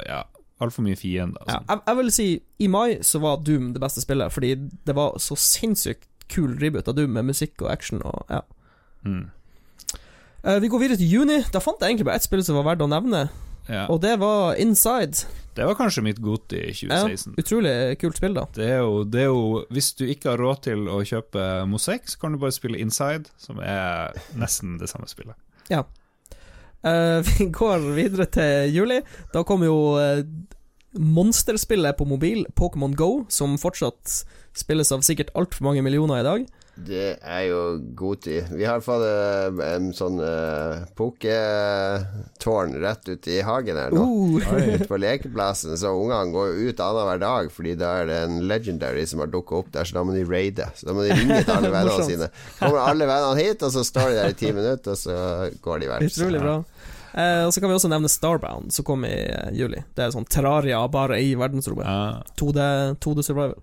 [0.09, 0.25] ja
[0.57, 1.37] Altfor mye fiender.
[1.45, 1.65] Ja, Altså.
[1.69, 2.23] jeg, jeg vil si
[2.65, 6.87] i mai så var Doom det beste spillet, fordi det var så sinnssykt kul reboot
[6.87, 8.41] av Doom med musikk og action og ja.
[9.05, 9.25] Mm.
[10.45, 11.41] Uh, vi går videre til juni.
[11.53, 13.27] Da fant jeg egentlig bare ett spill som var verdt å nevne,
[13.67, 13.85] Ja.
[13.91, 15.25] og det var Inside.
[15.57, 17.33] Det var kanskje mitt gode i Ja, 2016.
[17.41, 18.45] utrolig kult spill, da.
[18.55, 22.07] Det er, jo, det er jo Hvis du ikke har råd til å kjøpe Mosaic,
[22.13, 25.35] så kan du bare spille Inside, som er nesten det samme spillet.
[26.87, 29.01] Eh, vi går videre til juli.
[29.33, 30.21] Da kom jo uh,
[30.97, 34.21] monsterspillet på mobil, Pokémon Go, som fortsatt
[34.59, 36.47] spilles av sikkert altfor mange millioner i dag.
[36.77, 37.61] Det er jo
[37.97, 38.49] god tid.
[38.53, 44.03] Vi har fått uh, en sånn uh, poketårn rett ute i hagen her nå.
[44.43, 48.37] Uh, Ute på lekeplassen, så ungene går ut annenhver dag, fordi da er det en
[48.45, 50.69] legendary som har dukka opp der, så da må de raide.
[50.77, 52.29] Så da må de ringe til alle vennene sine.
[52.61, 55.17] Kommer alle vennene hit, og så står de der i ti minutter, og så
[55.65, 56.07] går de hver.
[56.11, 56.59] utrolig bra.
[57.17, 59.81] Eh, og så kan vi også nevne Starbound, som kom i eh, juli.
[59.97, 61.87] Det er sånn Terraria bare i verdensrommet.
[61.87, 62.35] Ja.
[62.37, 62.67] 2D,
[63.01, 63.57] 2D survival.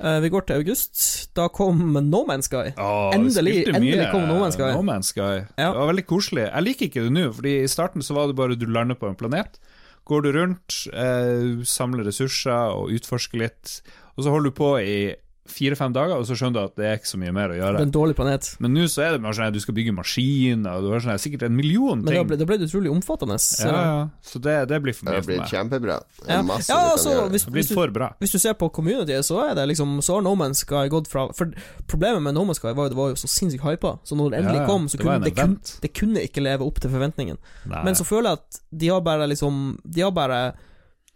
[0.00, 1.28] Eh, vi går til august.
[1.36, 1.78] Da kom
[2.10, 2.72] No Man's Sky.
[2.76, 4.72] Oh, Endelig- endelig kom No Man's Sky.
[4.76, 5.46] No Man's Sky.
[5.56, 5.70] Ja.
[5.72, 6.44] Det var veldig koselig.
[6.52, 9.08] Jeg liker ikke det nå, Fordi i starten så var det bare du lander på
[9.08, 9.58] en planet.
[10.06, 13.80] Går du rundt, eh, samler ressurser og utforsker litt,
[14.16, 15.14] og så holder du på i
[15.50, 17.60] fire-fem dager, og så skjønner du at det er ikke så mye mer å Det
[17.60, 17.78] gjøre.
[17.78, 18.56] er en dårlig planet.
[18.60, 21.18] Men nå så er det sånn at du skal bygge maskiner, og du har sånn
[21.20, 22.26] sikkert en million Men da ting.
[22.26, 23.38] ble, da ble det utrolig omfattende.
[23.38, 24.08] Så, ja, ja.
[24.22, 25.48] Så det, det blir for mye for meg.
[25.50, 25.96] kjempebra.
[26.00, 26.46] Det blir kjempebra.
[26.46, 27.30] masse Ja, du altså, hvis, gjøre.
[27.30, 28.08] hvis- Det blir for bra.
[28.20, 31.06] Hvis du ser på community, så er det liksom Så har No Man's Sky gått
[31.08, 31.46] fra For
[31.86, 34.30] problemet med No Man's Sky var jo det var jo så sinnssykt hypa, så når
[34.30, 34.66] det endelig Ja, ja.
[34.66, 37.36] kom, så Det kunne det, kun, det kunne ikke leve opp til forventningen.
[37.66, 37.82] Nei.
[37.84, 40.54] Men så føler jeg at de har bare liksom De har bare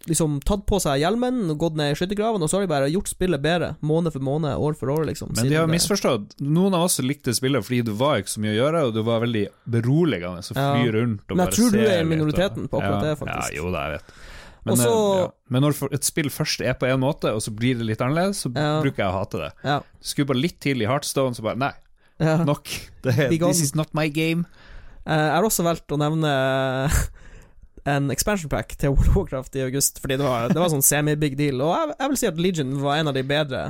[0.09, 2.89] liksom tatt på seg hjelmen og gått ned i skyttergraven, og så har de bare
[2.91, 5.35] gjort spillet bedre, måned for måned, år for år, liksom.
[5.37, 6.39] Men de har misforstått.
[6.41, 9.05] Noen av oss likte spillet fordi det var ikke så mye å gjøre, og det
[9.05, 10.75] var veldig beroligende å Ja.
[10.75, 13.19] fly rundt og Men jeg tror du er i minoriteten og- på akkurat ja, det,
[13.19, 13.53] faktisk.
[13.53, 14.15] Ja, jo da, jeg vet.
[14.65, 15.29] Men, Også, eh, ja.
[15.49, 18.45] Men når et spill først er på en måte, og så blir det litt annerledes,
[18.45, 18.81] så Ja.
[18.83, 19.53] bruker jeg å hate det.
[19.65, 19.81] Ja.
[20.03, 21.73] Skulle bare litt til i Heartstone, så bare nei,
[22.21, 22.37] ja.
[22.45, 22.65] nok.
[23.03, 24.45] Det, this is not my game.
[25.07, 26.91] Eh, Jeg har også valgt å nevne
[27.91, 30.85] en expansion pack til World of Warcraft i august, fordi det var, det var sånn
[30.87, 31.61] semi-big deal.
[31.67, 33.63] Og jeg, jeg vil si at Legion var en av de bedre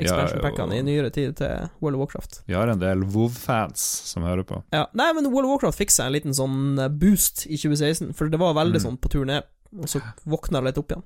[0.00, 0.44] expansion Ja, jo.
[0.46, 2.36] packene i nyere tid til World of Warcraft.
[2.48, 4.62] Vi har en del WoW-fans som hører på.
[4.72, 8.14] Ja, Nei, men World of Warcraft fikk seg en liten sånn eh, boost i 2016,
[8.16, 8.86] for det var veldig Mm.
[8.86, 9.44] sånn på tur ned,
[9.76, 11.04] og så våkna det litt opp igjen.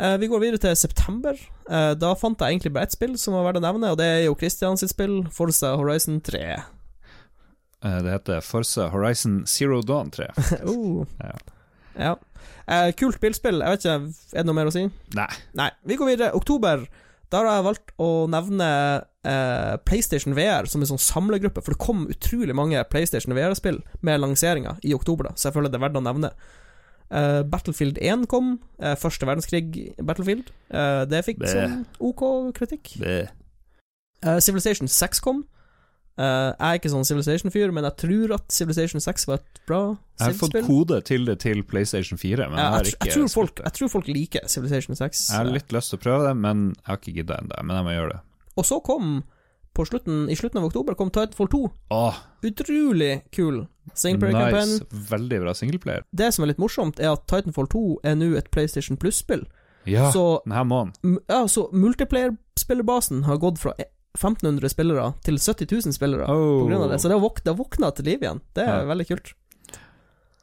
[0.00, 1.36] Eh, vi går videre til september.
[1.68, 4.06] Eh, da fant jeg egentlig bare ett spill som var verdt å nevne, og det
[4.08, 6.40] er jo Christian sitt spill, Forza Horizon 3.
[7.84, 10.30] Eh, Det heter Forza Horizon Zero Dawn 3.
[10.66, 11.04] oh.
[11.20, 11.36] Ja.
[12.00, 12.14] Ja.
[12.70, 13.60] Eh, kult bilspill.
[13.60, 13.94] Jeg vet ikke,
[14.32, 14.86] er det noe mer å si?
[15.18, 15.28] Nei.
[15.58, 15.70] Nei.
[15.86, 16.32] Vi går videre.
[16.38, 16.86] Oktober.
[17.30, 18.68] Da har jeg valgt å nevne
[19.22, 24.18] eh, PlayStation VR som en sånn samlegruppe, for det kom utrolig mange PlayStation VR-spill med
[24.22, 26.32] lanseringa i oktober, da, så jeg føler det er verdt å nevne.
[27.10, 28.56] Eh, Battlefield 1 kom.
[28.82, 30.50] eh, første verdenskrig Battlefield.
[30.74, 31.52] Eh, det fikk Bæ.
[31.54, 32.24] sånn OK
[32.58, 32.96] kritikk.
[34.22, 35.44] Eh, Civilization 6 kom.
[36.20, 39.80] Eh, jeg er ikke sånn Civilization-fyr, men jeg tror at Civilization 6 var et bra
[40.20, 43.28] Jeg har fått kode til det til PlayStation 4, men jeg har ikke jeg, tror
[43.32, 45.22] folk, jeg tror folk liker Civilization 6.
[45.30, 47.62] Jeg har litt lyst til å prøve det, men jeg har ikke gidda ennå.
[47.64, 48.20] Men jeg må gjøre det.
[48.60, 49.14] Og så kom,
[49.72, 51.60] på slutten, i slutten av oktober, kom Titanfall 2.
[51.96, 52.18] Åh,
[52.50, 53.62] Utrolig kul
[53.94, 54.74] singleplayer-campaign.
[54.76, 55.08] nice.
[55.10, 56.04] Veldig bra singleplayer.
[56.12, 59.46] Det som er litt morsomt, er at Titanfall 2 er nå et PlayStation Plus-spill.
[59.88, 61.16] Ja, Så, denne måneden.
[61.32, 63.72] ja, så multiplayer-spillerbasen har gått fra
[64.18, 66.66] 1500 spillere til 70 000 spillere Oh.
[66.82, 66.98] av det.
[67.00, 68.40] Så det har våkna til liv igjen.
[68.54, 68.84] Det er Ja.
[68.94, 69.32] veldig kult.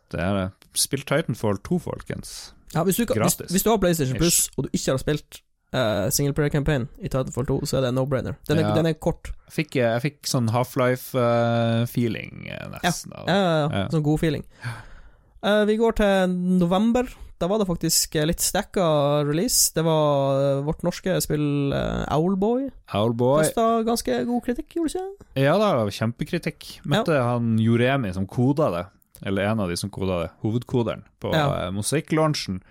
[0.09, 0.51] Det er det.
[0.73, 2.53] Spill Titanfall 2, folkens.
[2.73, 4.17] Ja, hvis, du, hvis, hvis du har PlayStation.
[4.17, 5.41] Plus, og du ikke har spilt
[5.73, 8.35] uh, singleplayer-campaign i Titanfall 2, så er det no-brainer.
[8.47, 8.73] Den, Ja.
[8.75, 9.31] den er kort.
[9.47, 12.47] Jeg fikk, jeg fikk sånn Half-Life-feeling,
[12.83, 13.11] nesten.
[13.13, 13.69] av Ja, ja, ja.
[13.83, 13.87] Ja.
[13.91, 14.43] Sånn god feeling.
[15.45, 17.07] Eh, vi går til november.
[17.37, 18.83] Da var det faktisk eh, litt stacka
[19.27, 19.69] release.
[19.75, 21.73] Det var eh, vårt norske spill
[22.09, 22.69] Owlboy.
[22.97, 23.43] Owlboy.
[23.43, 25.27] Høsta ganske god kritikk, gjorde det ikke?
[25.45, 26.71] Ja da, kjempekritikk.
[26.89, 28.85] Møtte han Joremi som koda det,
[29.29, 31.45] eller en av de som koda det, hovedkoderen, på Ja.
[31.67, 31.71] ja.
[31.75, 32.61] musikklaunchen.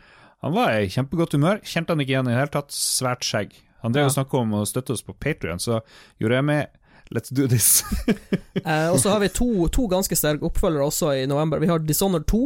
[0.45, 3.55] Han var i kjempegodt humør, kjente han ikke igjen i det hele tatt, svært skjegg.
[3.83, 4.11] Han drev Ja.
[4.11, 5.81] og snakka om å støtte oss på Patrion, så
[6.21, 6.64] Joremi,
[7.11, 7.84] let's do this.
[8.66, 11.61] Eh, og så har vi to, to ganske sterke oppfølgere også i november.
[11.62, 12.38] Vi har Dishonored 2,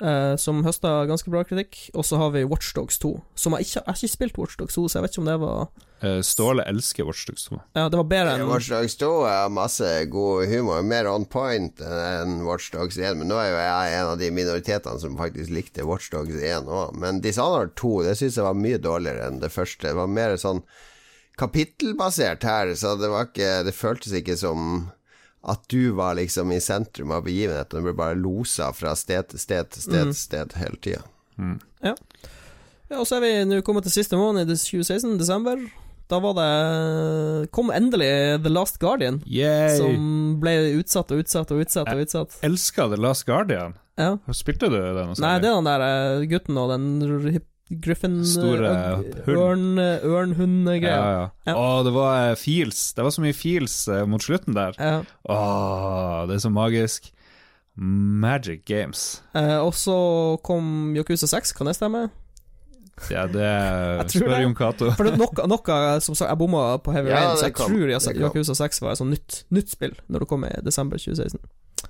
[0.00, 1.90] eh, som høsta ganske bra kritikk.
[1.92, 4.86] Og så har vi Watchdogs 2, som jeg ikke jeg har ikke spilt Watchdogs 2,
[4.88, 5.66] så jeg vet ikke om det var
[6.02, 7.60] Eh, Ståle elsker Watchdogs 2.
[7.72, 11.82] Ja, det var bedre enn Watch Dogs 2 har masse god humor, mer on point
[11.84, 13.18] enn Watch Dogs 1.
[13.20, 16.70] Men nå er jo jeg en av de minoritetene som faktisk likte Watch Dogs 1
[16.72, 16.96] òg.
[16.96, 19.90] Men Dishonored 2 det syns jeg var mye dårligere enn det første.
[19.90, 20.64] Det var mer sånn
[21.40, 24.90] kapittelbasert her, så det var ikke Det føltes ikke som
[25.40, 27.80] at du var liksom i sentrum av begivenheten.
[27.80, 31.00] Du ble bare losa fra sted til sted til sted, til sted hele tida.
[31.80, 31.94] Ja,
[32.98, 35.62] og så er vi nå kommet til siste måned i 2016, desember.
[36.10, 39.76] Da var det Kom endelig The Last Guardian, Yay!
[39.78, 42.40] som ble utsatt og utsatt og utsatt og utsatt.
[42.42, 43.76] Jeg Elsker The Last Guardian.
[44.00, 44.16] Ja.
[44.34, 45.14] Spilte du den?
[45.22, 47.40] Nei, det er den der eh, gutten og den
[47.70, 49.18] Griffin Store eh, hund.
[49.30, 50.90] Ørn, eh, Ørnhund-greia.
[50.90, 51.26] Ja, ja.
[51.46, 51.54] Ja.
[51.54, 52.80] Å, det var eh, feels.
[52.96, 53.76] Det var så mye feels
[54.10, 54.74] mot slutten der.
[54.80, 54.96] Ja.
[55.30, 57.12] Å, det er så magisk.
[57.80, 59.22] Magic Games.
[59.38, 59.94] Eh, og så
[60.44, 62.08] kom Yakuza 6, kan det stemme?
[63.08, 63.46] Ja, det
[64.12, 64.42] tror spør.
[64.42, 64.90] Jon Cato.
[64.98, 67.54] For det er noe, noe som sagt, jeg bomma på Heavy Ja, Rain, så jeg
[67.56, 67.70] kom.
[67.72, 68.18] tror jeg.
[68.20, 71.40] Yakuza 6 var et sånt nytt, nytt spill når det kom i desember 2016.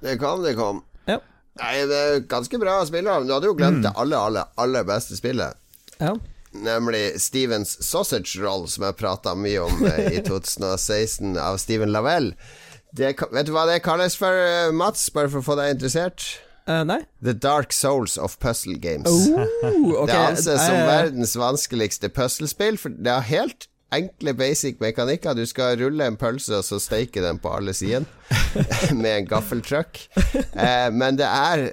[0.04, 0.84] Det kom, det kom.
[1.10, 1.16] Ja.
[1.58, 3.24] Nei, det er ganske bra spiller.
[3.26, 3.88] Du hadde jo glemt Mm.
[3.88, 5.58] det aller, aller, aller beste spillet.
[6.00, 6.16] Ja.
[6.50, 12.32] Nemlig Stevens Sausage Roll, som jeg prata mye om eh, i 2016, av Steven Lavell.
[12.90, 15.06] Det, vet du hva det kalles for, eh, Mats?
[15.14, 16.26] Bare for å få deg interessert?
[16.68, 17.00] Uh, nei?
[17.22, 19.08] The Dark Souls of Puzzle Games.
[19.08, 19.44] Oh,
[20.02, 20.10] okay.
[20.10, 25.34] Det anses som verdens vanskeligste puslespill, for det har helt enkle basic mekanikker.
[25.34, 28.06] Du skal rulle en pølse og så steike den på alle sidene
[29.02, 30.04] med en gaffeltruck.
[30.14, 31.70] Eh, men det er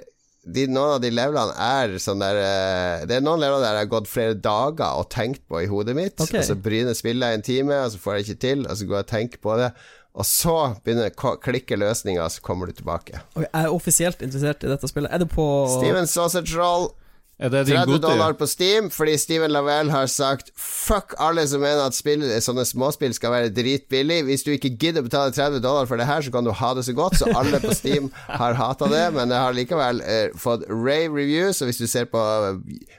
[0.54, 3.86] de, Noen av de levelene er sånn der eh, Det er noen leveler der jeg
[3.86, 6.16] har gått flere dager og tenkt på i hodet mitt.
[6.16, 6.40] Okay.
[6.40, 9.00] Og så begynner spillet en time, og så får jeg ikke til, og så går
[9.00, 9.72] jeg og tenker på det.
[10.18, 13.20] Og så begynner klikke løsninga, så kommer du tilbake.
[13.36, 15.12] Okay, jeg er offisielt interessert i dette spillet.
[15.14, 15.46] Er det på
[15.76, 16.90] Steven Sausage Roll
[17.38, 21.94] 30 gode dollar på Steam fordi Steven Lavelle har sagt Fuck alle som mener at
[21.94, 24.22] spill, sånne småspill skal være dritbillig.
[24.26, 26.70] Hvis du ikke gidder å betale 30 dollar for det her, så kan du ha
[26.74, 27.18] det så godt.
[27.20, 31.60] Så alle på Steam har hata det, men det har likevel eh, fått rave reviews.
[31.62, 32.22] Og hvis du ser på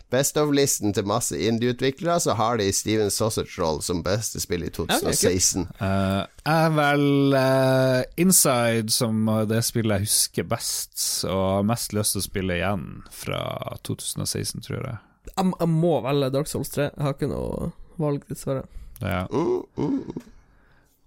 [0.09, 4.71] Best of-listen til masse indie-utviklere, så har de Steven Sausage Roll som beste spill i
[4.73, 5.67] 2016.
[5.77, 10.97] Eh, jeg er vel uh, Inside som det spillet jeg husker best,
[11.29, 13.43] og har mest lyst til å spille igjen fra
[13.85, 14.97] 2016, tror jeg.
[15.29, 16.89] jeg, jeg må velge Dark Souls 3.
[16.89, 18.65] Jeg har ikke noe valg, dessverre.
[19.03, 19.27] Ja.
[19.29, 20.25] Uh, mm.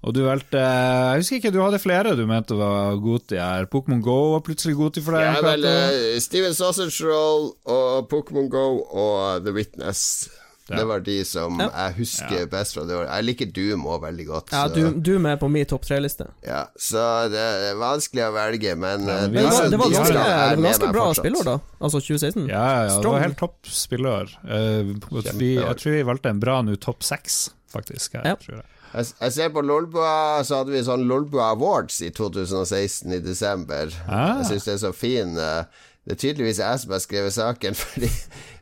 [0.03, 3.69] Og du valgte Jeg husker ikke, du hadde flere du mente var Goti her.
[3.71, 5.29] Pokémon Go var plutselig Goti for deg.
[5.29, 10.29] Ja, vel, eh, Steven Sausage Roll og Pokémon Go og The Witness.
[10.71, 10.77] Ja.
[10.79, 11.69] Det var de som Ja.
[11.75, 13.11] jeg husker best fra det året.
[13.11, 14.53] Jeg liker Doom òg veldig godt.
[14.55, 16.29] Ja, Doom, du, du er på min topp tre-liste.
[16.47, 19.79] Ja, så det er vanskelig å velge, men, Ja, eh, men vi Det var, det
[19.83, 21.57] var ganske, det var ganske bra spillår, da.
[21.81, 22.49] Altså 2016.
[22.49, 24.35] Ja, ja, ja, det var helt topp spillår.
[24.47, 24.95] Uh,
[25.39, 28.15] vi, jeg tror vi valgte en bra nå, topp seks, faktisk.
[28.19, 28.37] Her, Ja.
[28.37, 28.65] tror jeg.
[28.93, 33.93] Jeg, jeg ser på Lolbua, så hadde vi sånn Lolbua Awards i 2016 i desember.
[34.05, 34.43] Ah.
[34.43, 37.79] Jeg syns det er så fin eh, Det er tydeligvis jeg som har skrevet saken,
[37.83, 38.11] fordi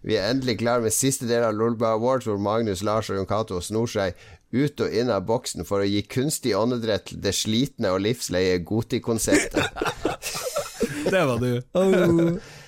[0.06, 3.30] vi er endelig klar med siste del av Lolbua Awards, hvor Magnus, Lars og Jon
[3.30, 4.14] Cato snor seg
[4.50, 8.58] ut og inn av boksen for å gi kunstig åndedrett til det slitne og livsleie
[8.66, 9.66] Goti-konseptet.
[11.10, 11.54] Det var du.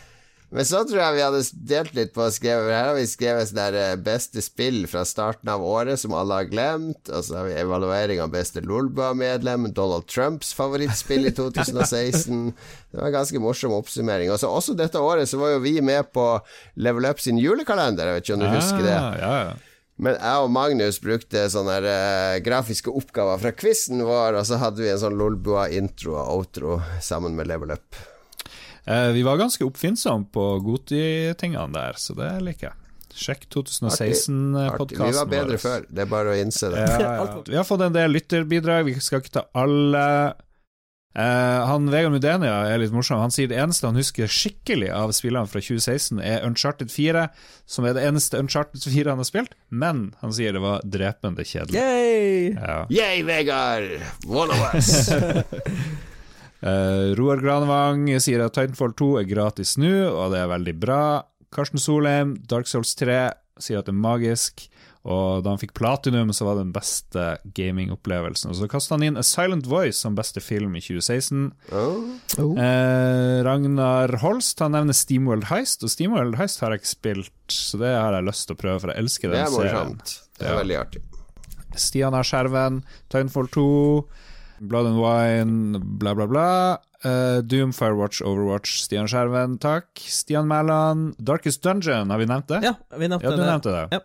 [0.52, 1.38] Men så tror jeg vi hadde
[1.70, 5.00] delt litt på å skrive Her har vi skrevet sånn der eh, beste spill fra
[5.08, 7.08] starten av året som alle har glemt.
[7.08, 12.52] Og så har vi evaluering av beste Lolba-medlem, Donald Trumps favorittspill i 2016.
[12.92, 14.28] Det var en ganske morsom oppsummering.
[14.34, 16.26] Og så også dette året så var jo vi med på
[16.76, 18.12] Level Up sin julekalender.
[18.12, 18.96] Jeg vet ikke om du husker det.
[19.00, 19.88] Ah, ja, ja.
[20.02, 24.60] Men jeg og Magnus brukte sånne her, eh, grafiske oppgaver fra quizen vår, og så
[24.60, 28.02] hadde vi en sånn Lolbua-intro og outro sammen med Level Up.
[28.84, 32.78] Eh, vi var ganske oppfinnsomme på Goti-tingene der, så det liker jeg.
[33.12, 36.80] Sjekk 2016-podkasten Vi var bedre før, det er bare å innse det.
[36.80, 37.26] Ja, ja.
[37.50, 40.06] Vi har fått en del lytterbidrag, vi skal ikke ta alle.
[41.12, 43.20] Uh, han Vegard Mudenia er litt morsom.
[43.20, 47.26] Han sier det eneste han husker skikkelig av spillene fra 2016, er Uncharted 4,
[47.68, 51.44] som er det eneste Uncharted 4 han har spilt, men han sier det var drepende
[51.44, 51.76] kjedelig.
[51.76, 52.56] Yay!
[52.56, 52.78] Ja.
[52.88, 54.00] Yay, Vegard!
[54.24, 55.12] One of us!
[56.62, 61.00] Eh, Roar Granevang sier at Titanfall 2 er gratis nå, og det er veldig bra.
[61.52, 64.68] Karsten Solheim, Dark Souls 3, sier at det er magisk.
[65.02, 67.24] Og da han fikk platinum, så var det den beste
[67.58, 68.52] gamingopplevelsen.
[68.52, 71.48] Og så kasta han inn A Silent Voice som beste film i 2016.
[71.74, 72.04] Oh.
[72.38, 72.52] Oh.
[72.54, 77.82] Eh, Ragnar Holst han nevner Steamworld Heist, og Steamworld Heist har jeg ikke spilt, så
[77.82, 79.74] det har jeg lyst til å prøve, for jeg elsker Det den er serien.
[79.74, 80.14] morsomt.
[80.38, 80.60] Det er Ja.
[80.62, 81.02] veldig artig.
[81.74, 84.06] Stian har skjerven, Titanfall 2,
[84.62, 86.78] Blood and Wine, bla, bla, bla.
[87.04, 89.88] Uh, Doom, Firewatch, Overwatch, Stian Skjerven, takk.
[89.98, 92.60] Stian Mæland, Darkest Dungeon, har vi nevnt det?
[92.62, 93.46] Ja, vi nevnte Ja, du det.
[93.50, 93.86] nevnte det.
[93.98, 94.00] Ja.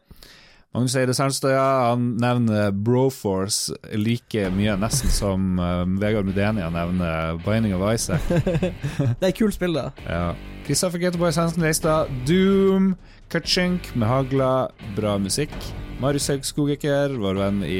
[0.76, 7.74] Magnus Eide Sernstøya han nevner Broforce like mye nesten som uh, Vegard Mudenia nevner Binding
[7.78, 8.22] of Isaac.
[8.28, 9.92] Det er et kult spill, da.
[10.06, 10.34] Ja.
[10.68, 12.96] Kristoffer Geteboy Svendsen Leistad, Doom,
[13.32, 14.52] Kutchink med hagla,
[14.98, 15.54] bra musikk.
[16.02, 17.80] Marius Haugskogeker, vår venn i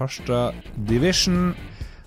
[0.00, 0.58] Harstad
[0.88, 1.54] Division.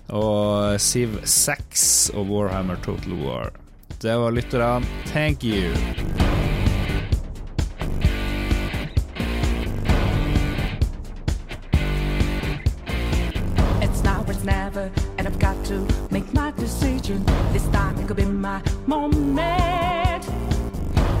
[0.08, 3.50] Og Siv 6 og Warhammer Total War.
[4.02, 4.86] Det var lytterne.
[5.06, 5.72] Thank you.
[13.82, 17.24] It's now never, and I've got to make my decision.
[17.52, 20.24] This time could be my moment.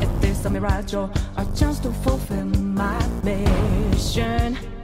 [0.02, 4.77] Is this a mirage or a chance to fulfill my mission?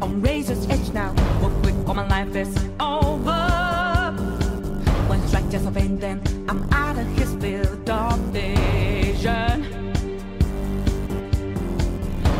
[0.00, 1.12] On razor's edge now.
[1.40, 3.42] What quick, all my life is over.
[5.08, 9.56] One strike just of pain, then I'm out of his field of vision.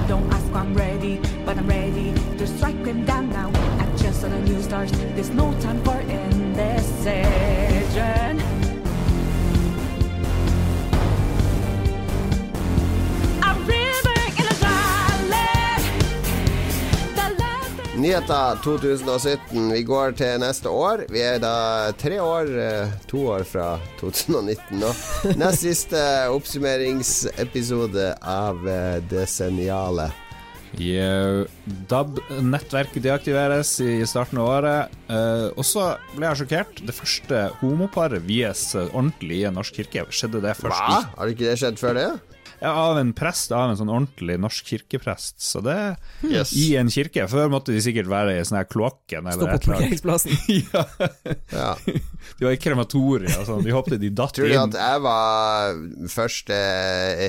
[0.08, 3.48] Don't ask why I'm ready, but I'm ready to strike him down now.
[3.80, 4.90] I just saw the new stars.
[5.14, 7.53] There's no time for indecision.
[18.04, 19.70] Nyheter 2017.
[19.72, 21.06] Vi går til neste år.
[21.08, 24.90] Vi er da tre år, eh, to år fra 2019 nå.
[25.40, 26.02] Nest siste
[26.34, 30.10] oppsummeringsepisode av eh, Desenniale.
[31.88, 34.92] DAB-nettverket deaktiveres i starten av året.
[35.08, 36.84] Eh, og så ble jeg sjokkert.
[36.84, 40.04] Det første homoparet vies eh, ordentlig i en norsk kirke.
[40.12, 41.00] Skjedde det først Hva?
[41.00, 42.10] Har Har ikke det skjedd før det?
[42.62, 45.40] Av en prest, av en sånn ordentlig norsk kirkeprest.
[45.42, 46.52] Så det Yes.
[46.56, 47.26] i en kirke.
[47.28, 50.36] Før måtte de sikkert være i sånn her kloakken Stå eller på parkeringsplassen.
[50.72, 50.84] ja,
[51.52, 51.74] Ja.
[52.38, 53.64] de var i krematoriet og sånn.
[53.66, 54.60] De håpte de datt Tror du inn.
[54.72, 55.74] at jeg var
[56.14, 56.60] første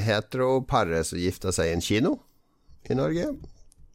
[0.05, 2.15] heteroparet som gifta seg i en kino
[2.89, 3.32] i Norge?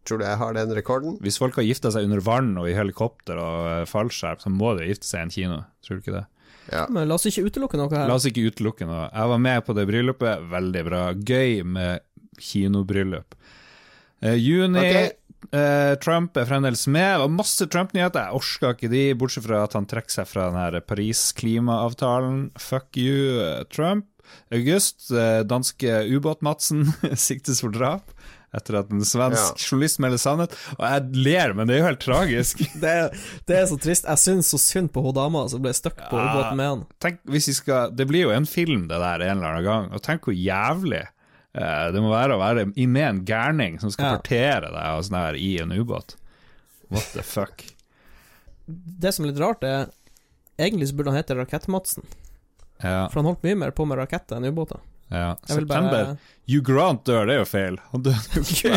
[0.09, 1.19] Tror du jeg har den rekorden?
[1.23, 4.73] Hvis folk har gifta seg under vann og i helikopter og eh, fallskjerm, så må
[4.79, 5.59] de gifte seg i en kino.
[5.85, 6.25] Tror du ikke det?
[6.71, 6.87] Ja.
[6.93, 8.07] Men la oss ikke utelukke noe her.
[8.09, 9.09] La oss ikke utelukke noe.
[9.11, 10.45] Jeg var med på det bryllupet.
[10.53, 11.03] Veldig bra.
[11.15, 12.05] Gøy med
[12.41, 13.35] kinobryllup.
[14.21, 15.11] Eh, juni okay.
[15.57, 17.09] eh, Trump er fremdeles med.
[17.17, 18.29] Det var masse Trump-nyheter.
[18.29, 22.47] Jeg orka ikke de, bortsett fra at han trekker seg fra den Paris-klimaavtalen.
[22.61, 24.07] Fuck you, eh, Trump.
[24.55, 26.87] August, eh, danske ubåt-Madsen
[27.29, 28.15] siktes for drap.
[28.53, 29.55] Etter at en svensk Ja.
[29.63, 30.55] journalist melder sannhet.
[30.79, 32.59] Og jeg ler, men det er jo helt tragisk.
[32.83, 33.13] Det, er-
[33.47, 34.09] det er så trist.
[34.11, 36.33] Jeg syns så synd på hun dama som ble stuck på Ja.
[36.33, 36.83] ubåten med han.
[37.01, 39.89] Tenk hvis vi skal Det blir jo en film, det der, en eller annen gang.
[39.95, 41.05] Og tenk hvor jævlig
[41.55, 44.17] eh, det må være å være med en gærning som skal Ja.
[44.19, 46.17] partere deg og sånn her i en ubåt.
[46.91, 47.63] What the fuck?
[48.67, 49.89] Det som er litt rart, er
[50.61, 52.05] Egentlig så burde han hete Rakett-Madsen,
[52.83, 54.77] Ja, for han holdt mye mer på med raketter enn ubåter.
[55.11, 55.35] Ja.
[55.47, 56.15] September.
[56.15, 56.17] bare
[56.51, 57.77] Hugh Grant dør, det er jo feil.
[57.93, 58.73] Han døde jo ikke.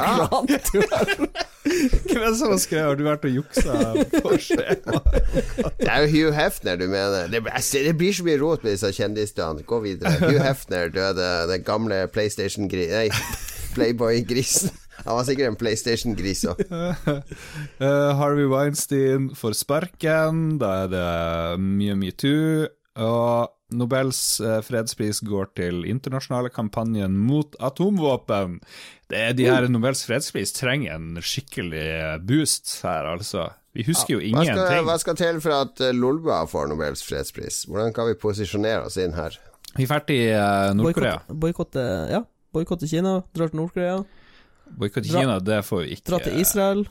[1.64, 3.78] Hvem er det som har skrevet Har du vært og juksa
[4.22, 5.00] på skjema?
[5.80, 7.32] Det er jo Hugh Hefner du mener.
[7.32, 9.66] Det, jeg det blir så mye rot med disse kjendisene.
[9.66, 10.14] Gå videre.
[10.22, 13.08] Hugh Hefner døde, den gamle PlayStation-grisen Nei,
[13.76, 14.70] Playboy-grisen.
[15.04, 16.62] Han var sikkert en PlayStation-gris òg.
[16.70, 21.10] uh, Harvey Weinstein får sparken, da er det
[21.64, 22.68] mye metoo.
[23.02, 28.60] Og Nobels eh, fredspris går til internasjonale kampanjen mot atomvåpen.
[29.12, 33.50] Det er de her Nobels fredspris trenger en skikkelig boost her, altså.
[33.74, 34.86] Vi husker jo Hva skal, ingenting.
[34.86, 37.64] hva skal til for at eh, Lolbua får Nobels fredspris?
[37.70, 39.40] Hvordan kan vi posisjonere oss inn her?
[39.74, 41.24] Vi i eh, Nord-Korea.
[41.30, 42.22] Boikotte Ja,
[42.86, 44.04] Kina, drar til Nord-Korea,
[44.78, 46.06] Boikotte Kina, det får vi ikke.
[46.12, 46.86] dra til Israel.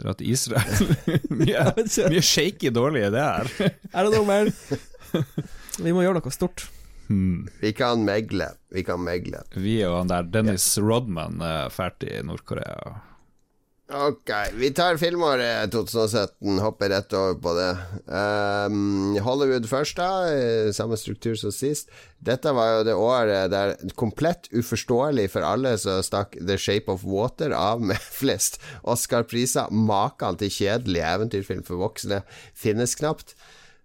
[0.00, 0.96] Dra til Israel.
[1.40, 1.66] mye,
[2.08, 3.52] mye shaky dårlige ideer.
[3.92, 4.50] Er det noe mer?
[5.80, 6.66] Vi må gjøre noe stort.
[7.08, 7.48] Hmm.
[7.60, 8.52] Vi kan megle.
[8.72, 9.42] Vi kan megle.
[9.56, 12.94] Vi og han der Dennis Rodman er ferdig i Nord-Korea.
[13.94, 17.68] Ok, vi tar filmåret 2017, hopper rett over på det.
[18.08, 20.72] Um, Hollywood først, da.
[20.72, 21.92] Samme struktur som sist.
[22.24, 27.04] Dette var jo det året der komplett uforståelig for alle så stakk The Shape of
[27.04, 28.56] Water av med flest
[28.88, 29.68] Oscar-priser.
[29.68, 32.22] Maken til kjedelig eventyrfilm for voksne
[32.56, 33.36] finnes knapt.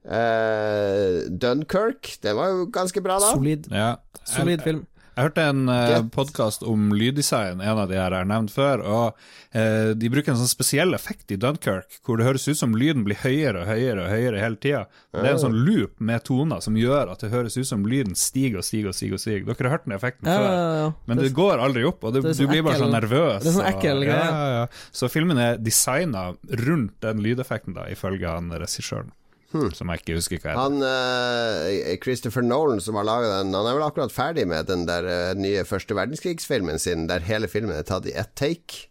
[0.06, 3.34] Eh, Dunkerque, den var jo ganske bra, da.
[3.36, 3.95] Solid, Ja.
[4.24, 4.86] solid jeg, film.
[5.20, 8.80] Jeg hørte en uh, podkast om lyddesign, en av de her jeg har nevnt før,
[8.88, 9.18] og
[9.52, 13.04] uh, de bruker en sånn spesiell effekt i Dunkerque, hvor det høres ut som lyden
[13.04, 14.86] blir høyere og høyere og høyere hele tida.
[15.12, 18.16] Det er en sånn loop med toner som gjør at det høres ut som lyden
[18.16, 19.20] stiger og stiger og stiger.
[19.20, 19.43] og stiger.
[19.52, 20.89] Dere har hørt den effekten Ja, før, ja, ja.
[21.12, 22.95] men det, går aldri opp, og det, det er du sånn blir bare ekkel- sånn
[23.02, 23.43] nervøs.
[23.43, 24.32] det er sånn ekkel greie.
[24.32, 24.66] ja, ja.
[24.95, 26.30] Så filmen er designa
[26.64, 29.12] rundt den lydeffekten, da, ifølge han regissøren.
[29.50, 30.60] Som jeg ikke husker hva heter.
[30.62, 34.84] Han uh, Christopher Nolan som har laga den, han er vel akkurat ferdig med den
[34.86, 38.86] der uh, nye første verdenskrigsfilmen sin, der hele filmen er tatt i ett take.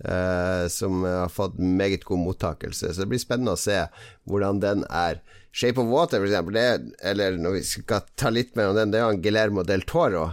[0.00, 2.88] Uh, som har fått meget god mottakelse.
[2.94, 3.82] Så det blir spennende å se
[4.30, 5.18] hvordan den er.
[5.52, 8.78] Shape of Water, for eksempel, det, er- eller når vi skal ta litt mer om
[8.78, 10.30] den, det er han Guillermo del Toro.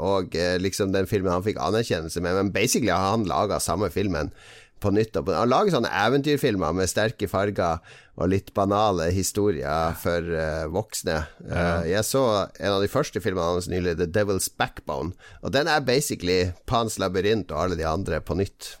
[0.00, 0.32] og
[0.64, 4.30] liksom den filmen han fikk anerkjennelse med, men basically har han laga samme filmen
[4.82, 5.16] på nytt.
[5.16, 7.80] og Han lager sånne eventyrfilmer med sterke farger
[8.16, 11.18] og litt banale historier for uh, voksne.
[11.44, 15.12] Eh, jeg så en av de første filmene hans nylig, The Devil's Backbone,
[15.44, 18.72] og den er basically Pans labyrint og alle de andre på nytt.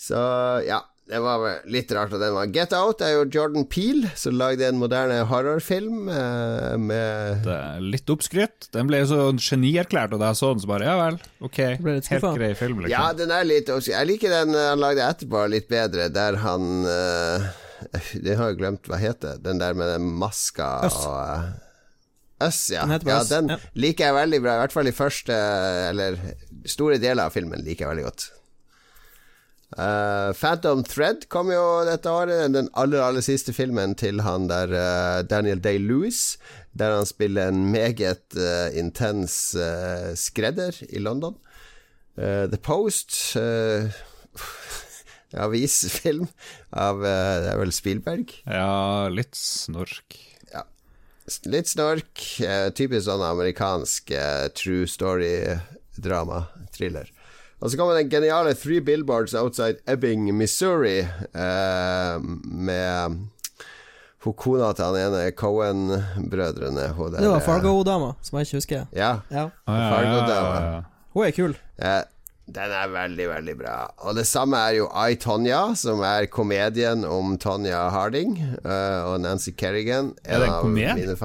[0.00, 0.20] Så
[0.64, 4.36] ja, det var litt rart at den var Get Out er jo Jordan Peel, som
[4.38, 8.68] lagde en moderne horrorfilm eh, med Det er litt oppskrytt.
[8.76, 12.28] Den ble så genierklært, og da jeg så den, så bare ja vel, ok, helt
[12.38, 12.94] grei film, liksom.
[12.94, 16.86] Ja, den er litt Jeg liker den eh, han lagde etterpå, litt bedre, der han
[16.86, 17.50] uh,
[18.14, 19.40] Det har jeg glemt hva heter.
[19.42, 21.02] Den der med den maska Øss.
[21.10, 22.86] og Us, ja.
[22.86, 23.22] Den ja.
[23.28, 23.58] Den ja.
[23.74, 24.54] liker jeg veldig bra.
[24.54, 25.34] I hvert fall i første
[25.90, 26.16] Eller
[26.68, 28.30] store deler av filmen liker jeg veldig godt.
[29.78, 32.50] Eh, Phantom Thread kom jo dette året.
[32.54, 36.38] Den aller aller siste filmen til han der uh, Daniel Day-Lewis.
[36.74, 39.54] Der han spiller en meget uh, intens
[40.18, 41.38] skredder i London.
[42.20, 43.86] The Post uh,
[45.46, 46.26] Avisfilm
[46.74, 48.34] av Det er vel Spielberg.
[48.44, 50.18] Ja, litt snork.
[51.46, 52.18] Litt snork.
[52.74, 54.10] typisk sånn amerikansk
[54.58, 56.42] true story-drama,
[56.74, 57.06] thriller.
[57.60, 63.18] Og så kommer den geniale Three Billboards Outside Ebbing, Missouri, eh, med
[64.24, 66.88] hun kona til han ene Cohen-brødrene.
[66.92, 68.88] Det var eh, Fargo-dama, som jeg ikke husker.
[68.96, 69.12] Ja.
[69.30, 69.50] Ja.
[69.66, 70.80] Ah, ja, Fargo ja, ja, ja.
[71.12, 71.54] Hun er kul.
[71.80, 71.94] Ja,
[72.50, 73.76] den er veldig, veldig bra.
[74.08, 79.20] Og det samme er jo I, Tonya, som er komedien om Tonya Harding uh, og
[79.20, 80.14] Nancy Kerrigan.
[80.24, 81.16] Er det en komedie?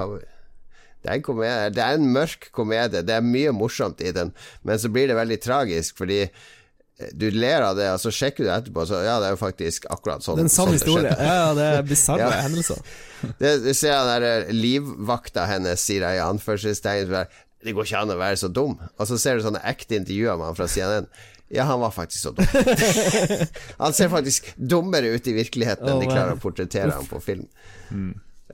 [1.06, 1.70] Det er en komedie.
[1.76, 3.02] Det er en mørk komedie.
[3.06, 4.32] Det er mye morsomt i den,
[4.66, 8.42] men så blir det veldig tragisk, fordi eh, du ler av det, og så sjekker
[8.42, 10.40] du etterpå, så ja, det er jo faktisk akkurat sånn.
[10.40, 11.12] Det er en sann historie.
[11.14, 12.42] Ja, det er bisarre Ja.
[12.48, 12.82] hendelser.
[13.40, 17.14] Det, du ser den der eh, livvakta hennes, sier i anførselstegn.
[17.66, 18.74] Det går ikke an å være så dum.
[18.98, 21.06] Og så ser du sånne ekte intervjuer med han fra CNN.
[21.54, 22.46] Ja, han var faktisk så dum.
[23.84, 27.46] han ser faktisk dummere ut i virkeligheten enn de klarer å portrettere ham på film.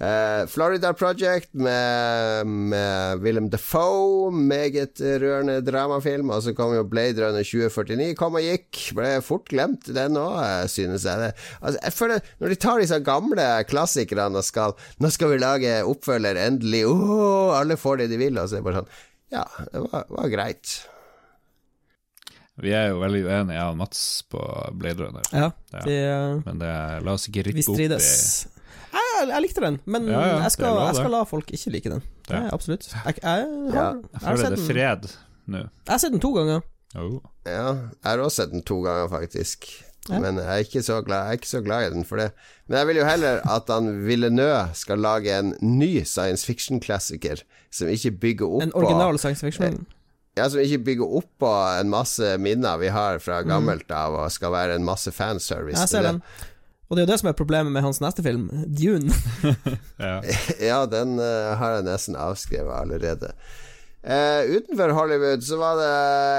[0.01, 6.31] Eh, Florida Project med, med Willem Dafoe, meget rørende dramafilm.
[6.33, 8.81] Og så kom jo Blade Runner 2049, kom og gikk.
[8.97, 10.39] Ble fort glemt, den òg,
[10.73, 11.21] synes jeg.
[11.21, 11.33] Det.
[11.61, 14.73] Altså, jeg føler Når de tar disse gamle klassikerne og skal
[15.05, 16.87] Nå skal vi lage oppfølger, endelig.
[16.89, 18.41] Oh, alle får det de vil.
[18.41, 18.91] Og så er det bare sånn
[19.33, 20.73] Ja, det var, var greit.
[22.63, 24.41] Vi er jo veldig uenige, jeg og Mats, på
[24.77, 25.25] Blade Runner.
[25.33, 25.85] Ja, Ja.
[25.89, 26.73] eh, Men det,
[27.05, 27.89] la oss ikke rippe opp i
[29.23, 31.91] Jeg, jeg likte den, men Ja, ja, jeg, skal, jeg skal la folk ikke like
[31.93, 32.03] den.
[32.29, 32.43] Ja.
[32.43, 32.89] Ja, absolutt.
[32.93, 35.09] Jeg, jeg, har, Ja, jeg, føler det er fred
[35.47, 35.59] nå.
[35.63, 36.61] jeg har sett den to ganger.
[36.99, 37.17] Oh.
[37.47, 39.67] Ja, jeg har også sett den to ganger, faktisk.
[40.11, 40.19] Ja.
[40.19, 42.33] Men jeg er, ikke så glad, jeg er ikke så glad i den for det.
[42.67, 47.89] Men jeg vil jo heller at han Villeneuve skal lage en ny science fiction-klassiker som
[47.89, 49.85] ikke bygger opp En på original science fiction.
[50.37, 53.49] Ja, som ikke bygger opp på en masse minner vi har fra Mm.
[53.53, 55.79] gammelt av, og skal være en masse fanservice.
[55.81, 56.23] Jeg ser Det- den.
[56.93, 59.09] Og det er jo det som er problemet med hans neste film, Dune.
[60.03, 60.19] Ja.
[60.71, 63.31] Ja, den uh, har jeg nesten avskrevet allerede.
[64.05, 65.91] Uh, utenfor Hollywood så var det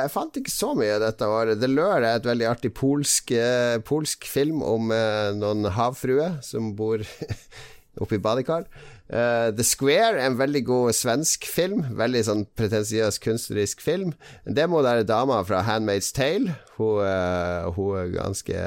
[0.04, 1.58] Jeg fant ikke så mye dette året.
[1.58, 6.76] The Lure er et veldig artig polsk, uh, polsk film om uh, noen havfruer som
[6.78, 7.02] bor
[8.04, 8.70] oppe i badekar.
[9.14, 11.84] Eh, The Square er en veldig god svensk film.
[12.00, 14.16] Veldig sånn pretensiøs kunstnerisk film.
[14.46, 16.56] Det må være dama fra Handmaid's Tale.
[16.80, 18.64] Hun, uh, hun ganske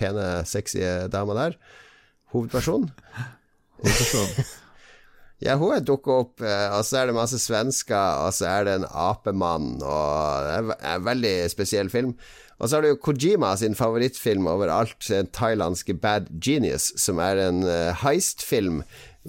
[0.00, 0.80] pene, sexy
[1.12, 1.58] dama der.
[2.32, 2.88] Hovedperson.
[3.82, 4.32] Hovedperson.
[5.38, 8.64] Ja, hun er dukket opp, eh, og så er det masse svensker, og så er
[8.66, 12.16] det en apemann, og det er en veldig spesiell film.
[12.58, 17.62] Og så har du Kojima sin favorittfilm overalt, den thailandske Bad Genius, som er en
[18.02, 18.82] heistfilm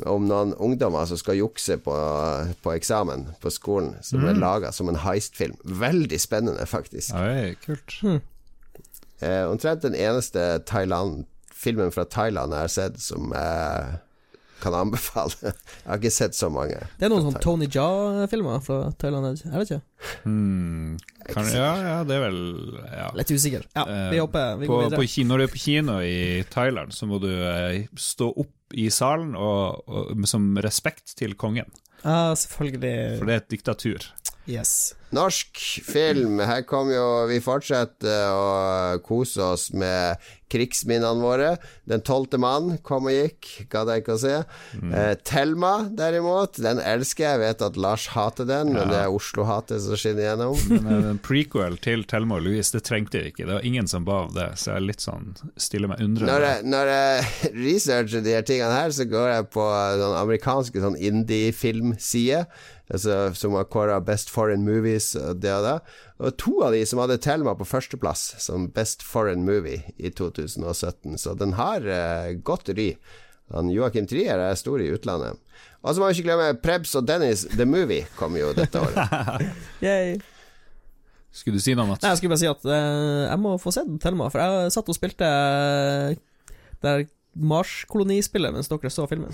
[0.08, 1.96] om noen ungdommer som skal jukse på,
[2.64, 5.58] på eksamen på skolen, som er laga som en heistfilm.
[5.64, 7.16] Veldig spennende, faktisk.
[7.18, 7.98] Oi, kult.
[9.20, 13.98] Eh, omtrent den eneste Thailand, filmen fra Thailand jeg har sett som eh,
[14.62, 15.34] kan anbefale.
[15.84, 16.78] Jeg har ikke sett så mange.
[17.00, 19.82] Det er noen sånn Tony Jaa-filmer fra Thailand, jeg vet ikke.
[20.24, 20.98] Hmm,
[21.28, 22.40] kan, ja, ja, det er vel
[22.94, 23.10] ja.
[23.18, 23.66] Litt usikker.
[23.76, 25.12] Ja, vi håper hopper, vi på, går på videre.
[25.16, 26.20] kino, når du er på kino i
[26.54, 31.70] Thailand, så må du eh, stå opp i salen og, og, som respekt til kongen,
[32.04, 33.18] Ja, selvfølgelig.
[33.20, 34.06] for det er et diktatur.
[34.50, 34.94] Yes.
[35.16, 36.40] Norsk film.
[36.40, 41.50] Her kommer jo Vi fortsetter å kose oss med krigsminnene våre.
[41.90, 44.36] Den tolvte mann kom og gikk, gadd jeg ikke å se.
[44.80, 47.36] Eh, Thelma, derimot, den elsker jeg.
[47.40, 50.58] Jeg vet at Lars hater den, men det er Oslo-hatet som skinner gjennom.
[50.86, 53.46] Men eh, en prequel til Thelma og Louise, det trengte vi ikke.
[53.46, 55.30] Det var ingen som ba om det, så jeg er litt sånn
[55.60, 56.32] stiller meg undrende.
[56.32, 59.70] Når jeg, når jeg researcher de her tingene her, så går jeg på
[60.02, 62.46] den amerikanske sånn indie-filmside.
[62.90, 64.66] altså, som har kåra Best Foreign
[65.00, 65.78] Movies og det og det.
[66.20, 71.18] Og to av de som hadde Thelma på førsteplass som Best Foreign Movie i 2017,
[71.18, 72.96] så den har uh, godt ry.
[73.54, 75.40] Han Joakim Trier er stor i utlandet.
[75.82, 79.48] Og så må vi ikke glemme Prebz og Dennis The Movie kom jo dette året.
[79.86, 80.20] Yay.
[81.32, 82.04] Skulle du si noe, Mats?
[82.04, 84.92] Nei, jeg skulle bare si at uh, jeg må få sett Thelma, for jeg satt
[84.92, 86.52] og spilte uh,
[86.84, 87.08] der
[87.40, 89.34] Mars-kolonispillet mens dere så filmen.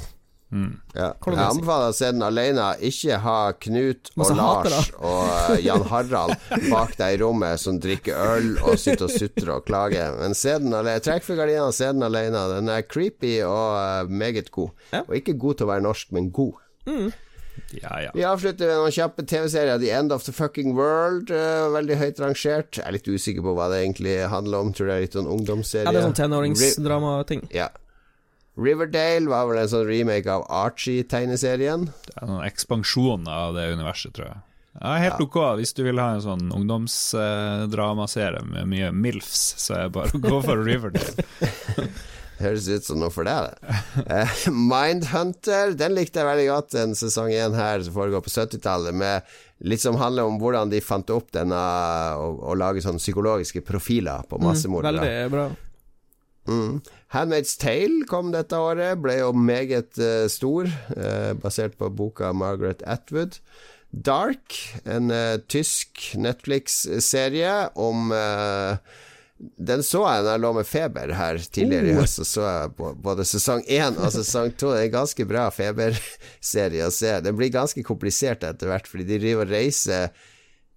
[0.53, 0.75] Mm.
[0.93, 1.07] Ja.
[1.25, 2.67] Jeg anbefaler å se den alene.
[2.85, 5.25] Ikke ha Knut og Lars og
[5.57, 6.35] eh, Jan Harald
[6.69, 10.15] bak deg i rommet som drikker øl og sitter og sutrer og klager.
[10.21, 11.01] Men se den alene.
[11.03, 12.45] Trekk for gardina og se den alene.
[12.53, 14.71] Den er creepy og eh, meget god.
[14.93, 15.03] Ja.
[15.09, 16.61] Og ikke god til å være norsk, men god.
[17.75, 18.09] Ja, ja.
[18.13, 19.79] Vi avslutter med noen kjappe TV-serier.
[19.81, 21.31] The End of the Fucking World.
[21.31, 22.77] uh, veldig høyt rangert.
[22.77, 24.73] Jeg er litt usikker på hva det egentlig handler om.
[24.75, 25.87] Tror det er litt sånn ungdomsserie.
[25.87, 27.47] Ja, det er sånn Ri- tenåringsdramating.
[27.55, 27.69] ja.
[28.55, 31.89] Riverdale var vel en sånn remake av Archie-tegneserien.
[32.07, 34.43] Det er noen ekspansjon av det universet, tror jeg.
[34.75, 39.85] Ja, helt ok hvis du vil ha en sånn ungdomsdramaserie med mye MILFs, så er
[39.85, 41.23] det bare å gå for Riverdale.
[42.41, 44.07] Høres ut som noe for deg, det.
[44.11, 46.75] Eh, Mindhunter, den likte jeg veldig godt.
[46.81, 49.23] En sesong én her som foregår på 70-tallet, med
[49.63, 51.55] litt som handler om hvordan de fant opp denne
[52.19, 54.99] å, å lage sånne psykologiske profiler på massemordere.
[54.99, 55.47] Veldig bra.
[56.45, 56.81] Mm.
[57.13, 62.83] Handmaid's Tale kom dette året, ble jo meget uh, stor, uh, basert på boka Margaret
[62.85, 63.39] Atwood.
[63.89, 68.11] Dark, en uh, tysk Netflix-serie om
[69.35, 72.03] Den så jeg da jeg lå med feber her tidligere i Oh.
[72.03, 74.69] høst, så så jeg på både sesong én og sesong to.
[74.71, 77.17] Det er en ganske bra feberserie å se.
[77.25, 80.15] Den blir ganske komplisert etter hvert, fordi de driver og reiser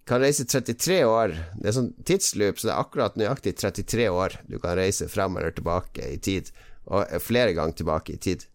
[0.09, 1.35] kan reise 33 år.
[1.61, 5.37] Det er sånn tidsloop, så det er akkurat nøyaktig 33 år du kan reise frem
[5.37, 6.49] eller tilbake i tid.
[6.89, 8.47] Og flere ganger tilbake i tid.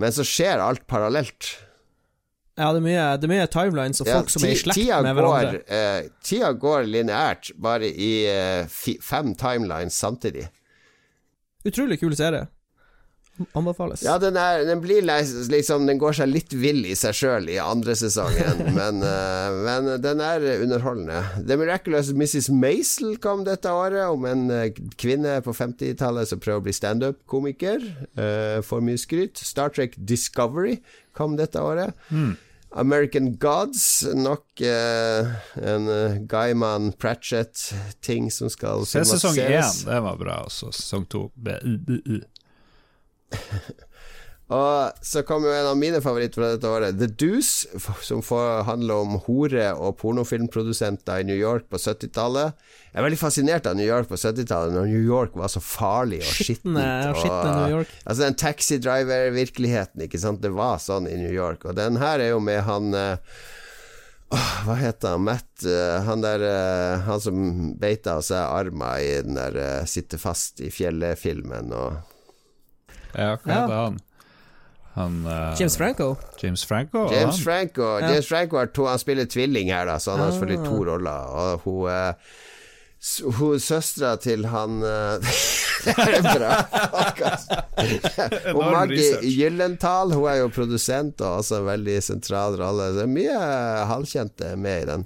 [0.00, 1.52] Men så skjer alt parallelt.
[2.56, 4.80] Ja, det er mye, det er mye timelines og Ja, folk som er i slekt
[5.04, 5.58] med går, hverandre.
[5.68, 10.46] eh, tida går lineært, bare i eh, fi, fem timelines samtidig.
[11.68, 12.46] Utrolig kul serie.
[13.52, 14.02] Anbefales.
[14.06, 17.58] Ja, den, er, den blir liksom Den går seg litt vill i seg sjøl i
[17.60, 21.20] andre sesongen, men, eh, men den er underholdende.
[21.42, 22.50] The Miraculous Mrs.
[22.54, 24.70] Maisel kom dette året, om en eh,
[25.00, 27.84] kvinne på 50-tallet som prøver å bli standup-komiker.
[28.16, 29.40] Uh, får mye skryt.
[29.40, 30.78] Star Trek Discovery
[31.16, 31.96] kom dette året.
[32.76, 35.26] American Gods, nok eh,
[35.62, 41.28] en uh, Guyman Pratchett-ting som skal Se sesong én, det var bra, og sesong to
[41.34, 42.18] bu, bu, bu.
[44.46, 47.66] Og så kom jo en av mine favoritter fra dette året, The Deuce,
[48.06, 52.54] som får handle om hore- og pornofilmprodusenter i New York på 70-tallet.
[52.92, 56.22] Jeg er veldig fascinert av New York på 70-tallet, når New York var så farlig
[56.22, 56.78] og skittent.
[58.06, 60.44] Altså den taxidriver-virkeligheten, ikke sant.
[60.46, 61.66] Det var sånn i New York.
[61.66, 63.38] Og den her er jo med han eh,
[64.30, 65.26] Hva heter han?
[65.26, 67.36] Matt uh, Han der uh, Han som
[67.78, 72.15] beita av seg arma i den der uh, Sitter fast i fjellet-filmen og
[73.14, 73.60] Ja, hva Ja.
[73.60, 73.98] heter han?
[74.96, 76.16] Han uh, James Franco.
[76.42, 77.06] James Franco?
[77.12, 77.42] James?
[77.44, 78.08] Franco Ja.
[78.10, 80.64] James Franco to Han spiller tvilling her, da, så han har selvfølgelig Ah.
[80.70, 81.10] to roller.
[81.10, 82.12] Og hun uh,
[83.38, 85.20] Hun søstera til han eh,
[85.84, 86.54] Det er bra
[86.90, 87.52] podcast.
[88.56, 89.20] Og Maggie.
[89.36, 92.88] Gyllenthal, hun er jo produsent og også en veldig sentral rolle.
[92.96, 93.36] Det er mye
[93.92, 95.04] halvkjente med i den.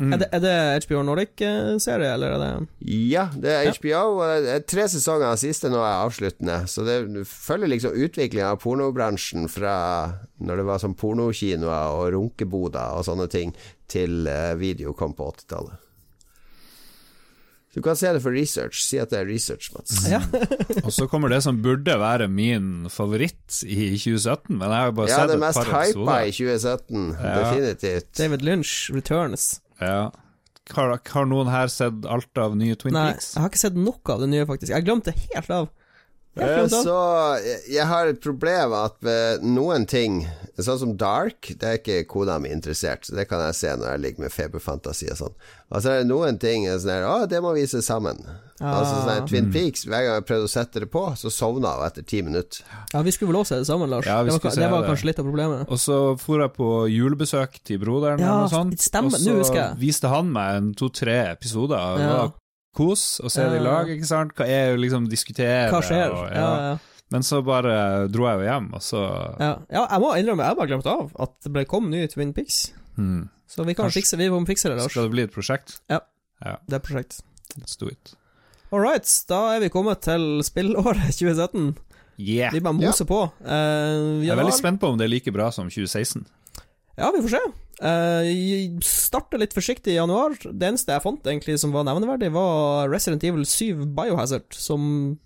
[0.00, 0.54] Er, det, er det
[0.86, 4.02] HBO Nordic-serie, eller er det Ja, det er HBO.
[4.24, 4.58] Ja.
[4.66, 6.64] tre sesonger av siste nå er avsluttende.
[6.70, 6.98] Så det
[7.30, 9.76] følger liksom utviklinga av pornobransjen fra
[10.42, 13.54] når det var sånn pornokinoer og runkeboder og sånne ting,
[13.90, 15.80] til eh, video kom på 80-tallet.
[17.74, 18.84] Du kan se det for research.
[18.86, 20.04] Si at det er research, Mats.
[20.06, 20.20] Ja.
[20.86, 25.10] Og så kommer det som burde være min favoritt i 2017, men jeg har bare
[25.10, 27.08] Ja, sett det et mest par hypa i 2017.
[27.18, 27.32] Ja.
[27.40, 28.12] Definitivt.
[28.20, 29.48] David Lynch Returns?
[29.80, 30.10] Ja.
[30.74, 33.34] Har, har noen her sett alt av nye Twin Peaks?
[33.34, 34.72] Nei, jeg har ikke sett noe av det nye, faktisk.
[34.72, 35.68] Jeg glemte helt av.
[36.36, 36.94] Eh, Så
[37.70, 40.24] jeg, har et problem at ved noen ting,
[40.58, 43.92] sånn som Dark, det er ikke kona mi interessert, så det kan jeg se når
[43.92, 45.36] jeg ligger med feberfantasi og sånn.
[45.70, 48.18] Og så er det noen ting sånn her Å, det må vi se sammen.
[48.64, 51.72] Altså sånn her Twin Peaks, hver gang jeg prøvde å sette det på, så sovna
[51.78, 52.62] hun etter ti minutter.
[52.92, 54.06] Ja, vi skulle vel også se det sammen, Lars.
[54.06, 54.90] Ja, det var, skulle ka- se det var det.
[54.90, 55.66] kanskje litt av problemet.
[55.74, 60.30] Og så for jeg på julebesøk til broderen, Ja, og, sånt, og så viste han
[60.32, 61.78] meg en to-tre episoder.
[61.78, 62.16] og Ja.
[62.26, 62.32] var
[62.74, 64.34] kos og se det i lag, ikke sant?
[64.36, 66.12] Hva er jo liksom diskutere Hva skjer?
[66.12, 66.78] og- Ja, ja.
[67.12, 69.00] Men så bare dro jeg jo hjem, og så
[69.38, 72.32] Ja, ja jeg må innrømme, jeg bare glemt av at det ble kom ny Twin
[72.34, 72.72] Peaks.
[72.96, 73.28] hmm.
[73.46, 74.90] Så vi kan Kanskje- fikse Vi må fikse det, Lars.
[74.90, 75.78] Skal det bli et prosjekt?
[75.90, 76.00] Ja.
[76.44, 77.20] Ja, Det er et prosjekt.
[77.60, 78.14] let's do it.
[78.72, 81.76] All right, da er vi kommet til spillåret 2017.
[82.18, 82.50] Yeah!
[82.52, 83.30] Vi bare moser på.
[83.44, 86.24] Eh, Jeg er veldig spent på om det er like bra som 2016.
[86.96, 87.42] Ja, vi får se.
[87.82, 90.36] Uh, Starta litt forsiktig i januar.
[90.44, 95.18] Det eneste jeg fant egentlig som var nevneverdig, var Resident Evil 7 Biohazard, som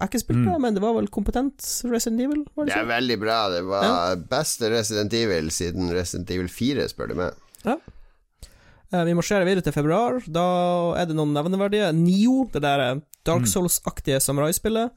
[0.00, 0.60] jeg ikke spilte, Mm.
[0.64, 1.60] men det var vel kompetent
[1.92, 2.46] Resident Evil?
[2.56, 3.38] Var det Det er veldig bra.
[3.52, 7.34] Det var beste Resident Evil siden Resident Evil 4, spør du meg.
[8.92, 10.16] Eh, vi marsjerer videre til februar.
[10.26, 11.92] Da er det noen nevneverdige.
[11.94, 13.50] Nio, det der eh, Dark Mm.
[13.52, 14.90] Souls-aktige samuraispillet.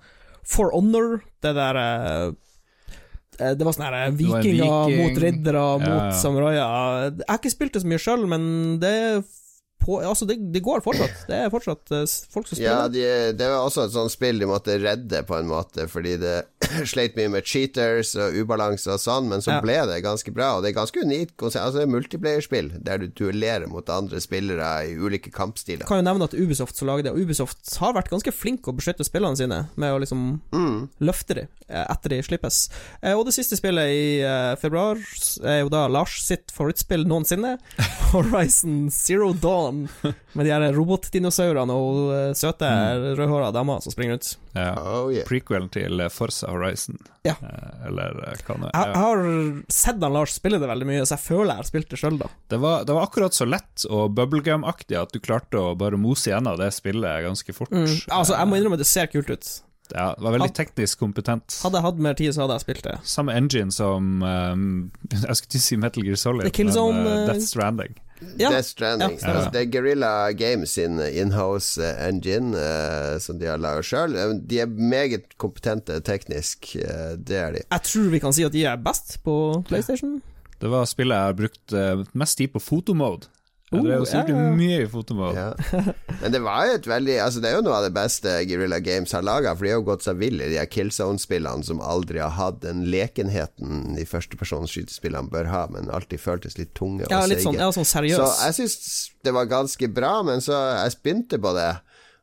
[0.43, 2.31] For Honor, det der eh, eh,
[3.37, 4.99] Det var sånn her eh, vikinger viking.
[4.99, 6.11] mot riddere mot ja.
[6.19, 6.59] samuraier.
[7.21, 8.43] Jeg har ikke spilt det så mye sjøl, men
[8.83, 9.23] det er
[9.83, 11.25] på, Altså, det, det går fortsatt.
[11.29, 12.93] Det er fortsatt eh, folk som Ja, spiller.
[12.93, 16.35] de, det var også et sånt spill de måtte redde på en måte, fordi det
[16.93, 19.61] sleit mye med cheaters og ubalanse og sånn, men så Ja.
[19.61, 21.63] ble det ganske bra, og det er ganske unikt konsept.
[21.65, 25.83] Altså, det er multiplayerspill der du duellerer mot andre spillere i ulike kampstiler.
[25.83, 28.65] Jeg kan jo nevne at Ubisoft som lager det, og Ubisoft har vært ganske flink
[28.71, 30.23] å beskytte spillene sine med å liksom
[30.53, 30.87] Mm.
[31.03, 32.69] løfte de eh, etter de slippes.
[33.03, 34.03] Eh, Og det siste spillet i
[34.61, 34.97] februar
[35.43, 37.57] er jo da Lars sitt favorittspill noensinne,
[38.13, 39.72] Horizon Zero Dawn,
[40.37, 44.37] med de her robotdinosaurene og søte søte rødhåra damer som springer rundt.
[44.53, 44.73] Ja.
[44.77, 45.25] Oh yeah.
[45.27, 46.97] Prequelen til Forsa Forza Horizon.
[47.23, 47.35] Ja.
[47.41, 49.23] Eh, Eller eh, hva nå Jeg, jeg har
[49.71, 52.17] sett han Lars spille det veldig mye, så jeg føler jeg har spilt det sjøl,
[52.19, 52.29] da.
[52.49, 56.31] det, var, det var akkurat så lett og bubblegum-aktig at du klarte å bare mose
[56.31, 57.71] gjennom det spillet ganske fort.
[57.71, 57.87] Mm.
[58.11, 59.53] Altså, jeg må innrømme at det ser kult ut.
[59.91, 61.57] Ja, det var veldig teknisk kompetent.
[61.61, 62.95] Hadde jeg hatt mer tid, så hadde jeg spilt det.
[63.07, 64.63] Samme engine som um,
[65.11, 66.71] Jeg skulle ikke si Metal Gear Solid, men
[67.03, 67.99] uh, eh, Death Stranding.
[68.39, 69.17] Ja, Death Stranding.
[69.21, 73.87] ja, altså, det er Guerrilla Games sin inhouse eh, engine uh, som de har laget
[73.89, 74.17] sjøl.
[74.49, 77.63] De er meget kompetente teknisk, uh, det er de.
[77.69, 79.37] Jeg tror vi kan si at de er best på
[79.69, 80.21] PlayStation.
[80.61, 81.73] Det var spillet jeg har brukt
[82.15, 83.27] mest tid på fotomode.
[83.73, 84.47] Jeg drev og ja.
[84.57, 85.37] mye i fotomål.
[85.37, 85.83] Ja.
[86.21, 88.79] Men det var jo et veldig Altså Det er jo noe av det beste Guerrilla
[88.83, 91.81] Games har laga, for de har jo gått seg vill i de her Killzone-spillene som
[91.83, 97.13] aldri har hatt den lekenheten de førstepersonsskytespillene bør ha, men alltid føltes litt tunge og
[97.13, 98.19] Ja, litt sånn, ja, sånn seriøs.
[98.19, 98.77] Så jeg syns
[99.25, 101.71] det var ganske bra, men så jeg begynte på det.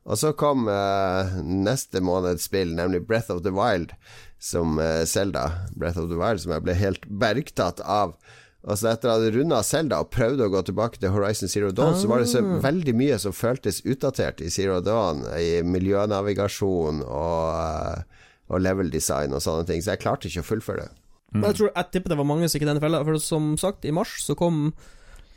[0.09, 3.93] Og så kom uh, neste måneds spill, nemlig Breath of the Wild,
[4.41, 5.67] som uh, Zelda.
[5.77, 8.15] Breath of the Wild, som jeg ble helt bergtatt av.
[8.61, 11.49] Og så etter at jeg hadde runda Selda og prøvde å gå tilbake til Horizon
[11.49, 15.63] Zero Dawn, så var det så veldig mye som føltes utdatert i Zero Dawn, i
[15.65, 20.85] miljønavigasjon og, eh, og level design og sånne ting, så jeg klarte ikke å fullføre
[20.85, 20.93] det.
[21.33, 23.53] Men jeg tror jeg tipper det var mange som gikk i denne fella, for som
[23.57, 24.67] sagt, i mars så kom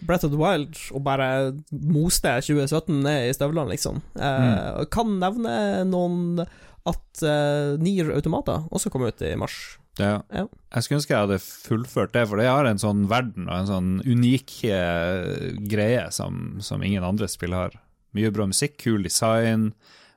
[0.05, 4.03] Breath of the Wild og bare moste 2017 ned i støvlene, liksom.
[4.19, 5.57] Eh, og Kan nevne
[5.89, 6.45] noen
[6.85, 9.79] at uh, Nier Automata også kom ut i mars.
[10.01, 10.23] Ja.
[10.35, 10.47] Ja.
[10.75, 13.69] Jeg skulle ønske jeg hadde fullført det, for det har en sånn verden og en
[13.71, 17.77] sånn unik eh, greie som, som ingen andre spill har.
[18.15, 19.73] Mye bra musikk, kul design,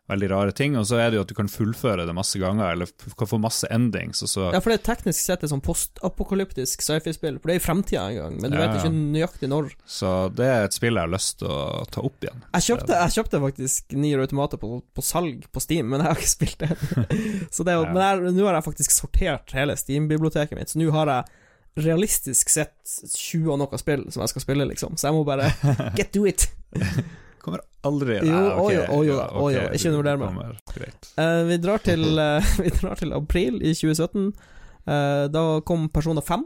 [0.08, 2.72] veldig rare ting, og så er det jo at du kan fullføre det masse ganger,
[2.78, 6.84] eller kan få masse endings, så Ja, for det er teknisk sett et sånn postapokalyptisk
[6.86, 9.74] sci-fi-spill, for det er i fremtida en gang, men du Ja, vet ikke nøyaktig når.
[9.84, 12.46] Så det er et spill jeg har lyst til å ta opp igjen.
[12.56, 16.22] Jeg kjøpte, jeg kjøpte faktisk Nier Automata på, på salg på Steam, men jeg har
[16.24, 16.72] ikke spilt det.
[17.56, 18.16] så det er, Ja.
[18.24, 22.74] Men nå har jeg faktisk sortert hele Steam-biblioteket mitt, så nå har jeg realistisk sett
[23.14, 24.96] 20 og noe spill som jeg skal spille, liksom.
[24.98, 25.52] Så jeg må bare
[26.00, 26.48] get to it.
[27.48, 30.20] Kommer aldri Jo, Nei, å jo, å jo, å jo, ikke noe meg.
[30.20, 30.28] med.
[30.28, 31.10] kommer, Greit.
[31.24, 34.30] Eh, vi, drar til, uh, vi drar til april i 2017.
[34.88, 36.46] Uh, da kom Persona 5,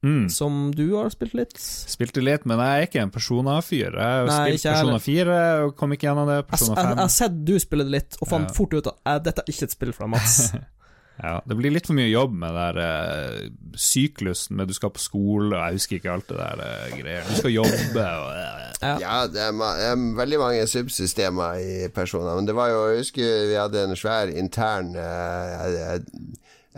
[0.00, 0.30] Mm.
[0.32, 1.58] som du har spilt litt.
[1.60, 3.98] Spilte litt, men jeg er ikke en Persona-fyr.
[4.00, 5.34] Jeg har spilt Persona 4
[5.66, 6.38] og kom ikke gjennom det.
[6.48, 7.00] Persona jeg, jeg 5.
[7.02, 8.54] har sett du spille det litt, og fant Ja.
[8.56, 10.38] fort ut at eh, dette er ikke et spill fra Mats.
[11.20, 14.92] Ja, det blir litt for mye jobb med den der eh, syklusen med du skal
[14.94, 17.26] på skole, og jeg husker ikke alt det der uh, greier.
[17.28, 18.94] Du skal jobbe og uh, Ja.
[19.02, 22.78] Ja, det er, ma det er veldig mange subsystemer i personer, men det var jo
[22.88, 26.30] Jeg husker vi hadde en svær intern Jeg, jeg,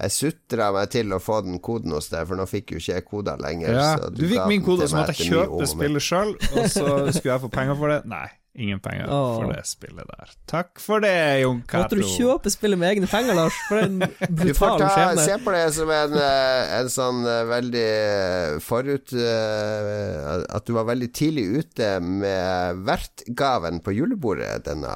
[0.02, 2.96] jeg sutra meg til å få den koden hos deg, for nå fikk jo ikke
[2.96, 3.76] jeg koder lenger.
[3.76, 7.36] Ja, så du fikk min kode, så måtte jeg kjøpe spillet sjøl, og så skulle
[7.36, 8.00] jeg få penger for det.
[8.10, 9.36] Nei, ingen penger Åh.
[9.38, 10.32] for det spillet der.
[10.50, 13.56] Takk for det, Jon Måtte du kjøpe spillet med egne penger, Lars?
[13.70, 14.02] For en
[14.42, 15.24] brutal ta, skjebne.
[15.24, 20.88] se på det som en, eh, en sånn eh, veldig eh, forut At du var
[20.92, 24.92] veldig tidlig ute med vertgaven på julebordet denne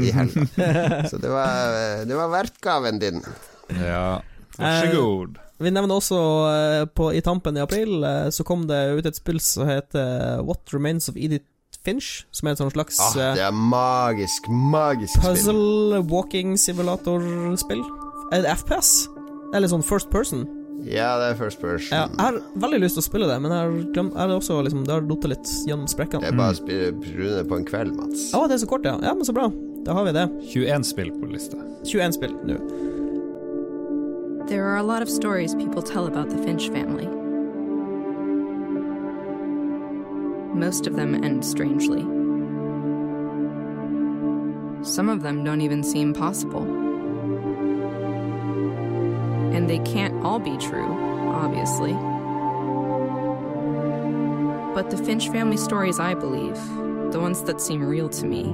[0.00, 1.04] i helga.
[1.10, 3.20] Så det var, det var vertgaven din.
[3.76, 4.20] Ja,
[4.56, 5.38] vær så god.
[5.60, 6.18] Vi nevner også
[6.96, 8.00] på, i tampen i april
[8.32, 11.44] så kom det ut et spill som heter What Remains of Edith
[11.86, 15.30] Finch, som er et sånn slags Ah, eh, det er magisk, magisk spill.
[15.30, 17.82] puzzle walking simulator-spill.
[18.32, 19.08] Er det FPS?
[19.54, 20.44] Eller sånn first person?
[20.84, 21.92] Ja, det er first person.
[21.92, 24.36] Ja, jeg har veldig lyst til å spille det, men jeg har, glemt, jeg har
[24.36, 27.66] også liksom, det har datt litt gjennom Det er bare å spille runde på en
[27.68, 28.30] kveld, Mats.
[28.32, 28.96] Å, det er så kort, ja.
[29.04, 29.50] Ja, men så bra.
[29.84, 30.26] Da har vi det.
[30.52, 31.56] 21 spill på lista.
[31.84, 32.60] 21 spill nå.
[34.48, 37.19] There are a lot of stories people tell about the Finch family.
[40.60, 42.02] Most of them end strangely.
[44.84, 46.64] Some of them don't even seem possible.
[49.54, 50.92] And they can't all be true,
[51.30, 51.94] obviously.
[54.74, 56.56] But the Finch family stories I believe,
[57.10, 58.52] the ones that seem real to me,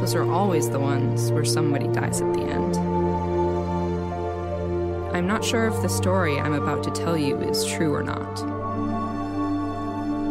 [0.00, 2.76] those are always the ones where somebody dies at the end.
[5.14, 8.53] I'm not sure if the story I'm about to tell you is true or not.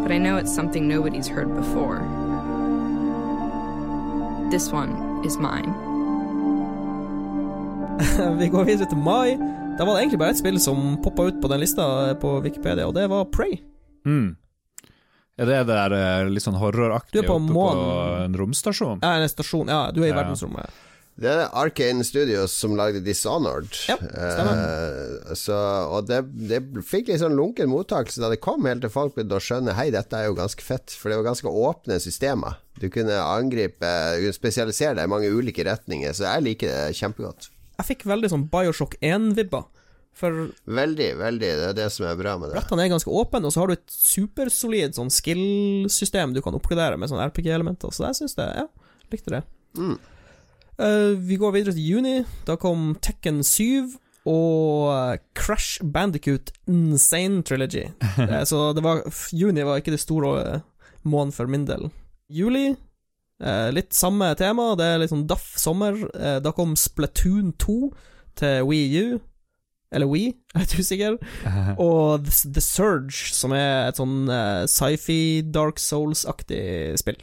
[0.03, 1.99] But I know it's something nobody's heard before.
[4.51, 5.73] This one is mine.
[8.39, 9.37] vi går videre til mai.
[9.77, 11.85] Da var det egentlig bare ett spill som poppa ut på den lista
[12.21, 13.57] på Wikipedia, og det var Prey.
[14.05, 14.35] Mm.
[15.37, 17.67] Er det det der eh, litt sånn Du horroraktig er oppe på
[18.27, 18.99] en romstasjon?
[19.01, 19.71] Ja, en stasjon.
[19.71, 20.19] Ja, du er i Ja.
[20.21, 20.69] verdensrommet.
[21.13, 23.69] Det er Arcane Studios som lagde Dishonored.
[23.85, 23.99] Ja.
[24.01, 25.57] Eh, så,
[25.93, 29.37] og det, det fikk litt sånn lunken mottakelse da det kom, helt til folk begynte
[29.37, 30.95] å skjønne Hei, dette er jo ganske fett.
[30.97, 32.57] For det var ganske åpne systemer.
[32.81, 36.97] Du kunne angripe Du kunne spesialisere deg i mange ulike retninger, så jeg liker det
[36.97, 37.51] kjempegodt.
[37.77, 39.69] Jeg fikk veldig sånn Bioshock 1-vibber.
[40.17, 41.51] For Veldig, veldig.
[41.59, 42.57] Det er det som er bra med det.
[42.57, 46.99] brettene er ganske åpne, og så har du et supersolid sånn skill-system du kan oppgradere
[47.01, 47.93] med sånne RPG-elementer.
[47.93, 48.67] Så jeg syns det Ja,
[49.13, 49.43] likte det.
[49.77, 49.95] Mm.
[50.81, 52.15] Eh, vi går videre til juni.
[52.47, 53.93] Da kom Tekken 7
[54.29, 57.89] og Crash Bandicoot Insane Trilogy.
[58.17, 59.03] uh, så det var
[59.35, 60.63] Juni var ikke det store eh,
[61.03, 61.89] måneden for min del.
[62.31, 65.99] Juli uh, Litt samme tema, det er litt sånn daff sommer.
[66.41, 67.77] Da kom Splatoon 2
[68.39, 69.19] til Wii U.
[69.93, 71.19] Eller Wii, jeg er litt usikker.
[71.83, 74.31] Og The, Surge, som er et sånn
[74.71, 77.19] sci-fi Dark Souls-aktig spill.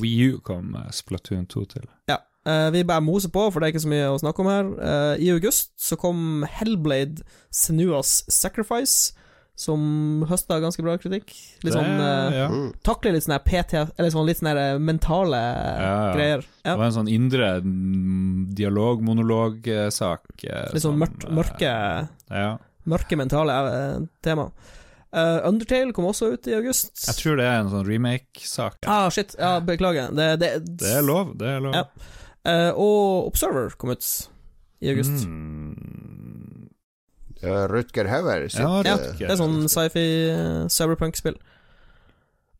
[0.00, 1.90] Wii U kom Splatoon 2 til.
[2.08, 2.22] Ja.
[2.46, 4.70] Eh, vi bare moser på, for det er ikke så mye å snakke om her.
[4.78, 9.12] Uh, I august så kom Hellblade Senuas Sacrifice,
[9.56, 11.28] som høsta ganske bra kritikk.
[11.62, 12.46] Litt Det- sånn uh, ja.
[12.50, 12.70] Mm.
[12.82, 15.92] Takler litt sånn her PT Eller sånn litt sånn eh, mentale ja.
[16.16, 16.42] greier.
[16.64, 20.26] Det var en sånn indre mm, dialog-monolog-sak.
[20.74, 21.70] Litt sånn eh, mørke
[22.30, 22.48] Ja.
[22.90, 24.48] Mørke mentale eh, tema.
[25.14, 26.90] Uh, Undertale kom også ut i august.
[27.06, 28.80] Jeg tror det er en sånn remake-sak.
[28.90, 29.36] Ah, shit.
[29.38, 30.10] Ja, beklager.
[30.10, 30.50] Det, det,
[30.82, 31.76] Det er lov, det er lov.
[31.78, 31.84] Ja.
[32.44, 34.08] Eh, og Observer kom ut
[34.84, 35.24] i august.
[35.26, 36.68] Mm.
[37.44, 41.36] Ja, Rutger Hauer sitt Ja, Ja, det er sånn sci-fi eh, cyberpunk-spill.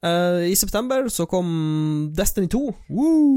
[0.04, 2.74] Eh, I september så kom Destiny 2.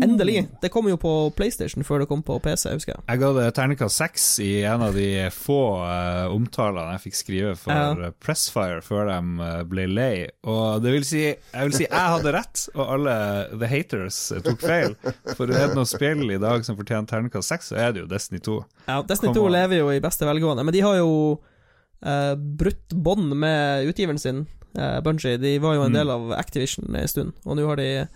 [0.04, 0.48] Endelig.
[0.62, 3.04] Det kom jo på PlayStation før det kom på PC, jeg husker jeg.
[3.08, 7.56] Jeg ga det terningkast seks i en av de få uh, omtalene jeg fikk skrive
[7.60, 8.12] for Ja.
[8.24, 10.14] Pressfire før de eh, ble lei.
[10.48, 13.16] Og det vil si jeg vil si jeg hadde rett, og alle
[13.54, 14.98] the haters tok feil.
[15.38, 18.12] For er det noe spill i dag som fortjener terningkast seks, så er det jo
[18.12, 18.58] Destiny 2.
[18.90, 19.56] Ja, Destiny Kom 2 an.
[19.56, 24.46] lever jo i beste velgående, men de har jo uh, brutt bånd med utgiveren sin,
[24.76, 25.38] uh, Bungie.
[25.40, 25.98] De var jo en Mm.
[26.00, 28.08] del av Activision en stund, og nå har de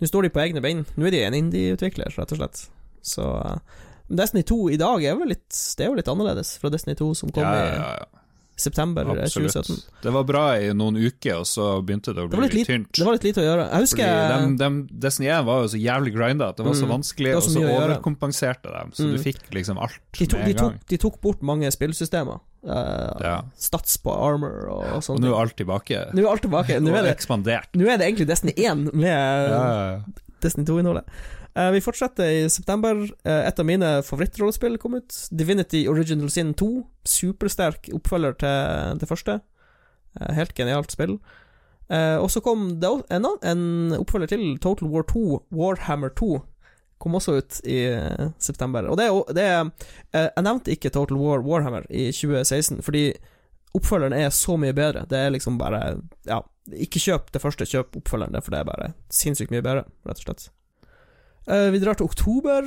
[0.00, 0.84] Nå står de på egne bein.
[0.96, 2.68] Nå er de en indie-utvikler, rett og slett.
[3.02, 3.56] Så uh,
[4.08, 7.08] Destiny 2 i dag er vel litt Det er jo litt annerledes fra Destiny 2
[7.18, 8.17] som kom Ja, ja, ja.
[8.58, 9.52] September Absolutt.
[9.54, 9.76] 2017.
[10.02, 12.66] Det var bra i noen uker, og så begynte det å Det bli litt, litt
[12.66, 12.92] tynt.
[12.98, 13.66] det var litt lite å gjøre.
[13.70, 16.92] Jeg husker dem, Destiny 1 var jo så jævlig grinda at det var så Mm.
[16.98, 19.12] vanskelig, var så og så overkompenserte dem, så Mm.
[19.16, 20.72] du fikk liksom alt de tok, med en gang.
[20.78, 22.40] tok, de tok bort mange spillsystemer.
[22.66, 23.42] Uh, Ja.
[23.56, 26.12] Stats på armor og, og Og nå er alt tilbake.
[26.12, 26.80] Nå er alt tilbake.
[26.82, 29.06] Nå er det, nå er det egentlig Destiny 1 med
[29.50, 30.00] ja.
[30.42, 31.04] Destiny 2-innholdet.
[31.58, 33.00] Eh, vi fortsetter i september.
[33.26, 35.14] Uh, et av mine favorittrollespill kom ut.
[35.30, 36.68] Divinity Original Sin 2.
[37.08, 39.40] Supersterk oppfølger til det første.
[40.20, 41.18] Uh, helt genialt spill.
[41.88, 43.60] Og så kom det en, en
[43.96, 46.26] oppfølger til, Total War 2, Warhammer 2.
[47.00, 47.78] Kom også ut i
[48.36, 48.84] september.
[48.92, 49.46] Og det det
[50.12, 53.14] Jeg nevnte ikke Total War Warhammer i 2016, fordi
[53.72, 55.06] oppfølgeren er så mye bedre.
[55.08, 56.42] Det er liksom bare Ja,
[56.76, 60.26] ikke kjøp det første, kjøp oppfølgeren, for det er bare sinnssykt mye bedre, rett og
[60.28, 60.50] slett.
[61.48, 62.66] Eh, vi drar til oktober.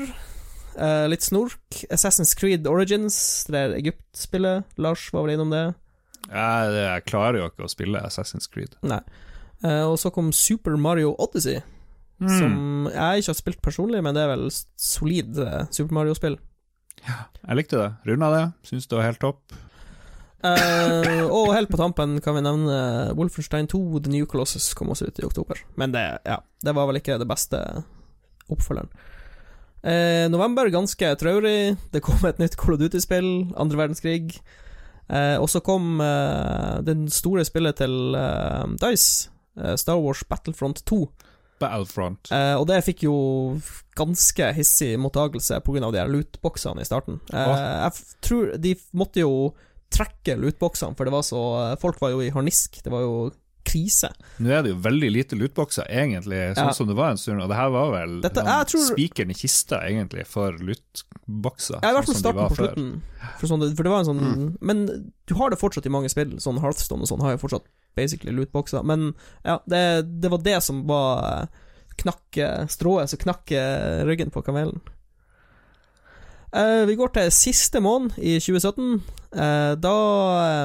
[0.72, 1.82] Uh, litt snork.
[1.92, 3.16] Assassin's Creed Origins,
[3.50, 4.64] det der Egypt-spillet.
[4.82, 5.66] Lars var vel innom det?
[6.32, 8.78] Jeg, jeg klarer jo ikke å spille Assassin's Creed.
[8.88, 9.02] Nei.
[9.62, 11.60] Uh, og så kom Super Mario Odyssey,
[12.22, 12.30] Mm.
[12.38, 14.44] som jeg ikke har spilt personlig, men det er vel
[14.78, 15.40] solid
[15.74, 16.36] Super Mario-spill.
[17.02, 17.16] Ja,
[17.48, 17.88] Jeg likte det.
[18.06, 18.44] Runda det.
[18.70, 19.56] Syns det var helt topp.
[20.46, 22.78] Uh, og helt på tampen kan vi nevne
[23.18, 25.64] Wolfenstein 2, The New Colossus, kom også ut i oktober.
[25.82, 27.58] Men det, ja, det var vel ikke det beste
[28.56, 28.92] oppfølgeren.
[29.82, 31.76] Eh, november, ganske traurig.
[31.94, 34.36] Det kom et nytt Call of Duty-spill, andre verdenskrig.
[35.12, 40.84] Eh, og så kom eh, den store spillet til eh, Dice, eh, Star Wars Battlefront
[40.86, 41.02] 2.
[41.62, 42.30] Battlefront.
[42.34, 43.16] Eh, og det fikk jo
[43.98, 45.90] ganske hissig mottagelse pga.
[45.92, 47.20] de her lootboxene i starten.
[47.34, 47.58] Eh,
[47.90, 49.52] jeg tror de måtte jo
[49.92, 51.42] trekke lootboxene, for det var så
[51.82, 52.80] Folk var jo i harnisk.
[52.86, 53.32] Det var jo
[53.64, 54.10] krise.
[54.40, 56.76] Nå er det jo veldig lite lootboxer, egentlig, sånn Ja.
[56.78, 57.42] som det var en stund.
[57.42, 61.80] Og det her var vel Dette- tror- spikeren i kista, egentlig, for lootboxer.
[61.84, 62.68] Er i hvert fall sånn starten på før.
[62.76, 63.02] slutten.
[63.40, 66.38] For, sånn, for det var en sånn Men du har det fortsatt i mange spill.
[66.40, 67.64] Sånn Hearthstone og sånn har jo fortsatt
[67.96, 68.84] basically lootboxer.
[68.84, 69.14] Men
[69.46, 71.48] ja, det, det var det som var
[72.38, 73.52] eh, strået som knakk
[74.06, 74.80] ryggen på kamelen.
[76.52, 79.02] Uh, vi går til siste måned i 2017.
[79.32, 79.94] Uh, da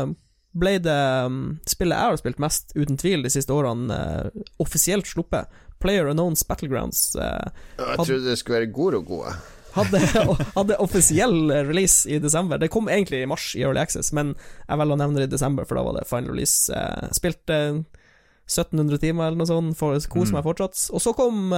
[0.02, 0.14] eh,
[0.57, 0.97] ble det
[1.31, 5.53] mm, spillet jeg har spilt mest, uten tvil, de siste årene, uh, offisielt sluppet.
[5.83, 7.11] Player Unknowns Battlegrounds.
[7.19, 9.35] Uh, Jeg trodde det skulle være Goro gode.
[9.77, 10.01] hadde,
[10.57, 12.59] hadde offisiell release i desember.
[12.59, 14.33] Det kom egentlig i mars i Early Access, men
[14.65, 16.73] jeg velger å nevne det i desember, for da var det final release.
[17.12, 17.61] Spilt spilte
[18.47, 20.78] 1700 timer eller noe sånt, for koser meg fortsatt.
[20.95, 21.51] Og så kom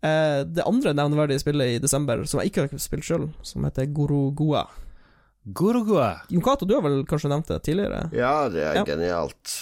[0.00, 4.64] det andre nevneverdige spillet i desember, som jeg ikke har spilt sjøl, som heter Gorogoa.
[5.44, 6.20] Gorogoa.
[6.28, 8.10] Jon Cato, du har vel kanskje nevnt det tidligere?
[8.12, 8.84] Ja, det er Ja.
[8.84, 9.54] genialt.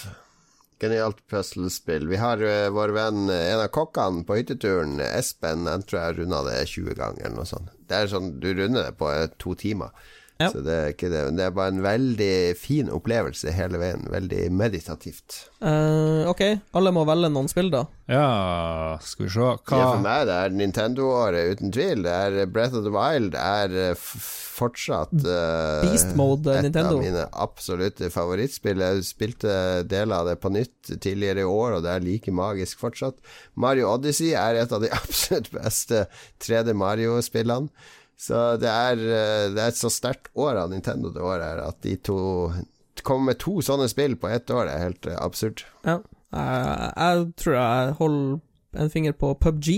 [0.79, 2.07] Genialt puslespill.
[2.07, 6.17] Vi har uh, vår venn, eh, en av kokkene på hytteturen, Espen, jeg tror jeg
[6.19, 7.69] runda det 20 ganger eller noe sånt.
[7.87, 9.91] Det er sånn, du runder det på uh, to timer.
[10.39, 10.47] Ja.
[10.53, 11.21] Så det er ikke det.
[11.27, 14.05] Men det er bare en veldig fin opplevelse hele veien.
[14.07, 15.35] Veldig meditativt.
[15.59, 16.43] Uh, ok,
[16.79, 17.81] alle må velge noen spill, da.
[18.07, 22.05] Ja, skal vi se Ja, for Hva meg det er Nintendo-året, uten tvil.
[22.07, 24.07] Det er Breath of the Wild er eh,
[24.59, 26.95] fortsatt uh, Beast Mode, et Nintendo.
[26.95, 28.79] av mine absolutte favorittspill.
[28.79, 29.59] Jeg spilte
[29.91, 33.19] deler av det på nytt tidligere i år, og det er like magisk fortsatt.
[33.59, 36.05] Mario Odyssey er et av de absolutt beste
[36.47, 37.67] 3D Mario-spillene.
[38.19, 41.61] Så det er, eh, det er et så sterkt år av Nintendo det året her,
[41.69, 42.17] at de to
[43.07, 45.63] kommer med to sånne spill på ett år, det er helt eh, absurd.
[45.87, 46.01] Ja.
[46.35, 49.69] Eh, jeg tror jeg holder en finger på PubG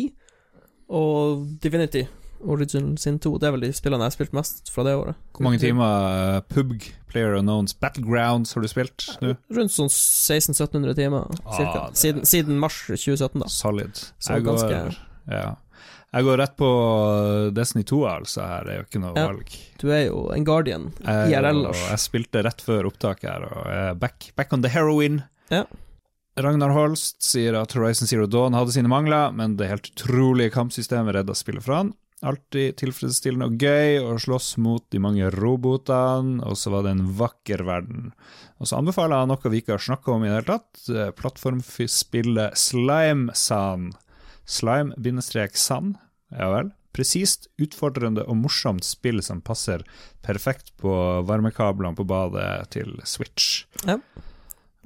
[0.92, 2.08] og Divinity
[2.42, 3.36] Original Sin 2.
[3.40, 5.20] Det er vel de spillene jeg har spilt mest fra det året.
[5.36, 9.36] Hvor mange timer uh, PUBG, Player Unknowns Battlegrounds, har du spilt nå?
[9.54, 11.28] Rundt sånn 1600-1700 timer.
[11.46, 11.84] Ah, cirka.
[12.02, 13.50] Siden, siden mars 2017, da.
[13.54, 14.02] Solid.
[14.18, 14.98] Så Jeg går, ganske-
[15.32, 15.56] ja.
[16.14, 16.70] Jeg går rett på
[17.56, 18.42] Destiny 2, altså.
[18.48, 19.28] Her det er jo ikke noe Ja.
[19.30, 19.54] valg.
[19.80, 20.90] Du er jo en guardian.
[21.06, 24.62] Jeg, IRL, og jeg spilte rett før opptaket her, og jeg er back, back on
[24.62, 25.24] the heroin.
[25.50, 25.64] Ja.
[26.38, 31.14] Ragnar Holst sier at Horizon Zero Dawn hadde sine mangler, men det helt utrolige kampsystemet
[31.16, 31.94] redda spillet fra han.
[32.24, 37.08] Alltid tilfredsstillende og gøy å slåss mot de mange robotene, og så var det en
[37.18, 38.12] vakker verden.
[38.62, 41.10] Og så anbefaler han noe vi ikke har snakka om i det hele tatt, eh,
[41.18, 43.92] plattformspillet Slime-San.
[44.52, 45.96] Slime-San,
[46.38, 46.72] ja vel.
[46.92, 49.86] Presist, utfordrende og morsomt spill som passer
[50.28, 50.92] perfekt på
[51.24, 53.64] varmekablene på badet til Switch.
[53.88, 53.96] Ja.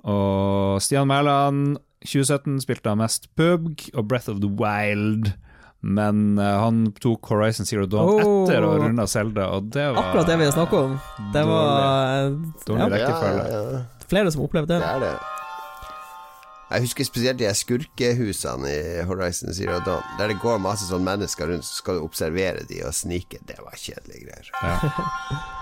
[0.06, 5.32] Og Stian Mæland, 2017 spilte han mest PUBG og Breath of the Wild.
[5.86, 8.46] Men eh, han tok Horizon Zero Dawn Oh.
[8.46, 10.96] etter å runde Selda, og det var Akkurat det vi har snakket om.
[11.34, 12.30] Det var
[12.66, 13.44] Dårlig ja, rekkefølge.
[13.50, 14.06] Ja, ja, ja.
[14.10, 14.94] flere som opplevde Det det.
[14.96, 15.45] er det.
[16.76, 20.04] Jeg husker spesielt de skurkehusene i Horizon Zero Dawn.
[20.20, 23.40] Der det går masse sånne mennesker rundt, så skal du observere de og snike.
[23.48, 24.52] Det var kjedelige greier.
[24.60, 25.44] Ja.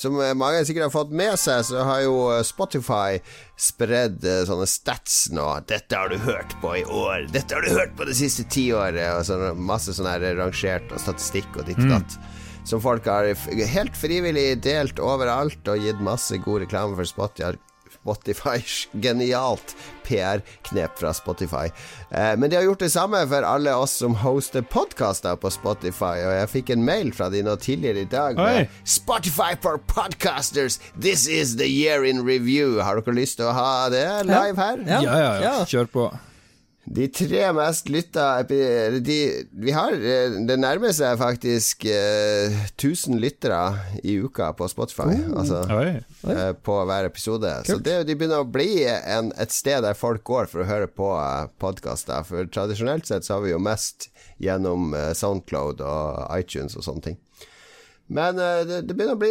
[0.00, 3.20] som eh, mange sikkert har fått med seg, så har jo eh, Spotify
[3.60, 5.46] spredd eh, sånne stats nå.
[5.68, 7.28] 'Dette har du hørt på i år'.
[7.30, 9.18] 'Dette har du hørt på det siste tiåret'.
[9.18, 12.20] Og sånn, masse sånn her rangert og statistikk og ditt og datt.
[12.68, 13.28] Som folk har
[13.74, 17.56] helt frivillig delt overalt og gitt masse god reklame for Spotify.
[17.98, 18.58] Spotify
[19.02, 19.74] Genialt
[20.06, 21.66] PR-knep fra Spotify.
[22.10, 26.16] Eh, men de har gjort det samme for alle oss som hoster podkaster på Spotify.
[26.26, 28.64] Og jeg fikk en mail fra de nå tidligere i dag Oi.
[28.84, 30.80] Spotify for podcasters!
[30.98, 32.80] This is the year in review.
[32.82, 34.82] Har dere lyst til å ha det live her?
[34.86, 35.00] Ja.
[35.00, 35.38] Ja, ja, ja.
[35.50, 35.70] Ja.
[35.70, 36.10] Kjør på.
[36.90, 39.18] De tre mest lytta de,
[39.62, 43.60] Vi har eh, Det nærmer seg faktisk eh, 1000 lyttere
[44.02, 45.14] i uka på Spotify.
[45.30, 46.00] Altså Oi.
[46.34, 47.52] eh, på hver episode.
[47.68, 50.88] Så det, de begynner å bli en, et sted der folk går for å høre
[50.90, 52.26] på eh, podkaster.
[52.26, 54.08] For tradisjonelt sett så har vi jo mest
[54.42, 57.20] gjennom eh, Soundcloud og iTunes og sånne ting.
[58.10, 59.30] Men eh, det, det begynner å bli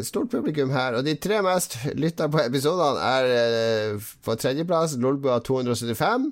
[0.00, 0.96] et stort publikum her.
[0.96, 6.30] Og de tre mest lytta på episodene er på tredjeplass Lolbua 275.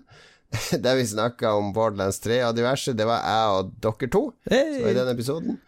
[0.84, 2.94] Der vi snakka om Borderlands 3 og diverse.
[2.96, 4.22] Det var jeg og dere to.
[4.50, 4.78] Hey.
[4.78, 5.58] Så var i den episoden.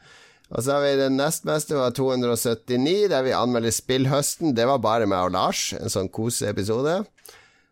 [0.50, 4.56] Og så har vi den nest meste, var 279, der vi anmelder spillhøsten.
[4.56, 6.96] Det var bare meg og Lars, en sånn koseepisode.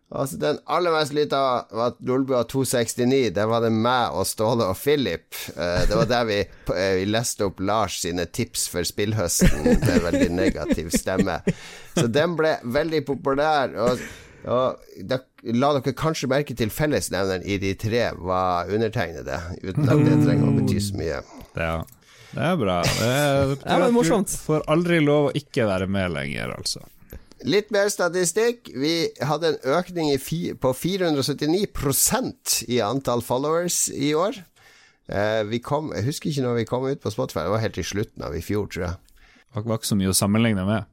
[0.09, 1.41] Og så den aller mest lytta
[1.75, 3.33] var Lolbua 269.
[3.37, 5.27] Der var det meg og Ståle og Philip.
[5.57, 6.39] Eh, Det var der vi,
[6.77, 11.41] eh, vi leste opp Lars sine tips for spillhøsten med veldig negativ stemme.
[11.99, 13.75] Så den ble veldig populær.
[13.77, 14.01] Og
[14.45, 20.19] da la dere kanskje merke til fellesnevneren i de tre var undertegnede, uten at det
[20.25, 21.23] trenger å bety så mye.
[21.55, 21.83] Det er,
[22.35, 22.77] det er bra.
[22.85, 24.33] Det, er, det er morsomt.
[24.33, 26.85] Du får aldri lov å ikke være med lenger, altså.
[27.47, 28.73] Litt mer statistikk.
[28.75, 34.41] Vi hadde en økning i fi, på 479% i antall followers i år.
[35.09, 37.79] Eh, vi kom, jeg husker ikke når vi kom ut på Spotify, det var helt
[37.81, 38.99] i slutten av i fjor, tror jeg.
[39.55, 40.91] Det var ikke så mye å sammenligne med.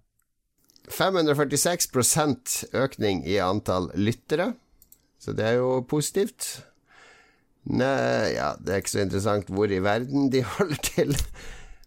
[0.91, 4.53] 546% økning i antall lyttere,
[5.21, 6.65] så det er jo positivt.
[7.65, 11.15] Nei, ja, det er ikke så interessant hvor i verden de holder til.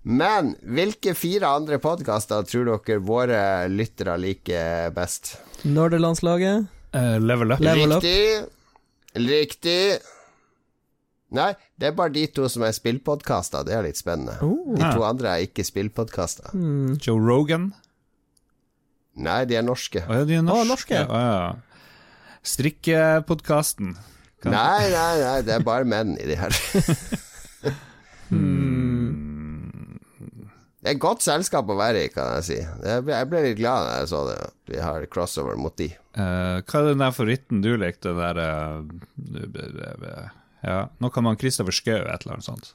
[0.09, 5.37] Men hvilke fire andre podkaster tror dere våre lyttere liker best?
[5.69, 6.69] Nerdelandslaget.
[6.95, 7.61] Uh, level up.
[7.62, 8.03] Level up.
[8.03, 8.47] Riktig.
[9.19, 9.99] Riktig.
[11.35, 13.66] Nei, det er bare de to som er spillpodkaster.
[13.69, 14.39] Det er litt spennende.
[14.41, 14.73] Oh.
[14.73, 16.55] De to andre er ikke spillpodkaster.
[17.05, 17.73] Joe Rogan.
[19.19, 20.05] Nei, de er norske.
[20.07, 20.62] Å ja, de er norske.
[20.62, 21.01] Å, norske.
[21.03, 22.36] Ja, ja.
[22.49, 23.97] Strikkepodkasten.
[24.47, 26.55] Nei, nei, nei, det er bare menn i de her.
[30.89, 32.57] Det er godt selskap å være i, kan jeg si.
[32.62, 35.74] Jeg ble, jeg ble litt glad da jeg så det, at vi har crossover mot
[35.77, 35.90] de.
[36.16, 40.31] Uh, hva er den der favoritten du likte, den der uh,
[40.62, 42.73] Ja, Nå kan man Kristoffer Schou, et eller annet sånt.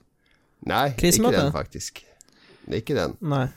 [0.69, 2.03] Nei, ikke den, faktisk.
[2.69, 3.17] Ikke den.
[3.23, 3.47] Nei.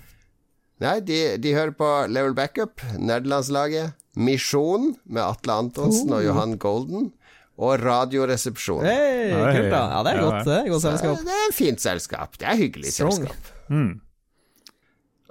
[0.83, 7.11] Nei, de, de hører på Level Backup, Nerdelandslaget, Misjon med Atle Antonsen og Johan Golden,
[7.57, 8.85] og Radioresepsjon.
[8.85, 9.53] Hey, Oi.
[9.57, 9.81] kult, da.
[9.95, 11.23] Ja, det er Ja, godt, det er godt selskap.
[11.25, 12.37] Det er fint selskap.
[12.37, 13.23] Det er hyggelig Strong.
[13.23, 13.49] selskap.
[13.73, 13.95] Mm.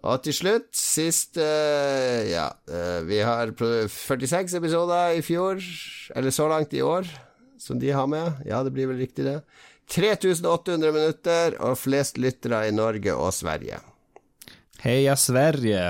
[0.06, 5.62] Og til slutt, sist uh, Ja, uh, vi har 46 episoder i fjor,
[6.18, 7.06] eller så langt i år,
[7.62, 8.42] som de har med.
[8.50, 9.40] Ja, det blir vel riktig, det.
[9.94, 13.78] 3800 minutter, og flest lyttere i Norge og Sverige.
[14.84, 15.82] Heia Sverige!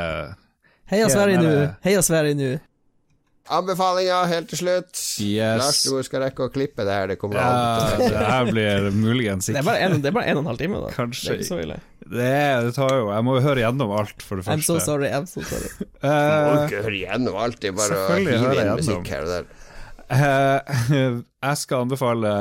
[0.91, 1.51] Heia Sverige nå.
[1.85, 2.53] Heia Sverige nå.
[3.45, 4.97] Anbefalinger helt til slutt.
[5.21, 5.59] Yes.
[5.61, 7.11] Lars, du skal rekke å klippe det her.
[7.11, 7.49] Det kommer Ja,
[7.93, 10.49] an det her blir muligens Det er bare en, det er bare en og en
[10.49, 10.89] halv time, da.
[10.95, 11.27] Kanskje.
[11.27, 11.77] Det er ikke så ille.
[12.15, 12.31] det,
[12.65, 15.27] det tar jo Jeg må jo høre gjennom alt, for det I'm so sorry, I'm
[15.29, 15.69] so sorry.
[16.01, 17.59] Må Eh, ikke høre gjennom alt.
[17.61, 19.45] Det er bare å hive inn musikk her og der.
[20.05, 20.73] Uh,
[21.49, 22.33] jeg skal anbefale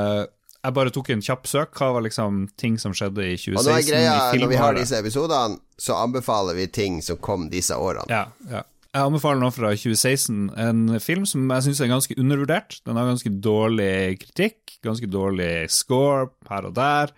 [0.65, 1.75] Jeg bare tok en kjapp søk.
[1.77, 4.77] Hva var liksom ting som skjedde i 2016 Og nå er greia, når vi har
[4.77, 8.09] disse episodene, så anbefaler vi ting som kom disse årene.
[8.09, 8.63] Ja, ja.
[8.95, 12.77] Jeg anbefaler nå fra 2016 en film som jeg syns er ganske undervurdert.
[12.87, 17.11] Den har ganske dårlig kritikk, ganske dårlig score her og der,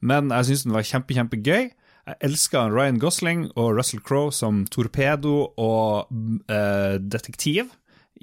[0.00, 1.68] men jeg syns den var kjempe, kjempegøy.
[2.08, 6.08] Jeg elska Ryan Gosling og Russell Crowe som torpedo og
[6.48, 7.74] eh, detektiv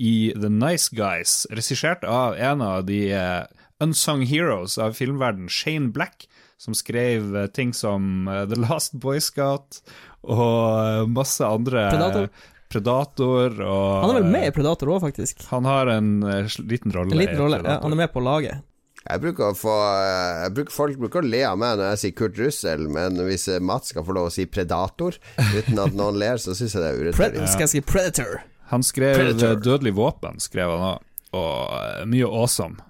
[0.01, 3.43] i The Nice Guys, regissert av en av de eh,
[3.83, 9.19] unsung heroes av filmverden, Shane Black, som skrev eh, ting som eh, The Last Boy
[9.19, 9.81] Scout
[10.23, 12.29] og eh, masse andre Predator.
[12.71, 15.43] Predator og Han er vel med i Predator òg, faktisk.
[15.51, 17.13] Han har en liten rolle.
[17.13, 17.59] En liten rolle.
[17.63, 18.63] Ja, han er med på laget.
[19.05, 22.15] Jeg bruker å få jeg bruker, Folk bruker å le av meg når jeg sier
[22.17, 26.41] Kurt Russell, men hvis Mats skal få lov å si Predator uten at noen ler,
[26.41, 27.45] så syns jeg det er urettferdig.
[27.53, 28.41] Skal jeg si Predator?
[28.73, 29.61] Han skrev Predator.
[29.61, 31.05] 'Dødelig våpen', skrev han òg,
[31.37, 32.81] og mye awesome.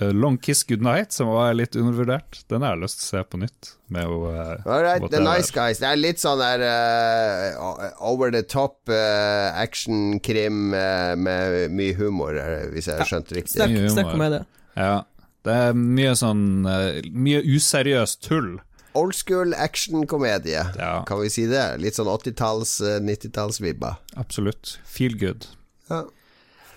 [0.00, 2.42] Eh, Long Kiss Goodnight, som var litt undervurdert.
[2.50, 3.70] Den har jeg lyst til å se på nytt.
[3.94, 5.20] Med å, uh, All right, The.
[5.22, 5.78] Nice Guys.
[5.82, 12.36] Det er litt sånn der uh, over the top uh, actionkrim eh, med mye humor,
[12.38, 13.56] eh, hvis jeg har skjønt riktig.
[13.58, 14.44] Snakk, snakk sterk det.
[14.76, 14.94] Ja.
[15.44, 18.54] Det er mye sånn eh, Mye useriøst tull.
[18.96, 21.02] Old school actionkomedie, Ja.
[21.04, 21.64] kan vi si det?
[21.82, 23.96] Litt sånn 80-talls, eh, 90-tallsvibba.
[24.16, 24.78] Absolutt.
[24.86, 25.48] Feel good.
[25.90, 26.04] Ja.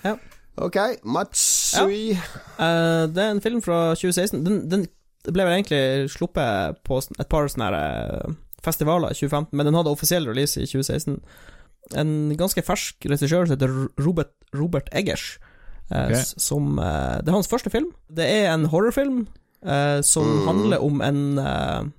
[0.03, 0.15] Ja.
[0.57, 2.11] Ok, Matsui.
[2.13, 4.41] Eh, det er en film fra 2016.
[4.45, 4.87] Den, den
[5.27, 8.31] ble vel egentlig sluppet på et par sånne eh,
[8.65, 11.19] festivaler i 2015, men den hadde offisiell release i 2016.
[11.97, 15.37] En ganske fersk regissør som heter Robert, Robert Eggers,
[15.91, 16.17] eh, Ok.
[16.41, 17.91] som Det er hans første film.
[18.09, 19.27] Det er en horrorfilm
[20.05, 20.45] som Mm.
[20.47, 21.93] handler om en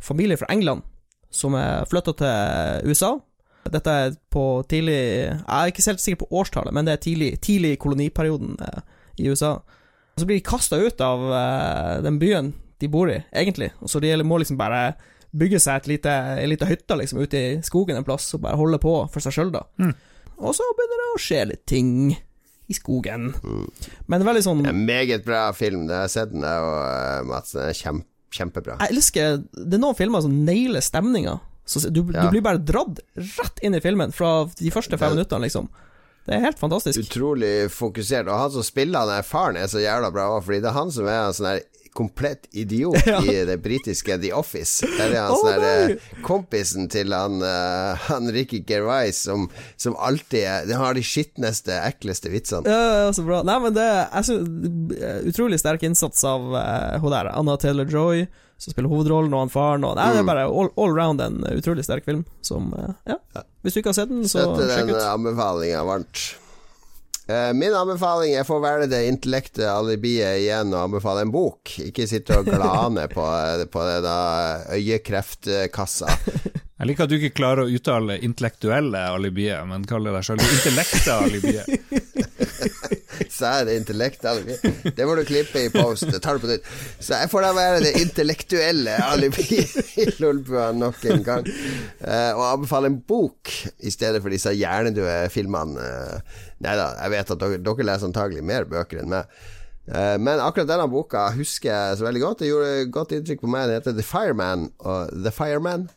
[0.00, 0.82] familie fra England
[1.30, 3.18] som er flytta til USA.
[3.70, 7.30] Dette er på tidlig Jeg er ikke helt sikker på årstallet, men det er tidlig,
[7.44, 8.82] tidlig i koloniperioden eh,
[9.22, 9.54] i USA.
[10.12, 12.52] Og så blir de kasta ut av eh, den byen
[12.82, 13.70] de bor i, egentlig.
[13.80, 14.96] Og så de må liksom bare
[15.32, 18.58] bygge seg et lite, en liten hytte liksom ute i skogen en plass, og bare
[18.60, 19.62] holde på for seg sjøl, da.
[19.80, 19.94] Mm.
[20.42, 23.30] Og så begynner det å skje litt ting i skogen.
[24.10, 25.86] Men veldig sånn Det er en meget bra film.
[25.88, 27.54] Det har jeg sett den, og eh, Mats.
[27.54, 28.76] Den er kjempe, kjempebra.
[28.80, 31.38] Jeg elsker Det er noen filmer som nailer stemninga.
[31.64, 32.24] Så du, Ja.
[32.26, 35.68] du blir bare dratt rett inn i filmen fra de første fem minuttene, liksom.
[36.26, 37.00] Det er helt fantastisk.
[37.02, 38.28] Utrolig fokusert.
[38.30, 40.76] Og han som spiller han er faren, er så jævla bra òg, fordi det er
[40.78, 41.62] han som er en sånn her
[41.92, 43.18] komplett idiot Ja.
[43.20, 44.86] i det britiske The Office.
[44.96, 49.98] Der er han oh, sånn eh, kompisen til han, uh, han Ricky Gervais som, som
[50.00, 52.64] alltid er Den har de skitneste, ekleste vitsene.
[52.70, 53.42] Ja, ja, så bra.
[53.44, 58.24] Nei, men det jeg synes, Utrolig sterk innsats av uh, hun der, Anna Taylor-Joy,
[58.62, 59.84] som spiller hovedrollen, og han faren.
[59.88, 60.30] Og, nei, det er Mm.
[60.30, 62.22] bare all, all round en utrolig sterk film.
[62.46, 63.18] Som eh, Ja.
[63.64, 65.02] Hvis du ikke har sett den, så Støtter sjekk den ut.
[65.02, 66.22] anbefalinga varmt.
[67.30, 71.70] Eh, Min anbefaling er for å være det intellekte alibiet igjen og anbefale en bok.
[71.78, 73.26] Ikke sitte og glane på,
[73.70, 74.16] på det da
[74.74, 76.10] øyekreftkassa.
[76.80, 81.14] Jeg liker at du ikke klarer å uttale intellektuelle alibiet, men kaller deg selv intellekte
[81.14, 81.68] alibiet.
[83.32, 86.08] Så er det må du klippe i post.
[86.22, 86.66] Tar det på nytt.
[87.02, 89.72] Så jeg får da være det intellektuelle alibiet
[90.02, 91.48] i Lolbua nok en gang.
[91.48, 95.80] Eh, og anbefale en bok i stedet for disse hjernedøde filmene.
[95.80, 99.42] Uh, Nei da, jeg vet at dere, dere leser antagelig mer bøker enn meg.
[99.90, 102.44] Eh, men akkurat denne boka husker jeg så veldig godt.
[102.44, 103.68] Det gjorde godt inntrykk på meg.
[103.68, 104.68] Den heter The Fireman.
[104.86, 105.88] Og The Fireman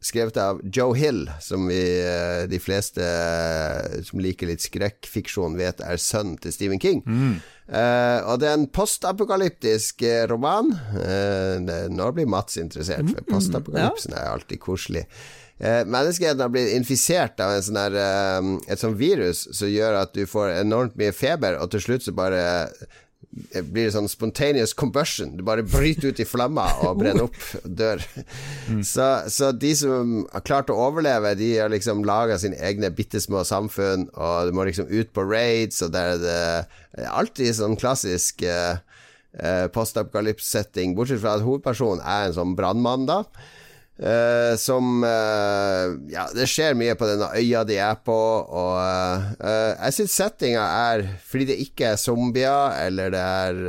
[0.00, 5.82] Skrevet av Joe Hill, som vi, eh, de fleste eh, som liker litt skrekkfiksjon, vet
[5.84, 7.02] er sønnen til Stephen King.
[7.68, 10.00] Eh, og det er en postapokalyptisk
[10.32, 10.72] roman.
[10.94, 15.04] Uh, det, nå blir Mats interessert, for postapokalypsen er alltid koselig.
[15.60, 18.00] Eh, menneskeheten har blitt infisert av en sånn der,
[18.72, 22.16] et sånt virus som gjør at du får enormt mye feber, og til slutt så
[22.16, 22.40] bare
[23.30, 25.36] blir det sånn spontaneous combustion.
[25.38, 28.02] Du bare bryter ut i flammer og brenner opp og dør.
[28.86, 33.22] Så, så de som har klart å overleve, de har liksom laga sine egne bitte
[33.22, 37.78] små samfunn, og du må liksom ut på raids, og der er det alltid sånn
[37.78, 38.82] klassisk eh,
[39.38, 43.22] eh, postapokalypse-setting, bortsett fra at hovedpersonen er en sånn brannmann, da.
[44.00, 49.26] Eh, som uh, Ja, det skjer mye på denne øya de er på, og uh,
[49.44, 53.60] jeg syns settinga er Fordi det ikke er zombier, eller det er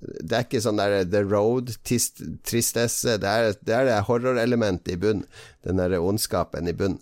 [0.00, 3.18] Det er ikke sånn der The Road-tristesse.
[3.20, 5.26] Det er det, er det horrorelementet i bunn.
[5.66, 6.96] Den der ondskapen i bunn.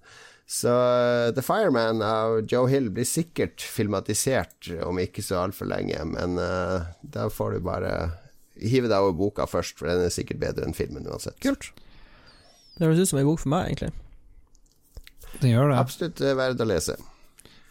[0.49, 0.73] Så
[1.37, 7.27] The Fireman av Joe Hill blir sikkert filmatisert om ikke så altfor lenge, men da
[7.29, 7.93] får du bare
[8.57, 11.37] hive deg over boka først, for den er sikkert bedre enn filmen uansett.
[11.45, 11.69] Kult.
[12.79, 13.93] Det høres ut som ei bok for meg, egentlig.
[15.43, 15.79] Den gjør det.
[15.83, 16.97] Absolutt eh, verdt å lese.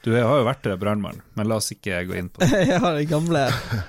[0.05, 2.59] Du jeg har jo vært brannmann, men la oss ikke gå inn på det.
[2.69, 3.41] Jeg har den gamle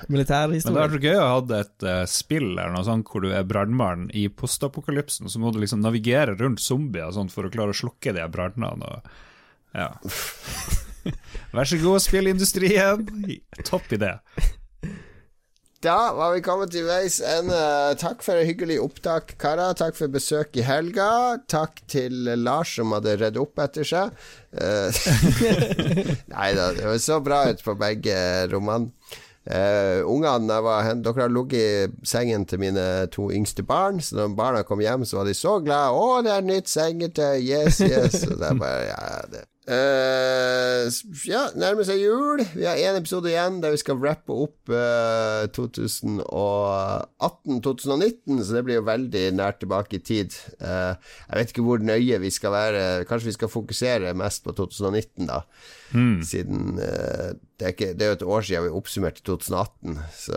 [0.09, 3.29] Men det hadde vært gøy å ha et uh, spill eller noe sånt hvor du
[3.31, 7.53] er brannmann i postapokalypsen, så må du liksom navigere rundt zombier og sånt for å
[7.55, 8.89] klare å slukke de brannene.
[8.89, 9.93] og- Ja.
[11.55, 13.07] Vær så god, spillindustrien.
[13.69, 14.17] Topp idé.
[15.81, 17.59] Da var vi kommet til veis ende.
[18.01, 19.77] Takk for et hyggelig opptak, karer.
[19.79, 21.39] Takk for besøk i helga.
[21.47, 24.11] Takk til Lars som hadde redd opp etter seg.
[24.59, 24.99] Eh,
[26.35, 28.19] Nei da, det så bra ut på begge
[28.51, 28.91] rommene.
[29.49, 34.35] Uh, ungene var Dere har ligget i sengen til mine to yngste barn, så når
[34.37, 35.95] barna kom hjem, så var de så glade.
[35.95, 37.39] 'Å, det er nytt sengetøy!
[37.47, 39.47] Yes, yes!' Og det er bare, ja, det.
[39.69, 40.89] Eh,
[41.29, 42.41] ja, nærmer seg jul.
[42.55, 48.79] Vi har én episode igjen der vi skal rappe opp uh, 2018-2019, så det blir
[48.79, 50.33] jo veldig nært tilbake i tid.
[50.63, 50.97] Uh,
[51.27, 53.05] jeg vet ikke hvor nøye vi skal være.
[53.11, 55.43] Kanskje vi skal fokusere mest på 2019, da.
[56.25, 60.37] Siden eh, det, er ikke, det er jo et år siden vi oppsummerte 2018, så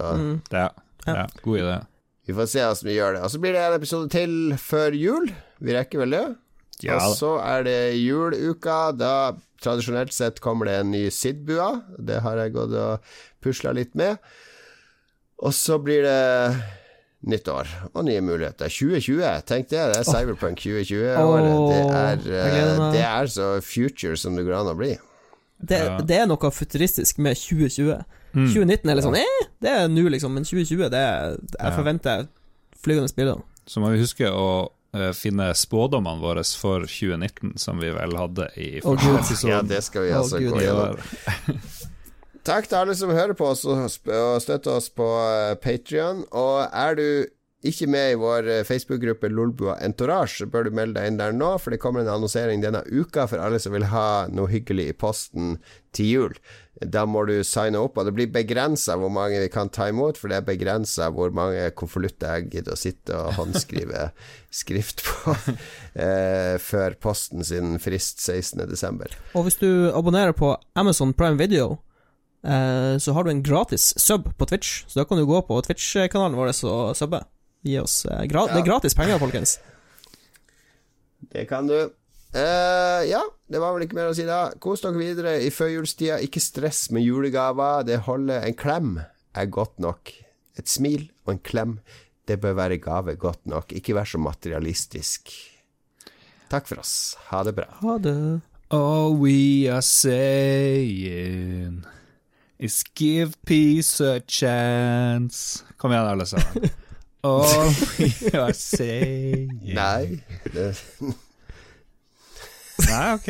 [0.52, 0.68] Ja,
[1.08, 1.78] ja, god idé.
[2.28, 3.22] vi får se hvordan vi gjør det.
[3.24, 5.26] Og så blir det en episode til før jul.
[5.60, 6.28] Vi rekker vel det?
[6.86, 8.92] Ja, og så er det juleuka.
[8.98, 9.14] Da
[9.62, 11.72] tradisjonelt sett kommer det en ny Sidbua.
[12.00, 13.12] Det har jeg gått og
[13.44, 14.18] pusla litt med.
[15.42, 16.56] Og så blir det
[17.30, 18.70] nytt år og nye muligheter.
[18.70, 19.82] 2020, tenk det.
[19.94, 21.52] Det er Cyberpunk 2020-året.
[21.54, 24.96] Åh, det, er, eh, det er så future som det går an å bli.
[25.62, 25.98] Det, Ja.
[26.02, 28.02] det er noe futuristisk med 2020.
[28.34, 32.28] 2019 er litt sånn eh, det er nå, liksom, men 2020, det er Jeg forventer
[32.82, 33.42] flygende bilder.
[33.70, 34.72] Så må vi huske å
[35.16, 39.54] finne spådommene våre for 2019, som vi vel hadde i forrige oh, episode.
[39.54, 41.62] Ja, det skal vi altså oh, gå gjennom.
[42.48, 43.86] Takk til alle som hører på oss og,
[44.42, 45.08] støtter oss på
[45.62, 46.26] Patrion.
[46.34, 47.06] Og er du
[47.68, 51.36] ikke med i vår eh, Facebook-gruppe Lolbua Entourage, så bør du melde deg inn der
[51.36, 54.88] nå, for det kommer en annonsering denne uka for alle som vil ha noe hyggelig
[54.90, 55.60] i posten
[55.94, 56.40] til jul.
[56.82, 60.18] Da må du signe opp, og det blir begrensa hvor mange vi kan ta imot,
[60.18, 64.08] for det er begrensa hvor mange konvolutter jeg gidder å sitte og håndskrive
[64.62, 65.36] skrift på
[66.06, 69.14] eh, før posten sin frist 16.12.
[69.38, 71.78] Og hvis du abonnerer på Amazon Prime Video,
[72.42, 74.82] eh, så har du en gratis sub på Twitch.
[74.90, 77.22] Så da kan du gå på Twitch-kanalen vår og subbe.
[77.62, 79.60] Gi oss eh, gra Det er gratis penger, folkens.
[81.30, 81.92] Det kan du.
[82.34, 83.22] Eh, ja,
[83.52, 84.52] det var vel ikke mer å si da.
[84.64, 86.22] Kos dere videre i førjulstida.
[86.24, 87.84] Ikke stress med julegaver.
[87.88, 88.46] Det holder.
[88.48, 88.94] En klem
[89.36, 90.14] er godt nok.
[90.60, 91.78] Et smil og en klem,
[92.28, 93.72] det bør være gave godt nok.
[93.76, 95.32] Ikke vær så materialistisk.
[96.52, 97.16] Takk for oss.
[97.32, 97.68] Ha det bra.
[97.82, 98.18] Ha det.
[98.72, 101.84] All we are saying
[102.60, 105.64] is give peace a chance.
[105.78, 106.72] Kom igjen, alle sammen.
[107.24, 110.24] All we are saying Nei.
[112.92, 113.28] Det, Nei, ok.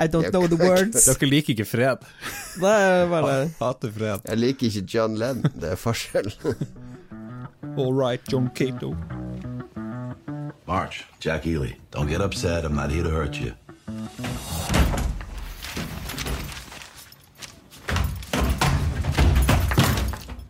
[0.00, 1.04] I don't know the words.
[1.08, 2.04] Dere liker ikke fred.
[2.60, 4.20] Det er bare Hater fred.
[4.28, 5.50] jeg liker ikke John Lennon.
[5.60, 6.28] Det er forskjell.
[7.78, 8.94] All right, John Cato.
[10.66, 11.72] March, Jack Ely.
[11.90, 12.64] Don't get upset.
[12.64, 13.54] I'm not here to hurt you.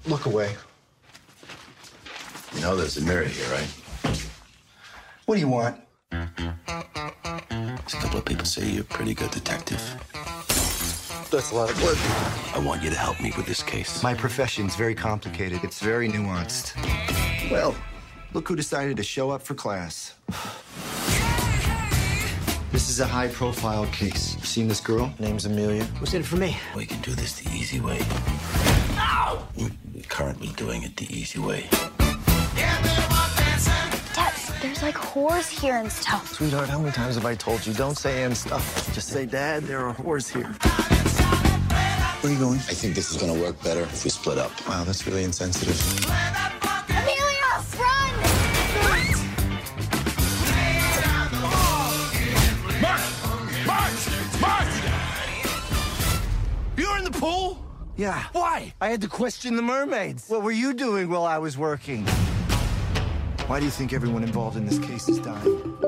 [0.06, 0.56] Look away.
[2.54, 3.68] You know there's a mirror here, right?
[5.26, 5.76] What do you want?
[7.88, 9.80] There's a couple of people say you're a pretty good detective.
[11.30, 11.98] That's a lot of work.
[12.54, 14.02] I want you to help me with this case.
[14.02, 15.60] My profession's very complicated.
[15.62, 16.74] It's very nuanced.
[17.50, 17.74] Well,
[18.32, 20.14] look who decided to show up for class.
[22.72, 24.36] This is a high-profile case.
[24.42, 25.12] Seen this girl?
[25.18, 25.84] Name's Amelia.
[25.98, 26.56] What's in it for me?
[26.76, 28.00] We can do this the easy way.
[29.56, 31.68] We're currently doing it the easy way.
[34.58, 36.32] Dad, there's like whores here and stuff.
[36.34, 38.92] Sweetheart, how many times have I told you don't say and stuff?
[38.94, 40.46] Just say, Dad, there are whores here.
[42.20, 42.58] Where are you going?
[42.58, 44.50] I think this is gonna work better if we split up.
[44.68, 45.78] Wow, that's really insensitive.
[46.88, 48.14] Amelia, run!
[56.76, 57.64] You're in the pool?
[57.96, 58.24] Yeah.
[58.32, 58.74] Why?
[58.80, 60.28] I had to question the mermaids.
[60.28, 62.06] What were you doing while I was working?
[63.48, 65.87] Why do you think everyone involved in this case is dying?